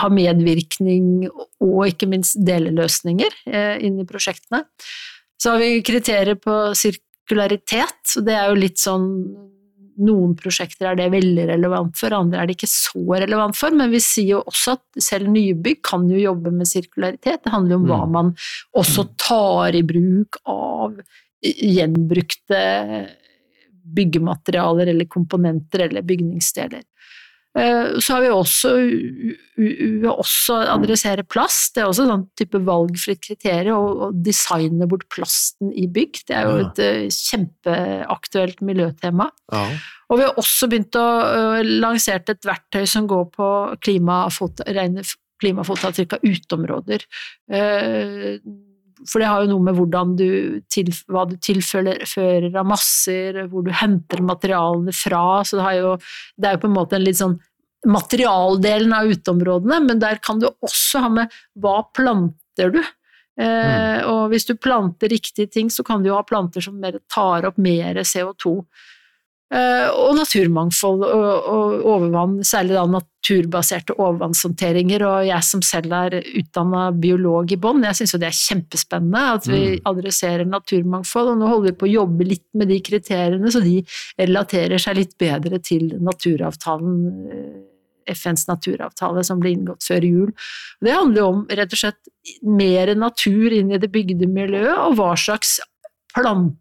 har 0.01 0.15
medvirkning 0.15 1.27
og 1.31 1.81
ikke 1.89 2.09
minst 2.11 2.39
deleløsninger 2.45 3.41
uh, 3.49 3.77
inn 3.85 4.01
i 4.03 4.07
prosjektene. 4.09 4.65
Så 5.41 5.55
har 5.55 5.63
vi 5.63 5.83
kriterier 5.87 6.39
på 6.41 6.55
sirkularitet, 6.79 8.17
og 8.19 8.29
det 8.29 8.37
er 8.37 8.51
jo 8.51 8.61
litt 8.61 8.81
sånn 8.81 9.09
noen 10.03 10.35
prosjekter 10.39 10.91
er 10.91 10.99
det 10.99 11.11
veldig 11.13 11.47
relevant 11.53 11.99
for, 11.99 12.15
andre 12.17 12.41
er 12.41 12.49
det 12.49 12.57
ikke 12.57 12.71
så 12.71 13.03
relevant 13.23 13.59
for, 13.59 13.75
men 13.77 13.93
vi 13.93 14.01
sier 14.03 14.37
jo 14.37 14.41
også 14.51 14.77
at 14.79 15.03
selv 15.07 15.31
nybygg 15.33 15.83
kan 15.87 16.07
jo 16.11 16.21
jobbe 16.21 16.53
med 16.55 16.69
sirkularitet. 16.71 17.45
Det 17.45 17.53
handler 17.55 17.77
jo 17.77 17.83
om 17.83 17.91
hva 17.91 18.01
mm. 18.05 18.17
man 18.17 18.33
også 18.81 19.07
tar 19.21 19.77
i 19.79 19.85
bruk 19.87 20.41
av 20.51 20.99
gjenbrukte 21.45 22.63
byggematerialer 23.95 24.91
eller 24.95 25.09
komponenter 25.11 25.87
eller 25.89 26.05
bygningsdeler. 26.07 26.83
Eh, 27.59 27.99
så 28.03 28.17
har 28.17 28.25
vi 28.25 28.31
også, 28.35 28.71
også 30.11 30.57
adressere 30.73 31.23
plast. 31.27 31.75
Det 31.77 31.85
er 31.85 31.91
også 31.91 32.07
sånn 32.09 32.27
type 32.39 32.59
valgfritt 32.67 33.23
kriterium. 33.23 34.01
Å 34.07 34.11
designe 34.15 34.89
bort 34.91 35.07
plasten 35.15 35.71
i 35.71 35.87
bygg. 35.87 36.25
Det 36.27 36.39
er 36.39 36.49
jo 36.49 36.57
et 36.65 36.83
ja. 36.83 36.91
Eh, 37.05 37.15
kjempeaktuelt 37.15 38.65
miljøtema. 38.67 39.29
Ja. 39.55 39.65
Og 40.11 40.21
vi 40.21 40.27
har 40.27 40.41
også 40.41 40.69
begynt 40.71 40.99
å 40.99 41.07
lansere 41.65 42.35
et 42.35 42.47
verktøy 42.47 42.85
som 42.91 43.07
går 43.11 43.29
på 43.35 43.49
klimafot, 43.87 44.67
rene 44.67 45.07
klimafotavtrykk 45.43 46.19
av 46.19 46.27
uteområder. 46.29 47.07
For 49.11 49.21
det 49.21 49.29
har 49.29 49.45
jo 49.45 49.53
noe 49.53 49.67
med 49.67 49.77
hvordan 49.79 50.15
du 50.19 50.29
til, 50.73 50.89
hva 51.13 51.27
du 51.29 51.35
tilfører 51.43 52.49
av 52.57 52.69
masser, 52.69 53.43
hvor 53.53 53.67
du 53.67 53.73
henter 53.75 54.23
materialene 54.25 54.95
fra, 54.97 55.43
så 55.45 55.61
det, 55.61 55.75
jo, 55.81 55.97
det 56.41 56.49
er 56.49 56.57
jo 56.57 56.63
på 56.65 56.71
en 56.71 56.79
måte 56.79 56.99
en 56.99 57.05
litt 57.05 57.21
sånn 57.21 57.37
materialdelen 57.85 58.95
av 58.97 59.11
uteområdene, 59.13 59.81
men 59.85 60.01
der 60.01 60.21
kan 60.25 60.41
du 60.41 60.49
også 60.49 61.05
ha 61.05 61.11
med 61.21 61.41
hva 61.61 61.83
planter 61.93 62.73
du? 62.73 62.81
Eh, 63.35 63.45
mm. 63.45 64.09
og 64.13 64.29
hvis 64.33 64.47
du 64.49 64.55
planter 64.57 65.11
riktige 65.11 65.51
ting, 65.51 65.71
så 65.71 65.85
kan 65.87 66.03
du 66.03 66.09
jo 66.11 66.19
ha 66.19 66.25
planter 66.27 66.65
som 66.65 66.81
tar 67.11 67.49
opp 67.49 67.61
mer 67.61 68.01
CO2. 68.07 68.57
Eh, 69.55 69.89
og 70.03 70.17
naturmangfold 70.19 71.05
og, 71.07 71.27
og, 71.47 71.75
overvann, 71.93 72.39
særlig 72.47 72.75
da 72.75 72.83
naturbaserte 72.91 73.95
overvannshåndteringer. 73.95 75.05
Og 75.07 75.29
jeg 75.29 75.47
som 75.47 75.63
selv 75.63 75.95
er 75.95 76.17
utdanna 76.41 76.89
biolog 76.91 77.53
i 77.55 77.59
bånn, 77.61 77.85
jeg 77.87 78.01
syns 78.01 78.17
jo 78.17 78.21
det 78.23 78.31
er 78.33 78.41
kjempespennende 78.41 79.23
at 79.37 79.47
vi 79.47 79.61
mm. 79.77 79.85
adresserer 79.91 80.49
naturmangfold. 80.49 81.35
Og 81.35 81.39
nå 81.39 81.53
holder 81.53 81.71
vi 81.71 81.77
på 81.83 81.87
å 81.87 81.93
jobbe 81.93 82.27
litt 82.33 82.49
med 82.59 82.73
de 82.73 82.81
kriteriene, 82.89 83.53
så 83.55 83.63
de 83.63 83.77
relaterer 84.19 84.83
seg 84.83 84.99
litt 84.99 85.15
bedre 85.23 85.63
til 85.63 85.95
naturavtalen 86.03 86.99
eh, 87.29 87.55
FNs 88.11 88.49
naturavtale 88.51 89.23
som 89.25 89.39
ble 89.41 89.55
inngått 89.55 89.87
før 89.87 90.05
jul. 90.05 90.35
Det 90.83 90.93
handler 90.93 91.23
jo 91.23 91.31
om 91.31 91.47
rett 91.49 91.73
og 91.73 91.81
slett 91.81 92.43
mer 92.43 92.91
natur 92.99 93.55
inn 93.55 93.71
i 93.73 93.81
det 93.81 93.89
bygde 93.95 94.29
miljøet, 94.29 94.75
og 94.75 94.99
hva 94.99 95.15
slags 95.21 95.57
planter 96.13 96.59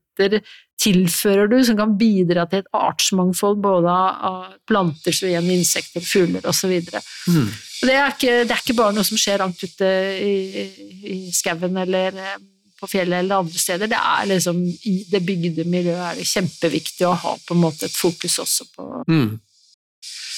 tilfører 0.84 1.47
du 1.52 1.58
som 1.65 1.78
kan 1.80 1.97
bidra 1.97 2.45
til 2.49 2.63
et 2.63 2.71
artsmangfold 2.76 3.62
både 3.63 3.91
av 4.30 4.56
planter, 4.67 5.15
som 5.15 5.30
igjen 5.30 5.52
insekter, 5.54 6.04
fugler 6.04 6.45
osv. 6.49 6.73
Mm. 7.28 7.52
Det, 7.84 7.93
er 7.93 8.10
ikke, 8.12 8.34
det 8.43 8.56
er 8.56 8.63
ikke 8.63 8.80
bare 8.80 8.95
noe 8.97 9.08
som 9.08 9.19
skjer 9.19 9.43
langt 9.43 9.63
ute 9.63 9.91
i, 10.17 10.65
i 11.13 11.19
skauen 11.36 11.78
eller 11.86 12.19
eh, 12.19 12.41
på 12.84 12.89
fjellet 12.91 13.23
eller 13.23 13.43
andre 13.43 13.60
steder. 13.60 13.91
Det 13.91 13.99
er 13.99 14.30
liksom 14.34 14.60
I 14.67 14.95
det 15.12 15.23
bygde 15.23 15.67
miljøet 15.69 16.04
er 16.10 16.19
det 16.19 16.28
kjempeviktig 16.28 17.08
å 17.08 17.15
ha 17.15 17.36
på 17.39 17.56
en 17.56 17.63
måte 17.63 17.88
et 17.88 17.95
fokus 17.95 18.39
også 18.43 18.67
på 18.76 18.89
mm. 19.08 19.30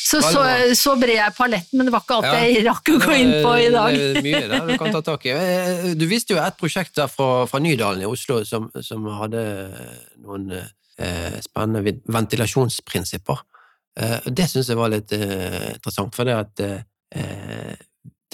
Så, 0.05 0.19
så, 0.21 0.41
så, 0.77 0.93
bred 1.01 1.17
er 1.17 1.33
paletten, 1.33 1.79
men 1.79 1.87
det 1.87 1.93
var 1.95 2.03
ikke 2.03 2.17
alt 2.19 2.35
jeg 2.37 2.61
rakk 2.67 2.91
å 2.93 2.97
gå 3.01 3.15
inn 3.17 3.31
på 3.41 3.53
i 3.57 3.69
dag. 3.73 3.95
Mye 4.21 4.41
der 4.51 4.67
du 4.67 4.75
kan 4.77 4.93
ta 4.93 5.01
tak 5.07 5.25
i. 5.25 5.33
Eh, 5.33 5.87
du 5.97 6.05
viste 6.09 6.35
jo 6.35 6.41
et 6.43 6.59
prosjekt 6.59 6.93
der 6.99 7.09
fra, 7.09 7.47
fra 7.49 7.61
Nydalen 7.63 8.03
i 8.05 8.09
Oslo 8.09 8.43
som, 8.45 8.67
som 8.85 9.07
hadde 9.17 9.41
noen 10.21 10.53
eh, 10.53 11.39
spennende 11.41 11.97
ventilasjonsprinsipper. 12.05 13.41
Eh, 13.97 14.29
det 14.29 14.45
syns 14.51 14.69
jeg 14.69 14.77
var 14.77 14.93
litt 14.93 15.15
eh, 15.17 15.73
interessant, 15.73 16.13
for 16.13 16.29
det 16.29 16.37
at 16.37 16.65
eh, 16.69 17.73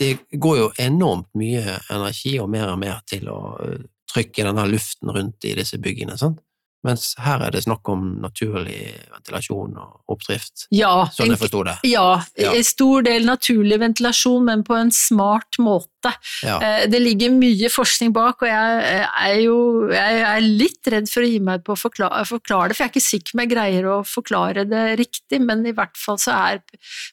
det 0.02 0.12
går 0.44 0.60
jo 0.60 0.70
enormt 0.82 1.30
mye 1.40 1.80
energi 1.94 2.36
og 2.42 2.52
mer 2.52 2.72
og 2.74 2.80
mer 2.84 3.00
til 3.08 3.32
å 3.32 3.40
eh, 3.64 3.84
trykke 4.12 4.44
denne 4.48 4.68
luften 4.68 5.12
rundt 5.16 5.48
i 5.48 5.56
disse 5.56 5.80
byggene. 5.80 6.20
sant? 6.20 6.42
Mens 6.82 7.12
her 7.22 7.44
er 7.46 7.54
det 7.54 7.62
snakk 7.62 7.86
om 7.94 8.08
naturlig 8.24 8.80
ventilasjon 9.12 9.76
og 9.78 10.16
oppdrift, 10.16 10.66
ja, 10.74 11.06
sånn 11.14 11.30
jeg 11.30 11.38
forsto 11.38 11.62
det. 11.68 11.76
Ja, 11.86 12.24
ja, 12.42 12.56
stor 12.66 13.06
del 13.06 13.28
naturlig 13.30 13.78
ventilasjon, 13.84 14.48
men 14.50 14.64
på 14.66 14.80
en 14.80 14.90
smart 14.96 15.60
måte. 15.62 16.01
Ja. 16.46 16.60
Eh, 16.62 16.90
det 16.90 17.00
ligger 17.02 17.32
mye 17.34 17.70
forskning 17.72 18.14
bak, 18.16 18.42
og 18.42 18.48
jeg 18.50 19.06
er 19.08 19.40
jo 19.44 19.58
jeg 19.92 20.22
er 20.26 20.42
litt 20.46 20.88
redd 20.94 21.10
for 21.12 21.22
å 21.24 21.30
gi 21.30 21.40
meg 21.44 21.64
på 21.66 21.74
å 21.76 21.80
forklare, 21.80 22.26
forklare, 22.28 22.70
det, 22.72 22.78
for 22.78 22.84
jeg 22.86 22.90
er 22.90 22.94
ikke 22.96 23.08
sikker 23.08 23.32
om 23.36 23.42
jeg 23.44 23.54
greier 23.54 23.84
å 23.90 23.98
forklare 24.08 24.62
det 24.70 24.86
riktig, 25.02 25.40
men 25.44 25.66
i 25.70 25.76
hvert 25.78 25.98
fall 26.00 26.20
så 26.22 26.32
er 26.52 26.56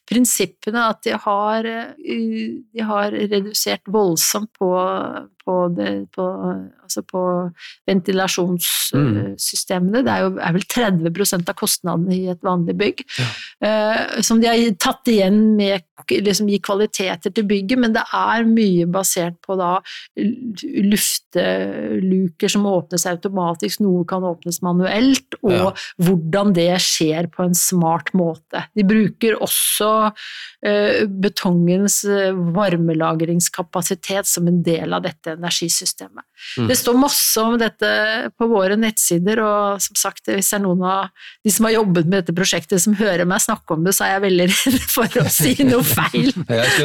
prinsippene 0.09 0.81
at 0.93 0.99
de 1.05 1.11
har, 1.25 1.59
eh, 1.65 2.47
de 2.73 2.81
har 2.91 3.07
redusert 3.13 3.85
voldsomt 3.89 4.51
på, 4.57 4.69
på, 5.45 5.55
det, 5.77 5.91
på, 6.15 6.25
altså 6.85 7.01
på 7.07 7.21
ventilasjonssystemene. 7.89 9.99
Mm. 9.99 10.05
Det 10.07 10.13
er 10.13 10.21
jo 10.25 10.29
er 10.39 10.51
vel 10.57 10.65
30% 10.75 11.51
av 11.51 11.55
kostnadene 11.59 12.13
i 12.15 12.23
et 12.31 12.43
vanlig 12.45 12.75
bygg, 12.79 12.97
ja. 13.19 13.27
som 14.25 14.37
de 14.41 14.47
har 14.49 14.57
tatt 14.81 15.03
igjen 15.11 15.39
med 15.59 15.79
liksom, 16.09 16.49
gi 16.49 16.59
kvaliteter 16.63 17.33
til 17.33 17.47
bygget, 17.49 17.79
men 17.79 17.93
det 17.95 18.03
er 18.15 18.47
mye 18.47 18.78
basert 18.87 19.39
på 19.45 19.55
da 19.59 19.81
luftluker 20.89 22.51
som 22.51 22.65
åpnes 22.69 23.05
automatisk, 23.09 23.81
noe 23.83 24.05
kan 24.07 24.23
åpnes 24.27 24.61
manuelt, 24.65 25.37
og 25.43 25.55
ja. 25.55 25.71
hvordan 26.05 26.53
det 26.55 26.71
skjer 26.83 27.29
på 27.33 27.43
en 27.47 27.57
smart 27.57 28.13
måte. 28.17 28.63
De 28.77 28.85
bruker 28.87 29.37
også 29.39 29.91
uh, 30.09 31.01
betongens 31.09 32.01
eh, 32.07 32.35
varmelagringskapasitet 32.55 34.27
som 34.27 34.47
en 34.49 34.61
del 34.63 34.93
av 34.95 35.03
dette 35.05 35.35
energisystemet. 35.37 36.25
Mm. 36.57 36.67
Det 36.69 36.77
står 36.79 36.97
masse 36.99 37.41
om 37.43 37.57
dette 37.59 37.89
på 38.37 38.47
våre 38.51 38.77
nettsider, 38.79 39.41
og 39.43 39.83
som 39.83 39.97
sagt, 39.99 40.29
hvis 40.29 40.51
det 40.51 40.59
er 40.59 40.63
noen 40.63 40.83
av 40.87 41.09
de 41.45 41.53
som 41.53 41.67
har 41.67 41.75
jobbet 41.77 42.07
med 42.07 42.21
dette 42.21 42.35
prosjektet 42.35 42.83
som 42.83 42.95
hører 42.99 43.27
meg 43.29 43.43
snakke 43.43 43.75
om 43.75 43.85
det, 43.85 43.95
så 43.95 44.07
er 44.07 44.15
jeg 44.15 44.25
veldig 44.27 44.47
redd 44.53 44.87
for 44.93 45.19
å 45.21 45.25
si 45.33 45.55
noe 45.67 45.85
feil. 45.85 46.31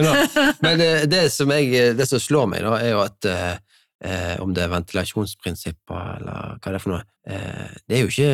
Men 0.65 0.81
det, 0.81 0.91
det, 1.13 1.25
som 1.35 1.53
jeg, 1.55 1.84
det, 1.99 2.07
som 2.09 2.23
slår 2.23 2.49
meg, 2.51 2.65
da, 2.65 2.77
er 2.81 2.95
jo 2.95 3.03
at 3.05 3.29
eh, 3.31 4.37
om 4.43 4.55
det 4.57 4.65
er 4.65 4.73
ventilasjonsprinsipper 4.73 6.17
eller 6.19 6.57
hva 6.59 6.73
det 6.73 6.79
er 6.79 6.83
for 6.83 6.95
noe, 6.95 7.05
eh, 7.29 7.77
det 7.89 7.99
er 7.99 8.05
jo 8.05 8.13
ikke 8.13 8.33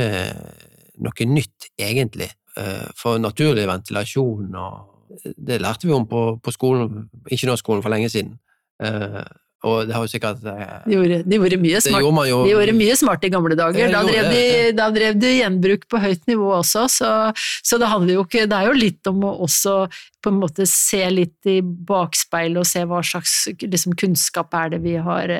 noe 1.07 1.29
nytt, 1.31 1.71
egentlig. 1.81 2.31
Eh, 2.59 2.87
for 2.99 3.21
naturlig 3.23 3.69
ventilasjon 3.71 4.57
og 4.59 4.97
Det 5.11 5.57
lærte 5.59 5.89
vi 5.89 5.93
om 5.93 6.05
på, 6.07 6.21
på 6.39 6.53
skolen, 6.55 7.09
ingeniørskolen 7.27 7.83
for 7.83 7.91
lenge 7.91 8.07
siden. 8.13 8.37
Og 9.69 9.89
det 9.89 9.93
har 9.93 10.07
jo 10.07 10.09
sikkert 10.09 10.45
eh, 10.49 10.69
De 10.87 10.95
gjorde, 10.97 11.19
de 11.29 11.37
gjorde 11.37 11.59
mye 11.61 11.81
smart. 11.85 12.05
Gjorde 12.05 12.25
jo, 12.31 12.39
de 12.47 12.53
gjorde 12.55 12.75
mye 12.79 12.95
smart 12.97 13.27
i 13.27 13.31
gamle 13.33 13.59
dager. 13.59 13.93
Da 13.93 14.01
drev, 14.07 14.31
de, 14.33 14.45
da 14.79 14.87
drev 14.95 15.19
de 15.21 15.35
gjenbruk 15.37 15.85
på 15.91 16.01
høyt 16.01 16.25
nivå 16.31 16.49
også, 16.57 16.87
så, 16.93 17.11
så 17.37 17.81
det 17.81 17.91
ikke 18.17 18.47
Det 18.49 18.57
er 18.57 18.71
jo 18.71 18.79
litt 18.79 19.11
om 19.11 19.21
å 19.29 19.35
også 19.45 19.77
på 20.25 20.33
en 20.33 20.41
måte 20.41 20.67
se 20.69 21.03
litt 21.13 21.49
i 21.49 21.61
bakspeilet 21.61 22.61
og 22.63 22.69
se 22.69 22.85
hva 22.89 23.01
slags 23.05 23.37
liksom, 23.61 23.97
kunnskap 24.01 24.53
er 24.57 24.75
det 24.75 24.83
vi 24.85 24.97
har 25.01 25.33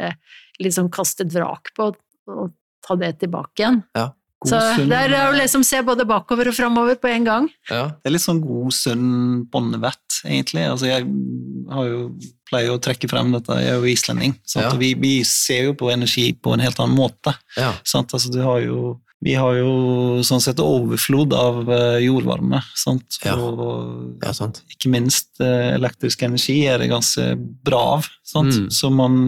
liksom 0.61 0.89
kastet 0.93 1.33
vrak 1.33 1.73
på, 1.77 1.91
og 2.31 2.53
ta 2.85 2.97
det 3.01 3.15
tilbake 3.25 3.63
igjen. 3.63 3.83
Ja. 3.97 4.11
God, 4.41 4.55
så 4.55 4.85
det 4.89 4.97
er 4.97 5.13
å 5.27 5.35
liksom 5.37 5.61
se 5.67 5.83
både 5.85 6.07
bakover 6.09 6.49
og 6.49 6.55
framover 6.57 6.97
på 6.97 7.11
en 7.11 7.27
gang. 7.27 7.49
Ja. 7.69 7.91
Det 8.01 8.09
er 8.09 8.15
litt 8.15 8.25
sånn 8.25 8.41
god, 8.41 8.73
sunn 8.73 9.11
bondevett, 9.53 10.23
egentlig. 10.25 10.65
Altså, 10.65 10.89
jeg 10.89 11.05
har 11.75 11.91
jo 11.91 11.99
pleier 12.49 12.73
å 12.73 12.81
trekke 12.81 13.11
frem 13.11 13.35
dette, 13.35 13.59
jeg 13.61 13.75
er 13.75 13.77
jo 13.77 13.91
islending. 13.91 14.33
Ja. 14.57 14.71
Vi, 14.81 14.95
vi, 15.01 15.13
ser 15.29 15.69
jo 15.69 15.77
på 15.77 15.91
energi 15.93 16.31
på 16.33 16.55
en 16.55 16.65
helt 16.65 16.81
annen 16.81 16.97
måte. 16.97 17.35
Ja. 17.59 17.75
Altså, 17.85 18.33
har 18.41 18.65
jo, 18.65 18.95
vi 19.21 19.37
har 19.37 19.61
jo 19.61 20.25
sånn 20.25 20.41
sett 20.41 20.63
overflod 20.65 21.37
av 21.37 21.61
uh, 21.69 22.01
jordvarme. 22.01 22.63
Sant? 22.81 23.21
Og 23.37 24.25
ikke 24.73 24.95
minst 24.97 25.35
uh, 25.45 25.77
elektrisk 25.77 26.25
energi 26.25 26.63
er 26.65 26.81
det 26.81 26.89
ganske 26.95 27.35
bra 27.37 27.85
av. 27.99 28.11
Mm. 28.33 28.71
Så 28.73 28.89
man 28.89 29.23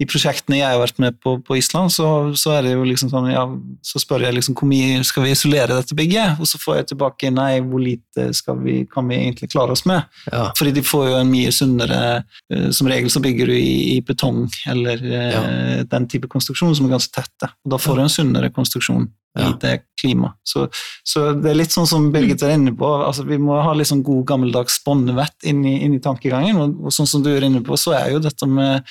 de 0.00 0.06
prosjektene 0.10 0.58
jeg 0.58 0.66
har 0.66 0.80
vært 0.80 0.98
med 1.02 1.18
på 1.22 1.36
på 1.44 1.58
Island, 1.58 1.92
så, 1.94 2.06
så 2.38 2.56
er 2.56 2.66
det 2.66 2.72
jo 2.74 2.86
liksom 2.86 3.10
sånn, 3.12 3.28
ja, 3.30 3.44
så 3.84 4.00
spør 4.02 4.26
jeg 4.26 4.36
liksom 4.36 4.56
hvor 4.58 4.68
mye 4.70 5.02
skal 5.06 5.26
vi 5.26 5.34
isolere 5.34 5.78
dette 5.78 5.96
bygget, 5.98 6.40
og 6.42 6.50
så 6.50 6.58
får 6.62 6.80
jeg 6.80 6.88
tilbake 6.92 7.30
nei, 7.34 7.52
hvor 7.62 7.82
lite 7.82 8.28
vi, 8.64 8.76
kan 8.90 9.06
vi 9.10 9.20
egentlig 9.20 9.50
klare 9.52 9.76
oss 9.76 9.84
med? 9.86 10.06
Ja. 10.32 10.48
Fordi 10.58 10.74
de 10.74 10.84
får 10.86 11.10
jo 11.12 11.18
en 11.20 11.30
mye 11.30 11.52
sunnere 11.54 12.00
uh, 12.22 12.70
Som 12.74 12.88
regel 12.90 13.10
så 13.12 13.22
bygger 13.22 13.50
du 13.50 13.54
i, 13.56 13.96
i 13.96 13.98
betong 14.04 14.46
eller 14.70 15.02
uh, 15.04 15.34
ja. 15.34 15.42
den 15.90 16.08
type 16.10 16.30
konstruksjon 16.32 16.74
som 16.74 16.88
er 16.88 16.96
ganske 16.96 17.14
tette, 17.14 17.52
og 17.64 17.74
da 17.74 17.80
får 17.80 18.00
du 18.00 18.06
en 18.06 18.16
sunnere 18.18 18.54
konstruksjon. 18.54 19.10
I 19.34 19.48
det 19.58 19.80
klimaet. 19.98 20.36
Så, 20.46 20.68
så, 21.02 21.32
det 21.34 21.48
er 21.50 21.56
litt 21.58 21.74
sånn 21.74 21.88
som 21.90 22.04
Birgit 22.14 22.44
er 22.46 22.52
inne 22.54 22.70
på, 22.78 22.86
altså 23.02 23.24
vi 23.26 23.34
må 23.42 23.56
ha 23.66 23.72
litt 23.74 23.90
sånn 23.90 24.04
god 24.06 24.22
gammeldags 24.28 24.76
båndvett 24.86 25.48
inn, 25.50 25.64
inn, 25.66 25.96
i 25.96 26.02
tankegangen. 26.02 26.60
Og, 26.62 26.76
og, 26.84 26.94
sånn 26.94 27.10
som 27.10 27.24
du 27.24 27.32
er 27.32 27.42
inne 27.48 27.64
på, 27.66 27.74
så 27.80 27.96
er 27.98 28.12
jo 28.14 28.22
dette 28.22 28.46
med 28.46 28.86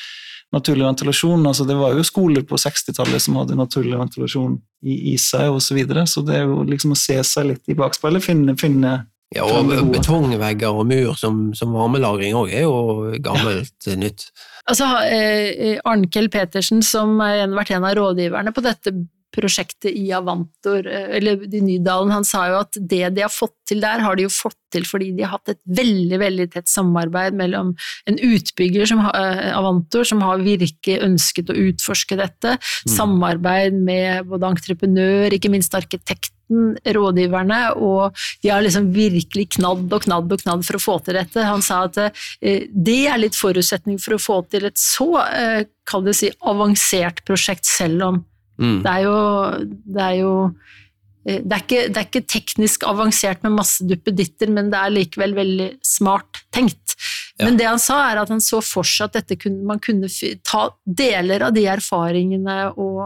naturlig 0.54 0.86
ventilasjon. 0.86 1.48
Altså, 1.50 1.66
det 1.68 1.78
var 1.78 1.96
jo 1.98 2.06
skoler 2.06 2.46
på 2.48 2.60
60-tallet 2.62 3.24
som 3.24 3.39
hadde 3.42 3.58
naturlig 3.58 3.98
ventilasjon 4.00 4.60
i, 4.86 5.13
i 5.13 5.16
seg 5.22 5.50
osv. 5.50 5.66
Så, 5.66 5.78
videre. 5.78 6.06
så 6.10 6.22
det 6.26 6.38
er 6.39 6.46
jo 6.46 6.62
liksom 6.68 6.94
å 6.94 7.00
se 7.00 7.18
seg 7.26 7.50
litt 7.50 7.72
i 7.72 7.78
bakspeilet, 7.78 8.24
finne, 8.26 8.56
finne 8.60 8.94
ja, 9.34 9.48
og 9.50 9.72
Betongvegger 9.89 10.76
og 10.78 10.86
mur 10.92 11.16
som, 11.18 11.48
som 11.58 11.74
varmelagring 11.74 12.36
òg 12.38 12.52
er 12.54 12.68
jo 12.68 13.13
gammelt 13.24 13.88
ja. 13.89 13.98
nytt. 14.04 14.28
Altså, 14.70 14.88
eh, 15.10 15.80
Arnkel 15.89 16.30
Petersen, 16.32 16.84
som 16.86 17.18
har 17.24 17.50
vært 17.52 17.74
en 17.76 17.88
av 17.89 17.98
rådgiverne 17.98 18.54
på 18.56 18.63
dette 18.63 18.94
prosjektet 19.34 19.91
i 19.91 20.12
Avantor, 20.15 20.88
eh, 20.88 21.17
eller 21.17 21.43
i 21.48 21.62
Nydalen, 21.62 22.13
han 22.13 22.28
sa 22.28 22.46
jo 22.52 22.60
at 22.62 22.78
det 22.78 23.06
de 23.15 23.26
har 23.26 23.34
fått 23.34 23.56
til 23.69 23.82
der, 23.84 24.04
har 24.04 24.17
de 24.17 24.28
jo 24.28 24.34
fått 24.34 24.60
til 24.74 24.86
fordi 24.88 25.12
de 25.13 25.26
har 25.26 25.36
hatt 25.38 25.54
et 25.54 25.62
veldig 25.78 26.19
veldig 26.22 26.48
tett 26.56 26.69
samarbeid 26.69 27.38
mellom 27.38 27.74
en 28.10 28.19
utbygger 28.26 28.89
som 28.89 29.04
uh, 29.06 29.50
Avantor, 29.54 30.08
som 30.10 30.24
har 30.26 30.43
virkelig 30.43 31.00
ønsket 31.06 31.52
å 31.54 31.58
utforske 31.69 32.17
dette, 32.19 32.58
mm. 32.58 32.93
samarbeid 32.96 33.78
med 33.78 34.30
både 34.32 34.54
entreprenør, 34.56 35.36
ikke 35.38 35.52
minst 35.54 35.76
arkitekten, 35.78 36.74
rådgiverne, 36.98 37.62
og 37.82 38.17
de 38.43 38.52
har 38.52 38.65
liksom 38.65 38.91
virkelig 38.93 39.48
knadd 39.60 39.88
og 39.88 40.04
knadd 40.08 40.34
og 40.36 40.43
knadd 40.43 40.65
for 40.67 40.78
å 40.78 40.84
få 40.84 40.98
til 41.06 41.17
dette. 41.17 41.46
Han 41.48 41.63
sa 41.65 41.84
at 41.88 42.02
uh, 42.02 42.28
det 42.41 43.00
er 43.08 43.22
litt 43.22 43.38
forutsetning 43.39 44.02
for 44.02 44.17
å 44.17 44.22
få 44.22 44.41
til 44.52 44.69
et 44.69 44.80
så, 44.82 45.10
kall 45.88 46.06
det 46.06 46.17
si, 46.17 46.30
avansert 46.50 47.24
prosjekt, 47.28 47.67
selv 47.69 48.10
om 48.10 48.24
Mm. 48.62 48.80
Det 48.86 48.92
er 48.92 49.04
jo, 49.08 49.18
det 49.96 50.04
er 50.04 50.18
jo 50.20 50.34
eh, 51.26 51.39
det 51.42 51.56
er, 51.56 51.63
ikke, 51.63 51.84
det 51.89 51.98
er, 51.98 52.08
ikke, 52.10 52.26
teknisk 52.36 52.86
avansert 52.89 53.44
med 53.46 53.58
masse 53.58 53.86
duppeditter, 53.88 54.52
men 54.54 54.72
det 54.74 54.80
er 54.80 54.94
likevel 54.94 55.36
veldig 55.38 55.70
smart 55.86 56.44
tenkt. 56.54 56.98
Ja. 57.39 57.48
Men 57.48 57.56
det 57.58 57.65
han 57.65 57.80
sa, 57.82 57.96
er 58.12 58.19
at 58.22 58.30
han 58.30 58.41
så 58.46 58.60
for 58.62 58.86
seg 58.86 59.08
at 59.08 59.16
dette 59.18 59.39
kunne, 59.41 59.64
man 59.66 59.80
kunne 59.82 60.05
ta 60.45 60.68
deler 60.86 61.41
av 61.47 61.55
de 61.55 61.64
erfaringene 61.66 62.58
og 62.78 62.99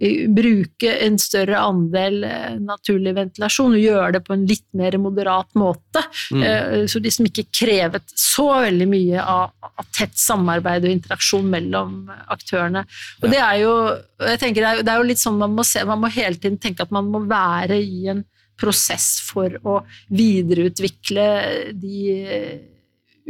eh, 0.00 0.24
bruke 0.32 0.94
en 1.04 1.18
større 1.20 1.60
andel 1.60 2.24
eh, 2.24 2.54
naturlig 2.64 3.12
ventilasjon 3.18 3.76
og 3.76 3.84
gjøre 3.84 4.14
det 4.16 4.22
på 4.24 4.38
en 4.38 4.48
litt 4.48 4.64
mer 4.78 4.96
moderat 5.04 5.52
måte. 5.60 6.00
Mm. 6.32 6.46
Eh, 6.48 6.78
så 6.88 7.04
de 7.04 7.12
som 7.12 7.28
ikke 7.28 7.44
krevet 7.52 8.16
så 8.16 8.48
veldig 8.64 8.88
mye 8.88 9.20
av, 9.20 9.52
av, 9.68 9.84
tett 10.00 10.16
samarbeid 10.16 10.88
og 10.88 10.96
interaksjon 10.96 11.52
mellom 11.52 12.08
aktørene. 12.32 12.86
Og 13.20 13.28
ja. 13.28 13.34
det 13.36 13.44
er 13.50 13.62
jo 13.66 13.76
jeg 14.32 14.40
tenker 14.46 14.64
det 14.64 14.72
er, 14.72 14.84
det 14.86 14.96
er 14.96 15.02
jo 15.02 15.08
litt 15.12 15.20
sånn 15.20 15.40
man 15.44 15.52
må 15.52 15.68
se, 15.68 15.84
man 15.84 16.00
må 16.00 16.08
hele 16.14 16.40
tiden 16.40 16.56
tenke 16.62 16.86
at 16.86 16.94
man 16.94 17.12
må 17.12 17.26
være 17.28 17.76
i 17.84 18.06
en 18.16 18.24
prosess 18.56 19.18
for 19.26 19.60
å 19.66 19.80
videreutvikle 20.08 21.24
de 21.76 22.12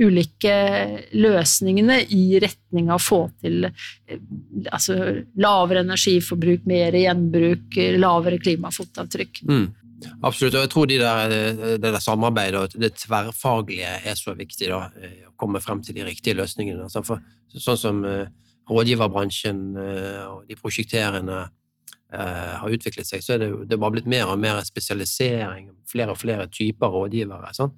ulike 0.00 0.54
løsningene 1.12 1.98
i 2.16 2.38
retning 2.40 2.88
av 2.90 3.00
å 3.00 3.02
få 3.02 3.20
til 3.42 3.66
altså, 3.66 4.96
lavere 5.36 5.84
energiforbruk, 5.84 6.64
mer 6.68 6.96
gjenbruk, 6.96 7.78
lavere 8.00 8.40
klimafotavtrykk. 8.42 9.42
Mm. 9.48 9.66
Absolutt, 10.26 10.56
og 10.56 10.64
jeg 10.64 10.70
tror 10.72 10.88
de 10.90 10.98
der, 10.98 11.34
det 11.78 11.92
der 11.92 12.02
samarbeidet 12.02 12.58
og 12.58 12.80
det 12.80 12.94
tverrfaglige 12.98 13.92
er 14.02 14.16
så 14.18 14.34
viktig. 14.34 14.70
da, 14.72 14.88
Å 15.28 15.34
komme 15.38 15.62
frem 15.62 15.82
til 15.84 15.98
de 15.98 16.06
riktige 16.08 16.40
løsningene. 16.40 16.88
Altså, 16.88 17.04
for, 17.06 17.22
sånn 17.52 17.78
som 17.78 18.00
rådgiverbransjen 18.70 19.62
og 19.76 20.48
de 20.48 20.58
prosjekterende 20.58 21.44
har 22.12 22.74
utviklet 22.74 23.08
seg, 23.08 23.22
så 23.24 23.36
er 23.36 23.44
det, 23.44 23.52
det 23.70 23.78
bare 23.80 23.94
blitt 23.94 24.10
mer 24.10 24.32
og 24.32 24.40
mer 24.42 24.58
spesialisering, 24.66 25.70
flere 25.88 26.16
og 26.16 26.20
flere 26.20 26.48
typer 26.52 26.92
rådgivere. 26.92 27.54
Sånn. 27.56 27.72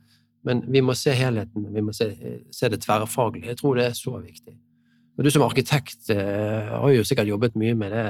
Men 0.44 0.62
vi 0.70 0.82
må 0.84 0.96
se 0.98 1.14
helheten, 1.16 1.66
vi 1.72 1.84
må 1.84 1.94
se, 1.96 2.10
se, 2.52 2.68
det 2.68 2.82
tverrfaglige. 2.84 3.52
Jeg 3.52 3.60
tror 3.60 3.80
det 3.80 3.88
er 3.88 3.98
så 3.98 4.16
viktig. 4.18 4.56
Og 5.14 5.24
du 5.24 5.30
som 5.30 5.44
arkitekt 5.46 6.10
har 6.10 6.90
jo 6.90 7.04
sikkert 7.06 7.30
jobbet 7.30 7.54
mye 7.56 7.76
med 7.78 7.94
det 7.94 8.06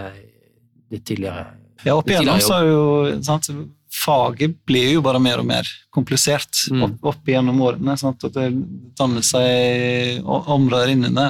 litt 0.94 1.04
tidligere. 1.06 1.44
Ja, 1.84 1.98
opp 1.98 2.08
igjennom 2.08 2.40
så 2.40 2.60
er 2.62 2.70
jo 2.70 2.84
sant, 3.26 3.50
faget 3.94 4.56
blir 4.66 4.88
jo 4.94 5.02
bare 5.04 5.20
mer 5.22 5.40
og 5.42 5.46
mer 5.48 5.68
komplisert 5.94 6.64
mm. 6.72 6.82
opp, 6.86 6.94
opp 7.12 7.30
gjennom 7.30 7.60
årene. 7.64 7.96
Sant? 8.00 8.24
og 8.26 8.34
det 8.34 8.48
danner 8.98 9.24
seg 9.26 10.24
områder 10.24 10.94
inni 10.94 11.12
det. 11.14 11.28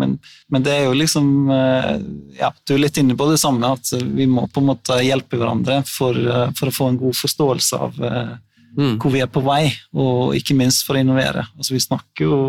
Men, 0.00 0.16
men, 0.52 0.64
det 0.64 0.74
er 0.76 0.86
jo 0.86 0.96
liksom 0.98 1.50
eh, 1.54 1.92
ja, 2.38 2.52
Du 2.66 2.76
er 2.76 2.84
litt 2.84 3.00
inne 3.00 3.16
på 3.18 3.28
det 3.30 3.40
samme, 3.42 3.74
at 3.74 3.94
vi 4.02 4.28
må 4.30 4.46
på 4.52 4.62
en 4.62 4.70
måte 4.72 5.00
hjelpe 5.04 5.40
hverandre 5.40 5.82
for, 5.88 6.18
eh, 6.18 6.50
for 6.58 6.70
å 6.70 6.76
få 6.78 6.90
en 6.92 7.00
god 7.02 7.18
forståelse 7.18 7.82
av 7.88 8.02
eh, 8.10 8.34
mm. 8.76 8.96
hvor 9.02 9.14
vi 9.14 9.22
er 9.24 9.30
på 9.30 9.42
vei, 9.44 9.68
og 9.94 10.34
ikke 10.38 10.56
minst 10.58 10.84
for 10.86 10.98
å 10.98 11.04
innovere. 11.04 11.46
Altså, 11.58 11.76
vi, 11.76 11.82
snakker 11.84 12.26
jo, 12.26 12.40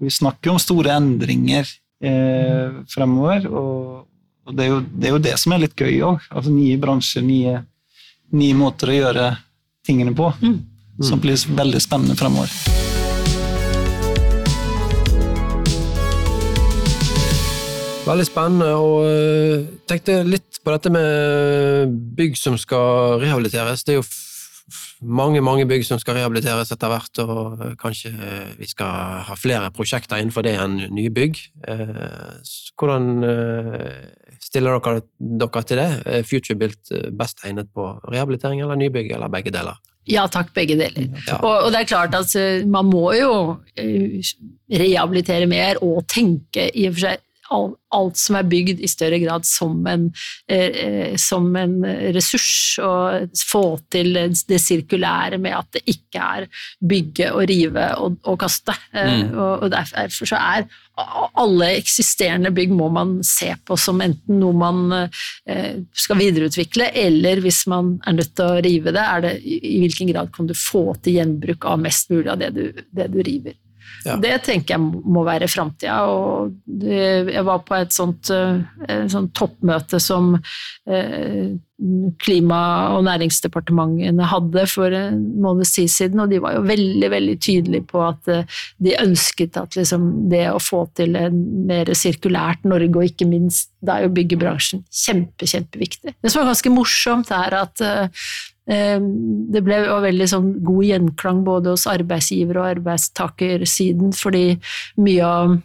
vi 0.00 0.12
snakker 0.12 0.54
om 0.54 0.62
store 0.62 0.96
endringer 0.96 1.68
eh, 2.04 2.80
fremover, 2.92 3.46
og, 3.50 4.02
og 4.48 4.56
det, 4.56 4.66
er 4.66 4.72
jo, 4.72 4.80
det, 4.88 5.06
er 5.06 5.16
jo, 5.16 5.22
det 5.28 5.38
som 5.40 5.54
er 5.54 5.64
litt 5.66 5.78
gøy 5.78 6.02
òg. 6.10 6.26
Altså, 6.32 6.52
nye 6.54 6.80
bransjer, 6.80 7.24
nye 7.26 7.62
nye 8.34 8.54
måter 8.58 8.90
å 8.90 8.96
gjøre 8.96 9.28
tingene 9.86 10.14
på, 10.16 10.30
mm. 10.40 10.56
som 11.04 11.20
blir 11.22 11.38
veldig 11.58 11.82
spennende 11.82 12.16
fremover. 12.18 12.50
Veldig 18.04 18.26
spennende, 18.28 18.68
og 18.76 19.06
uh, 19.08 19.64
tenkte 19.88 20.18
litt 20.28 20.60
på 20.64 20.72
dette 20.74 20.92
med 20.92 21.94
bygg 22.16 22.36
som 22.36 22.58
skal 22.60 23.18
rehabiliteres. 23.22 23.84
Det 23.84 23.94
er 23.94 24.02
jo 24.02 24.08
mange 25.02 25.42
mange 25.44 25.66
bygg 25.68 25.86
som 25.86 25.98
skal 26.00 26.18
rehabiliteres 26.18 26.72
etter 26.74 26.92
hvert, 26.92 27.22
og 27.24 27.64
eh, 27.64 27.74
kanskje 27.80 28.12
vi 28.58 28.68
skal 28.70 29.24
ha 29.28 29.38
flere 29.38 29.72
prosjekter 29.74 30.20
innenfor 30.22 30.46
det 30.46 30.54
enn 30.60 30.78
nye 30.94 31.12
bygg. 31.14 31.40
Uh, 31.68 32.38
hvordan 32.78 33.24
Stiller 34.44 34.76
dere 34.78 35.02
dere 35.18 35.62
til 35.66 35.80
det? 35.80 35.88
Er 36.06 36.28
FutureBuilt 36.28 36.92
eh, 36.94 37.10
best 37.16 37.42
egnet 37.46 37.70
på 37.74 37.88
rehabilitering 38.12 38.62
eller 38.62 38.78
nybygg, 38.78 39.10
eller 39.16 39.32
begge 39.32 39.52
deler? 39.54 39.80
Ja 40.06 40.26
takk, 40.28 40.52
begge 40.54 40.76
deler. 40.76 41.08
Ja. 41.24 41.38
Og, 41.40 41.54
og, 41.64 41.68
det 41.72 41.80
er 41.80 41.88
klart 41.88 42.14
at 42.14 42.34
eh, 42.38 42.66
man 42.68 42.90
må 42.90 43.08
jo 43.16 43.32
eh, 43.80 44.20
rehabilitere 44.70 45.48
mer 45.50 45.80
og 45.84 46.04
tenke 46.12 46.68
i 46.70 46.86
og 46.90 46.98
for 46.98 47.06
seg 47.06 47.23
alt 47.50 48.20
som 48.20 48.38
er 48.38 48.48
bygd 48.48 48.82
i 48.82 48.90
større 48.90 49.18
grad 49.22 49.46
som 49.48 49.84
en, 49.90 50.08
eh, 50.50 51.14
som 51.20 51.48
en 51.56 51.76
ressurs, 52.16 52.78
og 52.82 53.34
få 53.38 53.64
til 53.92 54.16
det 54.48 54.60
sirkulære 54.62 55.38
med 55.42 55.56
at 55.56 55.76
det 55.76 55.84
ikke 55.94 56.24
er 56.38 56.48
bygge 56.80 57.30
og 57.32 57.44
rive 57.50 57.90
og, 58.00 58.18
og 58.24 58.40
kaste. 58.40 58.74
Eh, 58.94 59.24
mm. 59.24 59.36
Og, 59.38 59.70
derfor 59.74 60.30
så 60.30 60.38
er 60.38 60.66
alle 61.34 61.72
eksisterende 61.80 62.52
bygg 62.54 62.70
må 62.74 62.86
man 62.94 63.16
se 63.26 63.48
på 63.66 63.76
som 63.80 63.98
enten 64.04 64.38
noe 64.38 64.54
man 64.54 64.94
eh, 64.94 65.82
skal 65.90 66.20
videreutvikle, 66.20 66.92
eller 66.94 67.42
hvis 67.42 67.64
man 67.70 67.96
er 68.06 68.18
nødt 68.20 68.34
til 68.38 68.46
å 68.46 68.62
rive 68.62 68.94
det, 68.94 69.08
det 69.24 69.34
i 69.42 69.80
hvilken 69.82 70.12
grad 70.12 70.30
kan 70.34 70.46
du 70.50 70.54
få 70.58 70.92
til 71.02 71.18
gjenbruk 71.18 71.66
av 71.66 71.82
mest 71.82 72.14
mulig 72.14 72.30
av 72.30 72.40
det 72.42 72.54
du, 72.54 72.64
det 72.94 73.10
du 73.10 73.20
river. 73.26 73.58
Ja. 74.04 74.16
Det 74.20 74.34
tenker 74.44 74.76
jeg 74.76 74.82
må 74.84 75.24
være 75.26 75.48
framtida. 75.50 75.98
Jeg 76.84 77.44
var 77.46 77.62
på 77.64 77.76
et 77.78 77.94
sånt, 77.94 78.30
eh, 78.32 78.60
et 78.88 79.12
sånt 79.12 79.32
toppmøte 79.36 80.00
som 80.02 80.34
eh, 80.86 81.54
Klima- 82.22 82.94
og 82.94 83.00
næringsdepartementene 83.02 84.28
hadde 84.30 84.62
for 84.70 84.94
en 84.94 85.16
måneds 85.42 85.72
tid 85.74 85.90
siden, 85.90 86.20
og 86.22 86.30
de 86.30 86.38
var 86.40 86.54
jo 86.54 86.62
veldig 86.68 87.10
veldig 87.10 87.34
tydelige 87.42 87.86
på 87.90 87.98
at 88.06 88.30
eh, 88.30 88.60
de 88.78 88.94
ønsket 89.02 89.58
at 89.58 89.74
liksom 89.74 90.06
det 90.30 90.44
å 90.52 90.62
få 90.62 90.84
til 90.94 91.18
en 91.18 91.40
mer 91.66 91.90
sirkulært 91.98 92.62
Norge, 92.68 92.94
og 92.94 93.10
ikke 93.10 93.26
minst 93.28 93.72
da 93.84 93.98
er 93.98 94.06
jo 94.06 94.14
byggebransjen 94.16 94.84
kjempe, 94.86 95.50
kjempeviktig. 95.50 96.14
Det 96.14 96.30
som 96.30 96.44
var 96.44 96.52
ganske 96.54 96.72
morsomt, 96.72 97.34
er 97.34 97.58
at 97.64 97.82
det 98.64 99.60
ble 99.60 99.82
jo 99.84 100.00
veldig 100.00 100.26
sånn 100.30 100.50
god 100.64 100.84
gjenklang 100.88 101.44
både 101.44 101.74
hos 101.74 101.84
arbeidsgiver- 101.90 102.62
og 102.62 102.70
arbeidstakersiden, 102.70 104.14
fordi 104.16 104.46
mye 105.04 105.28
av 105.28 105.56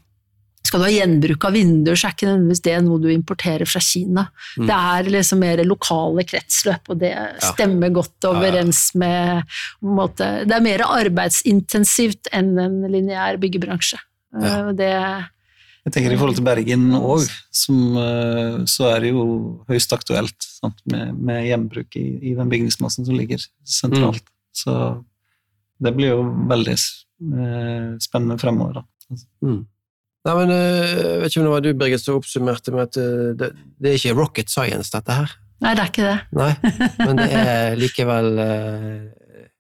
skal 0.70 0.84
du 0.84 0.86
ha 0.86 0.91
gjenbruk 0.91 1.45
av 1.47 1.56
vinduer, 1.56 1.97
så 1.97 2.10
er 2.10 2.14
ikke 2.14 2.28
nødvendigvis 2.28 2.62
det 2.68 2.76
noe 2.86 3.02
du 3.02 3.08
importerer 3.10 3.70
fra 3.70 3.82
Kina. 3.82 4.26
Mm. 4.60 4.68
Det 4.68 4.76
er 4.76 5.10
liksom 5.16 5.41
mer 5.41 5.62
lokale 5.66 6.26
kretsløp, 6.28 6.91
og 6.91 7.00
det 7.02 7.14
stemmer 7.41 7.89
ja. 7.89 7.95
godt 7.95 8.28
overens 8.30 8.84
med 9.00 9.56
måte, 9.82 10.28
Det 10.45 10.58
er 10.58 10.66
mer 10.68 10.84
arbeidsintensivt 10.86 12.30
enn 12.36 12.54
en 12.62 12.78
lineær 12.91 13.39
byggebransje. 13.41 14.02
Ja. 14.36 14.60
Det 14.76 14.93
jeg 15.89 15.95
tenker 15.95 16.13
I 16.13 16.17
forhold 16.19 16.37
til 16.37 16.45
Bergen 16.45 16.83
òg, 16.93 17.23
eh, 17.25 18.57
så 18.69 18.89
er 18.91 19.01
det 19.01 19.09
jo 19.09 19.23
høyst 19.69 19.95
aktuelt 19.95 20.45
sant, 20.45 20.77
med, 20.91 21.15
med, 21.17 21.47
gjenbruk 21.47 21.97
i, 21.97 22.05
i, 22.29 22.33
den 22.37 22.51
bygningsmassen 22.51 23.07
som 23.07 23.17
ligger 23.17 23.41
sentralt. 23.65 24.21
Mm. 24.21 24.35
Så 24.59 24.75
det 25.81 25.93
blir 25.97 26.13
jo 26.13 26.27
veldig 26.51 26.75
eh, 26.75 27.87
spennende 28.05 28.37
fremover. 28.41 28.81
Da. 28.81 29.19
Mm. 29.41 29.63
Nei, 30.27 30.35
men 30.35 30.53
eh, 30.53 30.93
Jeg 30.93 31.23
vet 31.23 31.31
ikke 31.31 31.41
om 31.41 31.47
det 31.47 31.55
var 31.55 31.65
du, 31.65 31.71
Birgit, 31.81 32.03
som 32.05 32.19
oppsummerte 32.19 32.75
med 32.75 32.85
at 32.85 32.99
det, 33.39 33.51
det, 33.79 33.89
er 33.89 33.97
ikke 33.97 34.17
rocket 34.19 34.53
science, 34.53 34.93
dette 34.93 35.21
her? 35.23 35.33
Nei, 35.63 35.73
det 35.73 35.83
er 35.83 35.89
ikke 35.89 36.05
det. 36.05 36.19
Nei, 36.37 36.51
Men 37.01 37.23
det 37.23 37.31
er 37.35 37.79
likevel, 37.81 38.29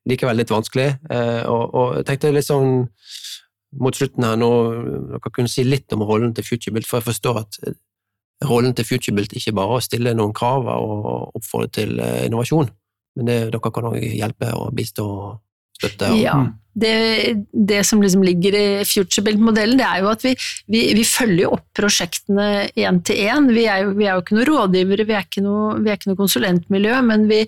likevel 0.07 0.37
litt 0.39 0.53
vanskelig. 0.53 0.91
Og, 1.09 1.63
og 1.73 1.97
jeg 1.97 2.05
tenkte 2.07 2.31
litt 2.37 2.47
sånn 2.47 2.85
mot 3.77 3.95
slutten 3.95 4.25
her 4.25 4.39
nå 4.39 4.49
dere 5.11 5.31
kunne 5.33 5.51
si 5.51 5.65
litt 5.65 5.93
om 5.93 6.03
rollen 6.07 6.33
til 6.35 6.47
FutureBuilt, 6.47 6.87
for 6.89 6.99
jeg 6.99 7.09
forstår 7.09 7.41
at 7.43 7.59
eh, 7.67 7.77
rollen 8.49 8.73
til 8.77 8.87
FutureBuilt 8.87 9.35
ikke 9.37 9.53
bare 9.57 9.75
er 9.75 9.81
å 9.81 9.85
stille 9.85 10.15
noen 10.17 10.33
krav 10.35 10.69
og 10.73 11.37
oppfordre 11.37 11.69
til 11.81 11.99
eh, 12.01 12.25
innovasjon, 12.29 12.71
men 13.19 13.29
det, 13.29 13.37
dere 13.53 13.73
kan 13.75 13.91
òg 13.91 13.99
hjelpe 14.01 14.51
og 14.57 14.73
bistå 14.77 15.05
og 15.05 15.29
støtte. 15.77 16.13
Og, 16.13 16.21
ja. 16.21 16.35
Det, 16.73 17.45
det, 17.51 17.83
som 17.83 18.01
liksom 18.01 18.21
ligger 18.23 18.55
i 18.55 18.65
FutureBuild-modellen, 18.87 19.79
det 19.79 19.87
er 19.87 20.03
jo 20.03 20.11
at 20.11 20.23
vi, 20.23 20.35
vi, 20.69 20.83
vi 20.95 21.05
følger 21.07 21.51
opp 21.51 21.65
prosjektene 21.75 22.69
én 22.77 22.99
til 23.03 23.23
én. 23.25 23.49
Vi, 23.49 23.65
vi, 23.97 24.05
er 24.07 24.15
jo 24.15 24.23
ikke 24.23 24.37
noen 24.37 24.49
rådgivere, 24.51 25.07
vi 25.09 25.15
er 25.17 25.25
ikke 25.25 25.43
noe, 25.43 25.73
er 25.81 25.97
ikke 25.97 26.11
noe 26.11 26.21
konsulentmiljø, 26.21 26.99
men 27.09 27.25
vi, 27.31 27.41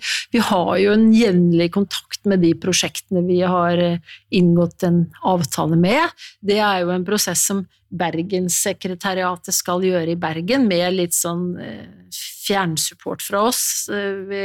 har 0.52 0.72
jo 0.82 0.96
en 0.96 1.12
jevnlig 1.16 1.70
kontakt 1.76 2.26
med 2.28 2.44
de 2.44 2.54
prosjektene 2.60 3.24
vi 3.28 3.40
har 3.46 3.80
eh, 3.82 4.18
inngått 4.36 4.88
en 4.88 5.06
avtale 5.28 5.80
med. 5.80 6.18
Det 6.42 6.60
er 6.60 6.84
jo 6.84 6.92
en 6.96 7.08
prosess 7.08 7.46
som 7.52 7.64
Bergenssekretariatet 7.92 9.52
skal 9.56 9.84
gjøre 9.84 10.14
i 10.14 10.20
Bergen, 10.20 10.68
med 10.70 10.96
litt 10.96 11.16
sånn 11.16 11.58
eh, 11.60 11.90
fjernsupport 12.12 13.24
fra 13.24 13.44
oss. 13.50 13.64
Vi 13.92 14.44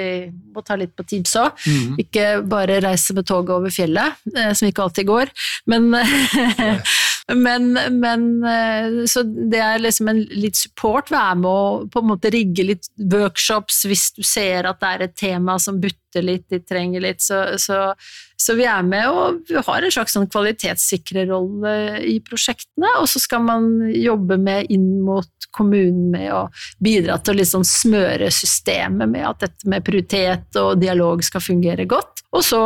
må 0.55 0.62
ta 0.66 0.77
litt 0.79 0.95
på 0.97 1.07
tips 1.07 1.37
òg. 1.41 1.62
Mm. 1.66 2.01
Ikke 2.03 2.27
bare 2.47 2.81
reise 2.85 3.14
med 3.16 3.27
toget 3.29 3.55
over 3.57 3.72
fjellet, 3.74 4.18
eh, 4.35 4.53
som 4.67 4.73
ikke 4.73 4.87
alltid 4.87 5.07
går. 5.09 5.33
Men, 5.67 5.91
men, 7.47 7.69
men, 8.01 8.27
Så 9.09 9.23
det 9.23 9.61
er 9.62 9.83
liksom 9.83 10.11
en 10.12 10.25
litt 10.35 10.59
support. 10.59 11.11
Være 11.14 11.39
med 11.43 11.51
å 11.51 11.87
på 11.93 12.03
en 12.03 12.11
måte 12.11 12.33
rigge 12.35 12.67
litt 12.67 12.91
workshops 13.12 13.85
hvis 13.87 14.11
du 14.17 14.23
ser 14.27 14.67
at 14.71 14.83
det 14.83 14.93
er 14.93 15.07
et 15.07 15.17
tema 15.19 15.59
som 15.62 15.81
butter 15.81 16.06
litt, 16.23 16.47
de 16.53 16.61
trenger 16.63 17.03
litt. 17.05 17.25
Så, 17.25 17.43
så 17.59 17.95
så 18.37 18.55
vi 18.55 18.67
er 18.69 18.85
med 18.85 19.09
og 19.09 19.39
vi 19.49 19.57
har 19.57 19.85
en 19.85 19.93
slags 19.93 20.13
sånn 20.17 20.29
kvalitetssikrerolle 20.29 21.73
i 22.05 22.19
prosjektene, 22.25 22.91
og 23.01 23.09
så 23.09 23.21
skal 23.23 23.47
man 23.47 23.71
jobbe 23.89 24.37
med 24.37 24.69
inn 24.73 25.01
mot 25.07 25.31
kommunen 25.57 26.11
med 26.13 26.29
å 26.37 26.43
bidra 26.85 27.17
til 27.25 27.33
å 27.33 27.39
liksom 27.39 27.65
smøre 27.65 28.29
systemet 28.35 29.09
med 29.09 29.25
at 29.25 29.47
dette 29.47 29.71
med 29.73 29.85
prioritet 29.87 30.59
og 30.61 30.77
dialog 30.83 31.25
skal 31.25 31.41
fungere 31.41 31.87
godt. 31.89 32.21
Og 32.37 32.45
så, 32.45 32.61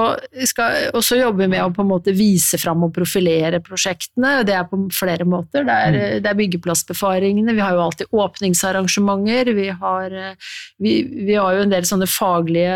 skal, 0.48 0.88
og 0.96 1.04
så 1.06 1.20
jobber 1.20 1.44
vi 1.44 1.52
med 1.52 1.62
å 1.62 1.70
på 1.74 1.84
en 1.84 1.90
måte 1.92 2.16
vise 2.16 2.58
fram 2.58 2.82
og 2.88 2.94
profilere 2.96 3.60
prosjektene, 3.62 4.40
det 4.48 4.56
er 4.58 4.66
på 4.66 4.80
flere 4.96 5.28
måter. 5.28 5.62
Det 5.68 5.76
er, 5.76 5.94
mm. 5.94 6.24
det 6.24 6.32
er 6.32 6.40
byggeplassbefaringene, 6.40 7.54
vi 7.54 7.62
har 7.62 7.78
jo 7.78 7.84
alltid 7.84 8.10
åpningsarrangementer, 8.10 9.54
vi 9.54 9.70
har, 9.70 10.18
vi, 10.82 10.98
vi 11.30 11.38
har 11.38 11.54
jo 11.54 11.68
en 11.68 11.78
del 11.78 11.86
sånne 11.86 12.10
faglige 12.10 12.74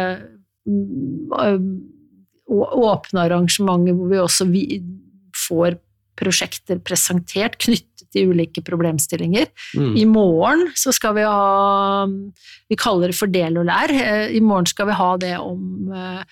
åpne 2.49 3.25
arrangementer 3.25 3.97
hvor 3.97 4.13
vi 4.13 4.21
også 4.23 4.49
får 5.49 5.79
prosjekter 6.19 6.79
presentert 6.85 7.59
knyttet 7.63 8.07
til 8.15 8.31
ulike 8.31 8.63
problemstillinger. 8.65 9.49
Mm. 9.75 9.95
I 9.99 10.05
morgen 10.07 10.69
så 10.79 10.93
skal 10.95 11.17
vi 11.17 11.25
ha 11.27 12.05
Vi 12.71 12.79
kaller 12.79 13.11
det 13.11 13.19
for 13.19 13.31
del 13.31 13.59
og 13.59 13.67
lær. 13.69 13.91
I 14.31 14.43
morgen 14.45 14.69
skal 14.71 14.89
vi 14.91 14.99
ha 14.99 15.09
det 15.21 15.33
om 15.41 15.91
uh, 15.91 16.23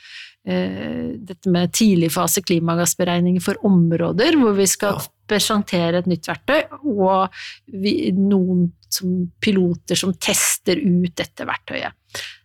dette 0.42 1.50
med 1.50 1.74
tidligfase 1.74 2.42
klimagassberegninger 2.42 3.42
for 3.42 3.58
områder, 3.66 4.38
hvor 4.40 4.56
vi 4.58 4.66
skal 4.70 4.98
ja. 4.98 5.04
presentere 5.30 6.02
et 6.02 6.10
nytt 6.10 6.26
verktøy, 6.26 6.64
og 6.90 7.30
vi, 7.70 8.10
noen 8.16 8.72
som 8.92 9.28
piloter 9.42 9.98
som 9.98 10.14
tester 10.18 10.82
ut 10.82 11.14
dette 11.18 11.46
verktøyet. 11.46 11.94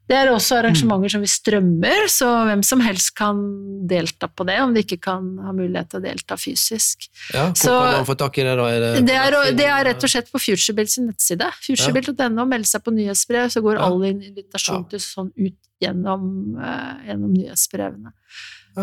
Det 0.07 0.15
er 0.15 0.29
også 0.31 0.61
arrangementer 0.61 1.11
som 1.11 1.23
vi 1.23 1.29
strømmer, 1.31 2.05
så 2.11 2.29
hvem 2.47 2.61
som 2.63 2.79
helst 2.83 3.11
kan 3.17 3.41
delta 3.89 4.29
på 4.31 4.45
det, 4.47 4.55
om 4.63 4.75
de 4.75 4.83
ikke 4.85 4.99
kan 5.03 5.25
ha 5.43 5.51
mulighet 5.55 5.91
til 5.91 5.99
å 5.99 6.05
delta 6.05 6.37
fysisk. 6.39 7.09
Ja, 7.33 7.49
Hvor 7.49 7.59
så, 7.59 7.73
kan 7.75 7.97
man 7.99 8.07
få 8.07 8.17
tak 8.21 8.39
i 8.39 8.45
det, 8.47 8.53
da? 8.59 8.67
Er 8.71 8.85
det, 8.85 8.91
det, 9.09 9.17
er, 9.19 9.37
det, 9.57 9.67
er, 9.67 9.81
rett 9.89 10.07
og 10.07 10.13
slett 10.13 10.31
på 10.31 10.39
Futurebuild 10.39 10.93
sin 10.93 11.09
nettside. 11.11 11.49
Futurebuild.no, 11.65 12.47
melde 12.47 12.71
seg 12.71 12.85
på 12.85 12.95
nyhetsbrev, 12.95 13.49
så 13.51 13.63
går 13.65 13.81
ja. 13.81 13.89
all 13.89 14.07
invitasjon 14.13 14.87
til 14.93 15.03
sånn 15.03 15.33
ut 15.35 15.59
gjennom, 15.83 16.29
uh, 16.55 16.95
gjennom 17.09 17.35
nyhetsbrevene. 17.35 18.15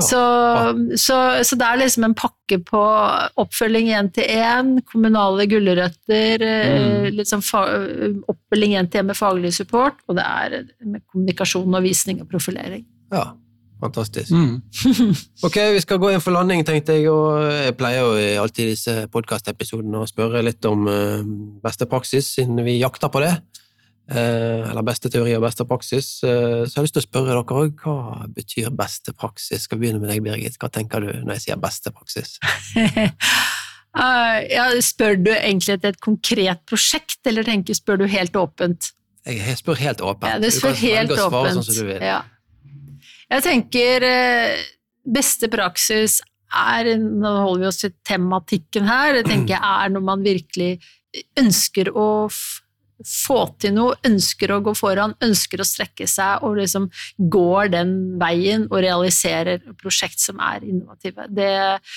Så, 0.03 0.21
så, 0.99 1.17
så, 1.47 1.57
det 1.59 1.67
er 1.67 1.79
liksom 1.79 2.09
en 2.09 2.17
pakke 2.19 2.59
på 2.67 2.81
oppfølging 3.39 3.93
én 3.95 4.09
til 4.15 4.27
én, 4.27 4.73
kommunale 4.91 5.47
gulrøtter, 5.51 6.43
eh, 6.43 6.73
mm. 6.83 7.07
liksom 7.15 7.45
oppfølging 8.33 8.75
én 8.81 8.91
til 8.91 9.05
én 9.05 9.09
med 9.13 9.19
faglig 9.19 9.55
support, 9.55 10.01
og 10.09 10.19
det 10.19 10.27
er 10.27 10.59
med 10.83 11.05
kommunikasjon 11.13 11.79
og 11.79 11.87
visning 11.87 12.25
og 12.25 12.29
profilering. 12.33 12.83
Ja, 13.15 13.29
fantastisk. 13.85 14.35
Mm. 14.35 14.63
ok, 15.47 15.61
vi 15.77 15.85
skal 15.87 16.03
gå 16.03 16.11
inn 16.11 16.25
for 16.25 16.35
landing, 16.35 16.67
tenkte 16.67 16.99
jeg, 16.99 17.07
og 17.13 17.45
jeg 17.47 17.79
pleier 17.79 18.03
jo 18.03 18.43
alltid 18.43 18.65
i 18.67 18.75
disse 18.75 18.97
podkastepisodene 19.15 20.03
å 20.03 20.11
spørre 20.11 20.43
litt 20.43 20.67
om 20.71 20.89
eh, 20.91 21.23
beste 21.63 21.87
praksis, 21.87 22.35
siden 22.35 22.59
vi 22.67 22.81
jakter 22.81 23.15
på 23.15 23.23
det. 23.23 23.37
Eh, 24.05 24.65
eller 24.69 24.85
beste 24.85 25.09
teori 25.09 25.33
og 25.33 25.47
beste 25.47 25.65
praksis. 25.69 26.09
Eh, 26.27 26.65
så 26.67 26.69
jeg 26.69 26.77
har 26.77 26.87
lyst 26.87 26.97
til 26.99 27.03
å 27.03 27.07
spørre 27.07 27.31
dere 27.31 27.45
òg, 27.65 27.79
hva 27.81 28.27
betyr 28.37 28.69
beste 28.77 29.15
praksis? 29.17 29.65
Skal 29.65 29.81
vi 29.81 29.87
begynne 29.87 30.03
med 30.03 30.13
deg, 30.13 30.21
Birgit. 30.27 30.59
Hva 30.61 30.69
tenker 30.73 31.01
du 31.01 31.09
når 31.23 31.39
jeg 31.39 31.45
sier 31.47 31.63
beste 31.63 31.93
praksis? 31.95 32.37
uh, 32.77 34.37
ja, 34.57 34.67
spør 34.85 35.17
du 35.23 35.33
egentlig 35.33 35.79
etter 35.79 35.95
et 35.95 36.03
konkret 36.05 36.61
prosjekt, 36.69 37.23
eller 37.31 37.49
tenker, 37.49 37.79
spør 37.79 38.03
du 38.03 38.07
helt 38.13 38.37
åpent? 38.37 38.93
Jeg 39.25 39.57
spør 39.57 39.81
helt 39.81 40.05
åpent. 40.05 40.29
Ja, 40.35 40.43
du 40.43 40.51
spør 40.53 40.77
du 40.77 40.85
helt 40.85 41.17
åpent. 41.17 41.55
Sånn 41.57 41.65
som 41.71 41.81
du 41.81 41.89
vil. 41.89 42.05
Ja. 42.05 42.21
Jeg 43.33 43.47
tenker 43.47 44.05
beste 45.15 45.49
praksis 45.53 46.21
er 46.55 46.93
Nå 47.01 47.31
holder 47.41 47.63
vi 47.63 47.69
oss 47.71 47.81
til 47.81 47.95
tematikken 48.07 48.85
her. 48.87 49.17
Det 49.17 49.25
tenker 49.31 49.57
jeg 49.57 49.65
er 49.81 49.97
når 49.97 50.05
man 50.13 50.27
virkelig 50.27 50.77
ønsker 51.41 51.91
å 51.97 52.29
få 53.05 53.39
til 53.63 53.75
noe, 53.77 53.97
ønsker 54.07 54.53
å 54.55 54.61
gå 54.65 54.75
foran, 54.77 55.15
ønsker 55.25 55.61
å 55.61 55.67
strekke 55.69 56.07
seg 56.11 56.45
og 56.47 56.59
liksom 56.61 56.89
går 57.33 57.73
den 57.75 57.95
veien 58.21 58.67
og 58.71 58.81
realiserer 58.85 59.63
prosjekt 59.81 60.23
som 60.23 60.41
er 60.43 60.65
innovative. 60.65 61.29
Det, 61.29 61.51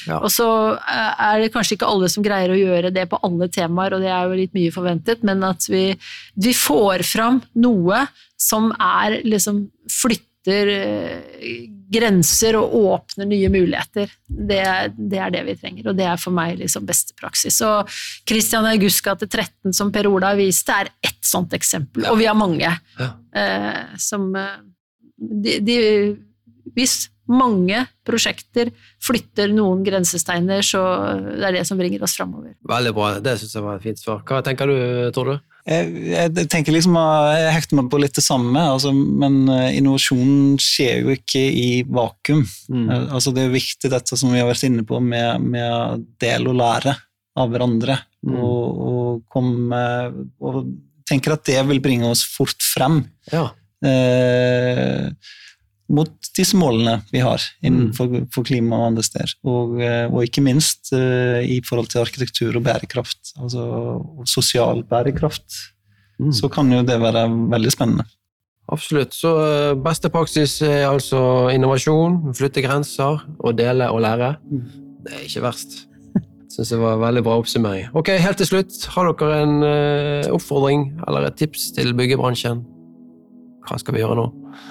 ja. 0.08 0.20
Og 0.20 0.30
så 0.34 0.50
eh, 0.76 1.26
er 1.30 1.44
det 1.44 1.52
kanskje 1.56 1.78
ikke 1.78 1.90
alle 1.90 2.12
som 2.12 2.26
greier 2.26 2.54
å 2.54 2.60
gjøre 2.60 2.94
det 2.96 3.08
på 3.12 3.20
alle 3.26 3.50
temaer, 3.54 3.96
og 3.96 4.04
det 4.04 4.12
er 4.14 4.28
jo 4.28 4.40
litt 4.42 4.56
mye 4.58 4.76
forventet, 4.76 5.26
men 5.28 5.44
at 5.48 5.68
vi, 5.72 5.90
vi 6.36 6.56
får 6.58 7.06
fram 7.08 7.42
noe 7.58 8.06
som 8.38 8.70
er 8.74 9.22
liksom 9.26 9.66
flytter 9.92 10.74
eh, 10.74 11.77
grenser 11.88 12.58
og 12.60 12.74
åpner 12.76 13.28
nye 13.30 13.50
muligheter. 13.52 14.12
Det, 14.28 14.62
det, 14.98 15.20
er 15.24 15.34
det 15.34 15.44
vi 15.48 15.58
trenger, 15.60 15.90
og 15.90 15.98
det 15.98 16.08
er 16.10 16.22
for 16.22 16.36
meg 16.36 16.58
liksom 16.60 16.88
beste 16.88 17.16
praksis. 17.18 17.60
Og 17.66 17.92
Christian 18.28 18.68
August 18.70 19.04
gate 19.06 19.30
13, 19.30 19.76
som 19.76 19.92
Per 19.94 20.10
Ola 20.12 20.34
viste, 20.38 20.76
er 20.76 20.92
ett 21.02 21.22
sånt 21.26 21.56
eksempel, 21.58 22.06
ja. 22.06 22.14
og 22.14 22.20
vi 22.22 22.28
har 22.30 22.38
mange 22.38 22.68
ja. 22.68 23.12
eh, 23.36 23.84
som 24.02 24.30
eh, 24.36 24.58
de, 25.18 25.60
de, 25.66 25.78
Hvis 26.76 27.08
mange 27.28 27.82
prosjekter 28.08 28.70
flytter 29.04 29.52
noen 29.52 29.82
grensesteiner, 29.84 30.62
så 30.64 30.82
det 31.26 31.50
er 31.50 31.58
det 31.58 31.66
som 31.68 31.80
bringer 31.80 32.04
oss 32.06 32.16
framover. 32.20 32.54
Veldig 32.68 32.94
bra, 32.96 33.10
det 33.24 33.36
syns 33.42 33.56
jeg 33.58 33.66
var 33.66 33.80
et 33.80 33.88
fint 33.88 34.00
svar. 34.00 34.22
Hva 34.28 34.44
tenker 34.46 34.70
du, 34.70 34.78
tror 35.16 35.34
du? 35.34 35.36
Jeg, 35.68 35.88
jeg, 36.14 36.48
tenker 36.48 36.72
liksom, 36.72 36.96
jeg 37.36 37.52
hekter 37.52 37.80
meg 37.80 37.90
på 37.92 38.00
litt 38.00 38.16
det 38.16 38.24
samme, 38.24 38.62
altså, 38.72 38.94
men 38.96 39.50
innovasjonen 39.76 40.56
skjer 40.64 41.02
jo 41.04 41.16
ikke 41.18 41.42
i 41.44 41.70
vakuum. 41.84 42.46
Mm. 42.72 42.86
Eh, 42.86 43.04
altså, 43.18 43.34
det 43.36 43.44
er 43.44 43.56
viktig 43.56 43.92
dette 43.92 44.20
som 44.20 44.32
vi 44.32 44.40
har 44.40 44.48
vært 44.48 44.64
inne 44.70 44.86
på 44.88 45.02
med, 45.04 45.44
med 45.44 46.06
del 46.24 46.48
og 46.48 46.60
lære 46.62 46.96
av 47.38 47.52
hverandre. 47.52 48.00
Mm. 48.26 48.38
Og, 48.42 48.80
og, 48.88 49.10
komme, 49.32 49.82
og 50.40 50.62
tenker 51.08 51.36
at 51.36 51.46
det 51.48 51.60
vil 51.70 51.84
bringe 51.84 52.10
oss 52.10 52.24
fort 52.28 52.64
frem. 52.64 53.02
Ja. 53.32 53.50
Eh, 53.86 55.12
mot 55.88 56.30
disse 56.36 56.58
målene 56.60 56.98
vi 57.14 57.22
har 57.24 57.42
innenfor 57.66 58.10
mm. 58.12 58.28
klima 58.48 58.82
og 58.82 58.90
andre 58.92 59.06
steder. 59.06 59.34
Og, 59.48 59.78
eh, 59.82 60.06
og 60.12 60.26
ikke 60.26 60.44
minst 60.44 60.92
uh, 60.96 61.40
i 61.40 61.62
forhold 61.66 61.90
til 61.94 62.04
arkitektur 62.04 62.60
og 62.60 62.66
bærekraft, 62.68 63.34
altså 63.40 63.64
og 63.64 64.28
sosial 64.28 64.84
bærekraft, 64.88 65.48
mm. 66.20 66.34
så 66.36 66.52
kan 66.52 66.72
jo 66.74 66.84
det 66.88 67.00
være 67.02 67.28
veldig 67.54 67.74
spennende. 67.74 68.08
Absolutt. 68.68 69.16
Så 69.16 69.32
eh, 69.40 69.74
beste 69.80 70.12
praksis 70.12 70.60
er 70.66 70.90
altså 70.90 71.48
innovasjon, 71.54 72.34
flytte 72.36 72.64
grenser 72.66 73.24
og 73.40 73.56
dele 73.56 73.88
og 73.94 74.02
lære. 74.04 74.34
Mm. 74.44 74.66
Det 75.06 75.14
er 75.16 75.28
ikke 75.30 75.46
verst. 75.46 75.84
Syns 76.52 76.74
det 76.74 76.80
var 76.82 76.98
en 76.98 77.04
veldig 77.06 77.24
bra 77.24 77.38
oppsummering. 77.40 77.92
Ok, 77.96 78.12
Helt 78.20 78.40
til 78.42 78.50
slutt, 78.50 78.80
har 78.96 79.08
dere 79.08 79.44
en 79.44 79.60
uh, 79.64 80.34
oppfordring 80.36 80.90
eller 81.08 81.30
et 81.30 81.40
tips 81.40 81.72
til 81.78 81.94
byggebransjen? 81.96 82.66
Hva 83.68 83.78
skal 83.82 83.98
vi 83.98 84.02
gjøre 84.02 84.16
nå? 84.16 84.26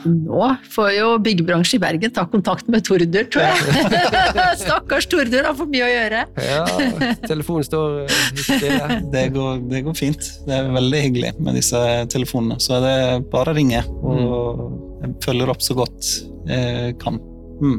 Nå 0.08 0.46
får 0.72 0.90
jo 0.96 1.08
byggebransjen 1.22 1.78
i 1.78 1.82
Bergen 1.82 2.14
ta 2.16 2.24
kontakt 2.30 2.68
med 2.72 2.84
Tordur, 2.86 3.26
tror 3.32 3.44
jeg. 3.44 4.04
Stakkars 4.62 5.08
Tordur 5.12 5.48
har 5.48 5.56
for 5.58 5.70
mye 5.70 5.84
å 5.84 5.90
gjøre. 5.90 6.22
ja, 6.46 6.62
telefonen 7.26 7.66
står 7.66 7.98
eh, 8.06 8.22
stille. 8.40 9.00
Det 9.12 9.26
går, 9.36 9.60
det 9.72 9.82
går, 9.86 9.98
fint. 9.98 10.30
Det 10.46 10.56
er 10.56 10.72
veldig 10.76 11.02
hyggelig 11.08 11.34
med 11.40 11.58
disse 11.60 11.82
telefonene. 12.12 12.58
Så 12.62 12.78
er 12.78 12.86
det 12.86 12.96
bare 13.32 13.52
å 13.52 13.58
ringe, 13.58 13.82
og 14.00 14.64
jeg 15.02 15.18
følger 15.26 15.52
opp 15.52 15.64
så 15.64 15.76
godt 15.78 16.16
jeg 16.46 16.96
kan. 17.02 17.20
Mm. 17.60 17.78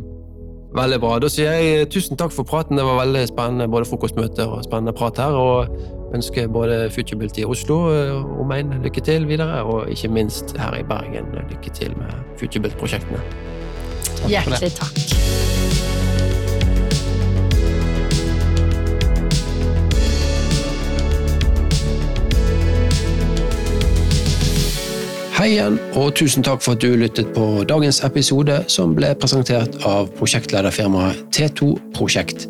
Veldig 0.77 0.97
bra. 1.01 1.17
Da 1.23 1.29
sier 1.31 1.53
jeg 1.55 1.87
tusen 1.93 2.19
takk 2.19 2.33
for 2.35 2.47
praten. 2.47 2.77
Det 2.77 2.85
var 2.85 2.99
veldig 3.01 3.23
spennende 3.29 3.69
både 3.71 3.87
frokostmøte 3.89 4.45
og 4.45 4.65
spennende 4.67 4.93
prat 4.95 5.21
her. 5.23 5.33
og 5.33 5.96
ønsker 6.15 6.47
både 6.47 6.89
Futurebuilt 6.93 7.37
i 7.37 7.45
Oslo 7.45 7.79
og 7.91 8.39
omegn 8.41 8.73
lykke 8.83 9.01
til 9.01 9.27
videre, 9.27 9.63
og 9.63 9.89
ikke 9.91 10.07
minst 10.07 10.55
her 10.57 10.79
i 10.79 10.83
Bergen 10.83 11.31
lykke 11.35 11.73
til 11.73 11.97
med 11.97 12.13
Futurebilt-prosjektene. 12.39 13.21
Hjertelig 14.27 14.71
takk. 14.79 15.17
Hei 25.37 25.51
igjen, 25.51 25.75
og 25.93 26.15
tusen 26.17 26.41
takk 26.41 26.63
for 26.65 26.73
at 26.73 26.81
du 26.81 26.95
lyttet 26.97 27.27
på 27.35 27.61
dagens 27.69 27.99
episode, 28.07 28.55
som 28.73 28.95
ble 28.97 29.11
presentert 29.21 29.77
av 29.85 30.09
prosjektlederfirmaet 30.17 31.27
T2 31.29 31.75
Prosjekt. 31.93 32.47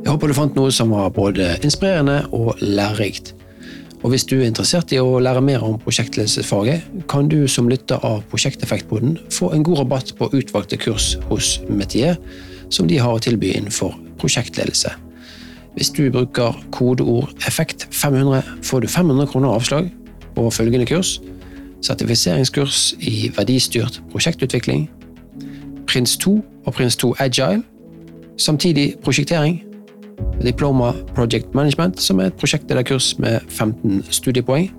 Jeg 0.00 0.14
håper 0.14 0.30
du 0.30 0.34
fant 0.34 0.54
noe 0.56 0.70
som 0.72 0.94
var 0.94 1.10
både 1.12 1.58
inspirerende 1.64 2.22
og 2.32 2.56
lærerikt. 2.64 3.34
Og 4.02 4.10
Hvis 4.10 4.24
du 4.24 4.38
er 4.38 4.46
interessert 4.48 4.92
i 4.92 4.98
å 4.98 5.18
lære 5.20 5.42
mer 5.44 5.60
om 5.64 5.76
prosjektledelsesfaget, 5.78 6.86
kan 7.08 7.28
du 7.28 7.44
som 7.48 7.68
lytter 7.68 8.00
av 8.04 8.22
Prosjekteffektboden 8.32 9.18
få 9.30 9.50
en 9.52 9.62
god 9.62 9.82
rabatt 9.82 10.14
på 10.16 10.30
utvalgte 10.32 10.78
kurs 10.80 11.18
hos 11.28 11.58
Metier, 11.68 12.16
som 12.70 12.88
de 12.88 12.96
har 12.96 13.12
å 13.12 13.20
tilby 13.20 13.52
innenfor 13.52 13.92
prosjektledelse. 14.18 14.94
Hvis 15.76 15.92
du 15.92 16.08
bruker 16.10 16.56
kodeord 16.72 17.36
effekt500, 17.44 18.42
får 18.64 18.80
du 18.80 18.88
500 18.88 19.26
kroner 19.26 19.52
avslag 19.52 19.92
på 20.34 20.50
følgende 20.50 20.88
kurs. 20.88 21.18
Sertifiseringskurs 21.84 22.94
i 23.00 23.30
verdistyrt 23.36 24.00
prosjektutvikling. 24.12 24.88
Prins 25.86 26.16
2 26.16 26.38
og 26.64 26.72
Prins 26.74 26.96
2 26.96 27.14
Agile. 27.18 27.62
Samtidig 28.38 28.94
prosjektering 29.04 29.60
Diploma 30.42 30.92
Project 31.14 31.54
Management, 31.54 32.00
som 32.00 32.20
er 32.20 32.30
et 32.30 32.38
prosjekt 32.40 32.70
eller 32.70 32.86
kurs 32.86 33.12
med 33.18 33.40
15 33.48 34.04
studiepoeng. 34.10 34.70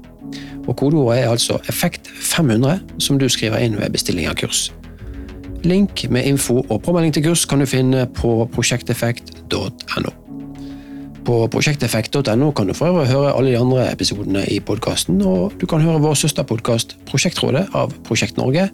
Og 0.67 0.75
Kodeordet 0.77 1.23
er 1.23 1.29
altså 1.29 1.59
Effekt 1.69 2.07
500, 2.07 2.79
som 2.99 3.19
du 3.19 3.29
skriver 3.29 3.61
inn 3.61 3.77
ved 3.79 3.91
bestilling 3.93 4.29
av 4.29 4.37
kurs. 4.41 4.69
Link 5.63 6.07
med 6.09 6.25
info 6.25 6.63
og 6.69 6.81
påmelding 6.81 7.13
til 7.13 7.23
kurs 7.29 7.45
kan 7.45 7.61
du 7.61 7.69
finne 7.69 8.07
på 8.17 8.49
prosjekteffekt.no. 8.53 10.13
På 11.21 11.35
prosjekteffekt.no 11.53 12.51
kan 12.57 12.67
du 12.67 12.73
for 12.73 12.89
øvrig 12.89 13.11
høre 13.11 13.33
alle 13.37 13.51
de 13.51 13.59
andre 13.59 13.91
episodene 13.91 14.45
i 14.49 14.59
podkasten, 14.59 15.21
og 15.21 15.53
du 15.61 15.67
kan 15.69 15.81
høre 15.85 16.01
vår 16.01 16.17
søsterpodkast 16.17 16.97
Prosjektrådet 17.05 17.67
av 17.77 17.93
Prosjekt 18.07 18.41
Norge. 18.41 18.69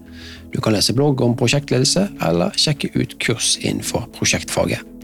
Du 0.55 0.61
kan 0.63 0.76
lese 0.76 0.95
blogg 0.95 1.22
om 1.22 1.36
prosjektledelse, 1.36 2.07
eller 2.24 2.55
sjekke 2.55 2.93
ut 2.95 3.18
kurs 3.20 3.57
innenfor 3.59 4.07
prosjektfaget. 4.15 4.97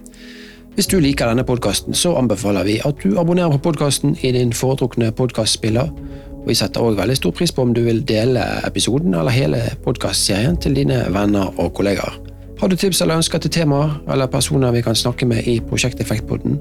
Hvis 0.74 0.88
du 0.90 0.96
liker 0.98 1.30
denne 1.30 1.44
podkasten, 1.46 1.94
så 1.94 2.16
anbefaler 2.18 2.66
vi 2.66 2.80
at 2.82 2.98
du 3.04 3.20
abonnerer 3.22 3.54
på 3.54 3.68
podkasten 3.68 4.16
i 4.26 4.32
din 4.34 4.54
foretrukne 4.58 5.12
podkastspiller. 5.14 5.92
Og 6.34 6.48
vi 6.50 6.56
setter 6.58 6.82
også 6.82 6.98
veldig 6.98 7.18
stor 7.20 7.34
pris 7.38 7.52
på 7.54 7.62
om 7.62 7.76
du 7.78 7.84
vil 7.86 8.02
dele 8.10 8.42
episoden 8.66 9.14
eller 9.14 9.36
hele 9.36 9.60
podkastserien 9.86 10.58
til 10.58 10.74
dine 10.76 11.04
venner 11.14 11.54
og 11.62 11.76
kollegaer. 11.78 12.18
Har 12.60 12.72
du 12.72 12.76
tips 12.76 13.04
eller 13.04 13.22
ønsker 13.22 13.44
til 13.44 13.54
temaer 13.54 14.00
eller 14.10 14.26
personer 14.26 14.74
vi 14.74 14.82
kan 14.82 14.98
snakke 14.98 15.28
med 15.30 15.46
i 15.46 15.60
Prosjekteffektpodden, 15.70 16.58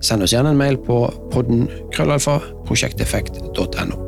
send 0.00 0.24
oss 0.24 0.32
gjerne 0.32 0.54
en 0.54 0.60
mail 0.60 0.80
på 0.80 1.02
podden 1.32 1.66
krøllalfa 1.92 2.38
prosjekteffekt.no. 2.68 4.00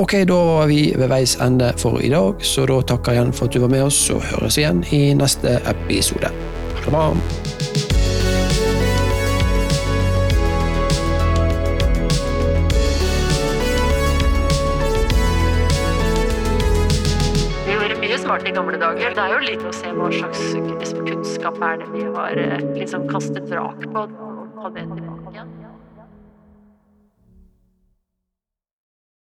Ok, 0.00 0.12
da 0.28 0.40
var 0.48 0.72
vi 0.72 0.94
ved 0.96 1.12
veis 1.12 1.36
ende 1.44 1.68
for 1.80 2.00
i 2.00 2.08
dag, 2.12 2.40
så 2.40 2.64
da 2.68 2.80
takker 2.80 3.12
jeg 3.12 3.20
igjen 3.20 3.36
for 3.36 3.48
at 3.48 3.52
du 3.52 3.60
var 3.64 3.74
med 3.76 3.84
oss, 3.90 4.00
og 4.12 4.24
høres 4.32 4.56
igjen 4.60 4.84
i 4.92 5.10
neste 5.16 5.58
episode. 5.68 6.32
Ha 6.32 6.84
det 6.84 6.96
bra! 6.96 7.55
I 18.46 18.54
gamle 18.54 18.78
dager. 18.80 19.14
Det 19.14 19.22
er 19.22 19.34
jo 19.34 19.38
litt 19.44 19.64
å 19.66 19.72
se 19.74 19.92
hva 19.96 20.10
slags 20.14 20.42
kunnskap 21.06 21.62
er 21.66 21.80
det 21.82 21.92
vi 21.94 22.04
har 22.16 22.42
eh, 22.42 22.58
liksom 22.76 23.08
kastet 23.10 23.48
vrak 23.50 23.86
på, 23.92 24.06
og 24.06 24.58
ta 24.58 24.74
det 24.76 24.86
tilbake 24.92 25.34
igjen. 25.34 25.56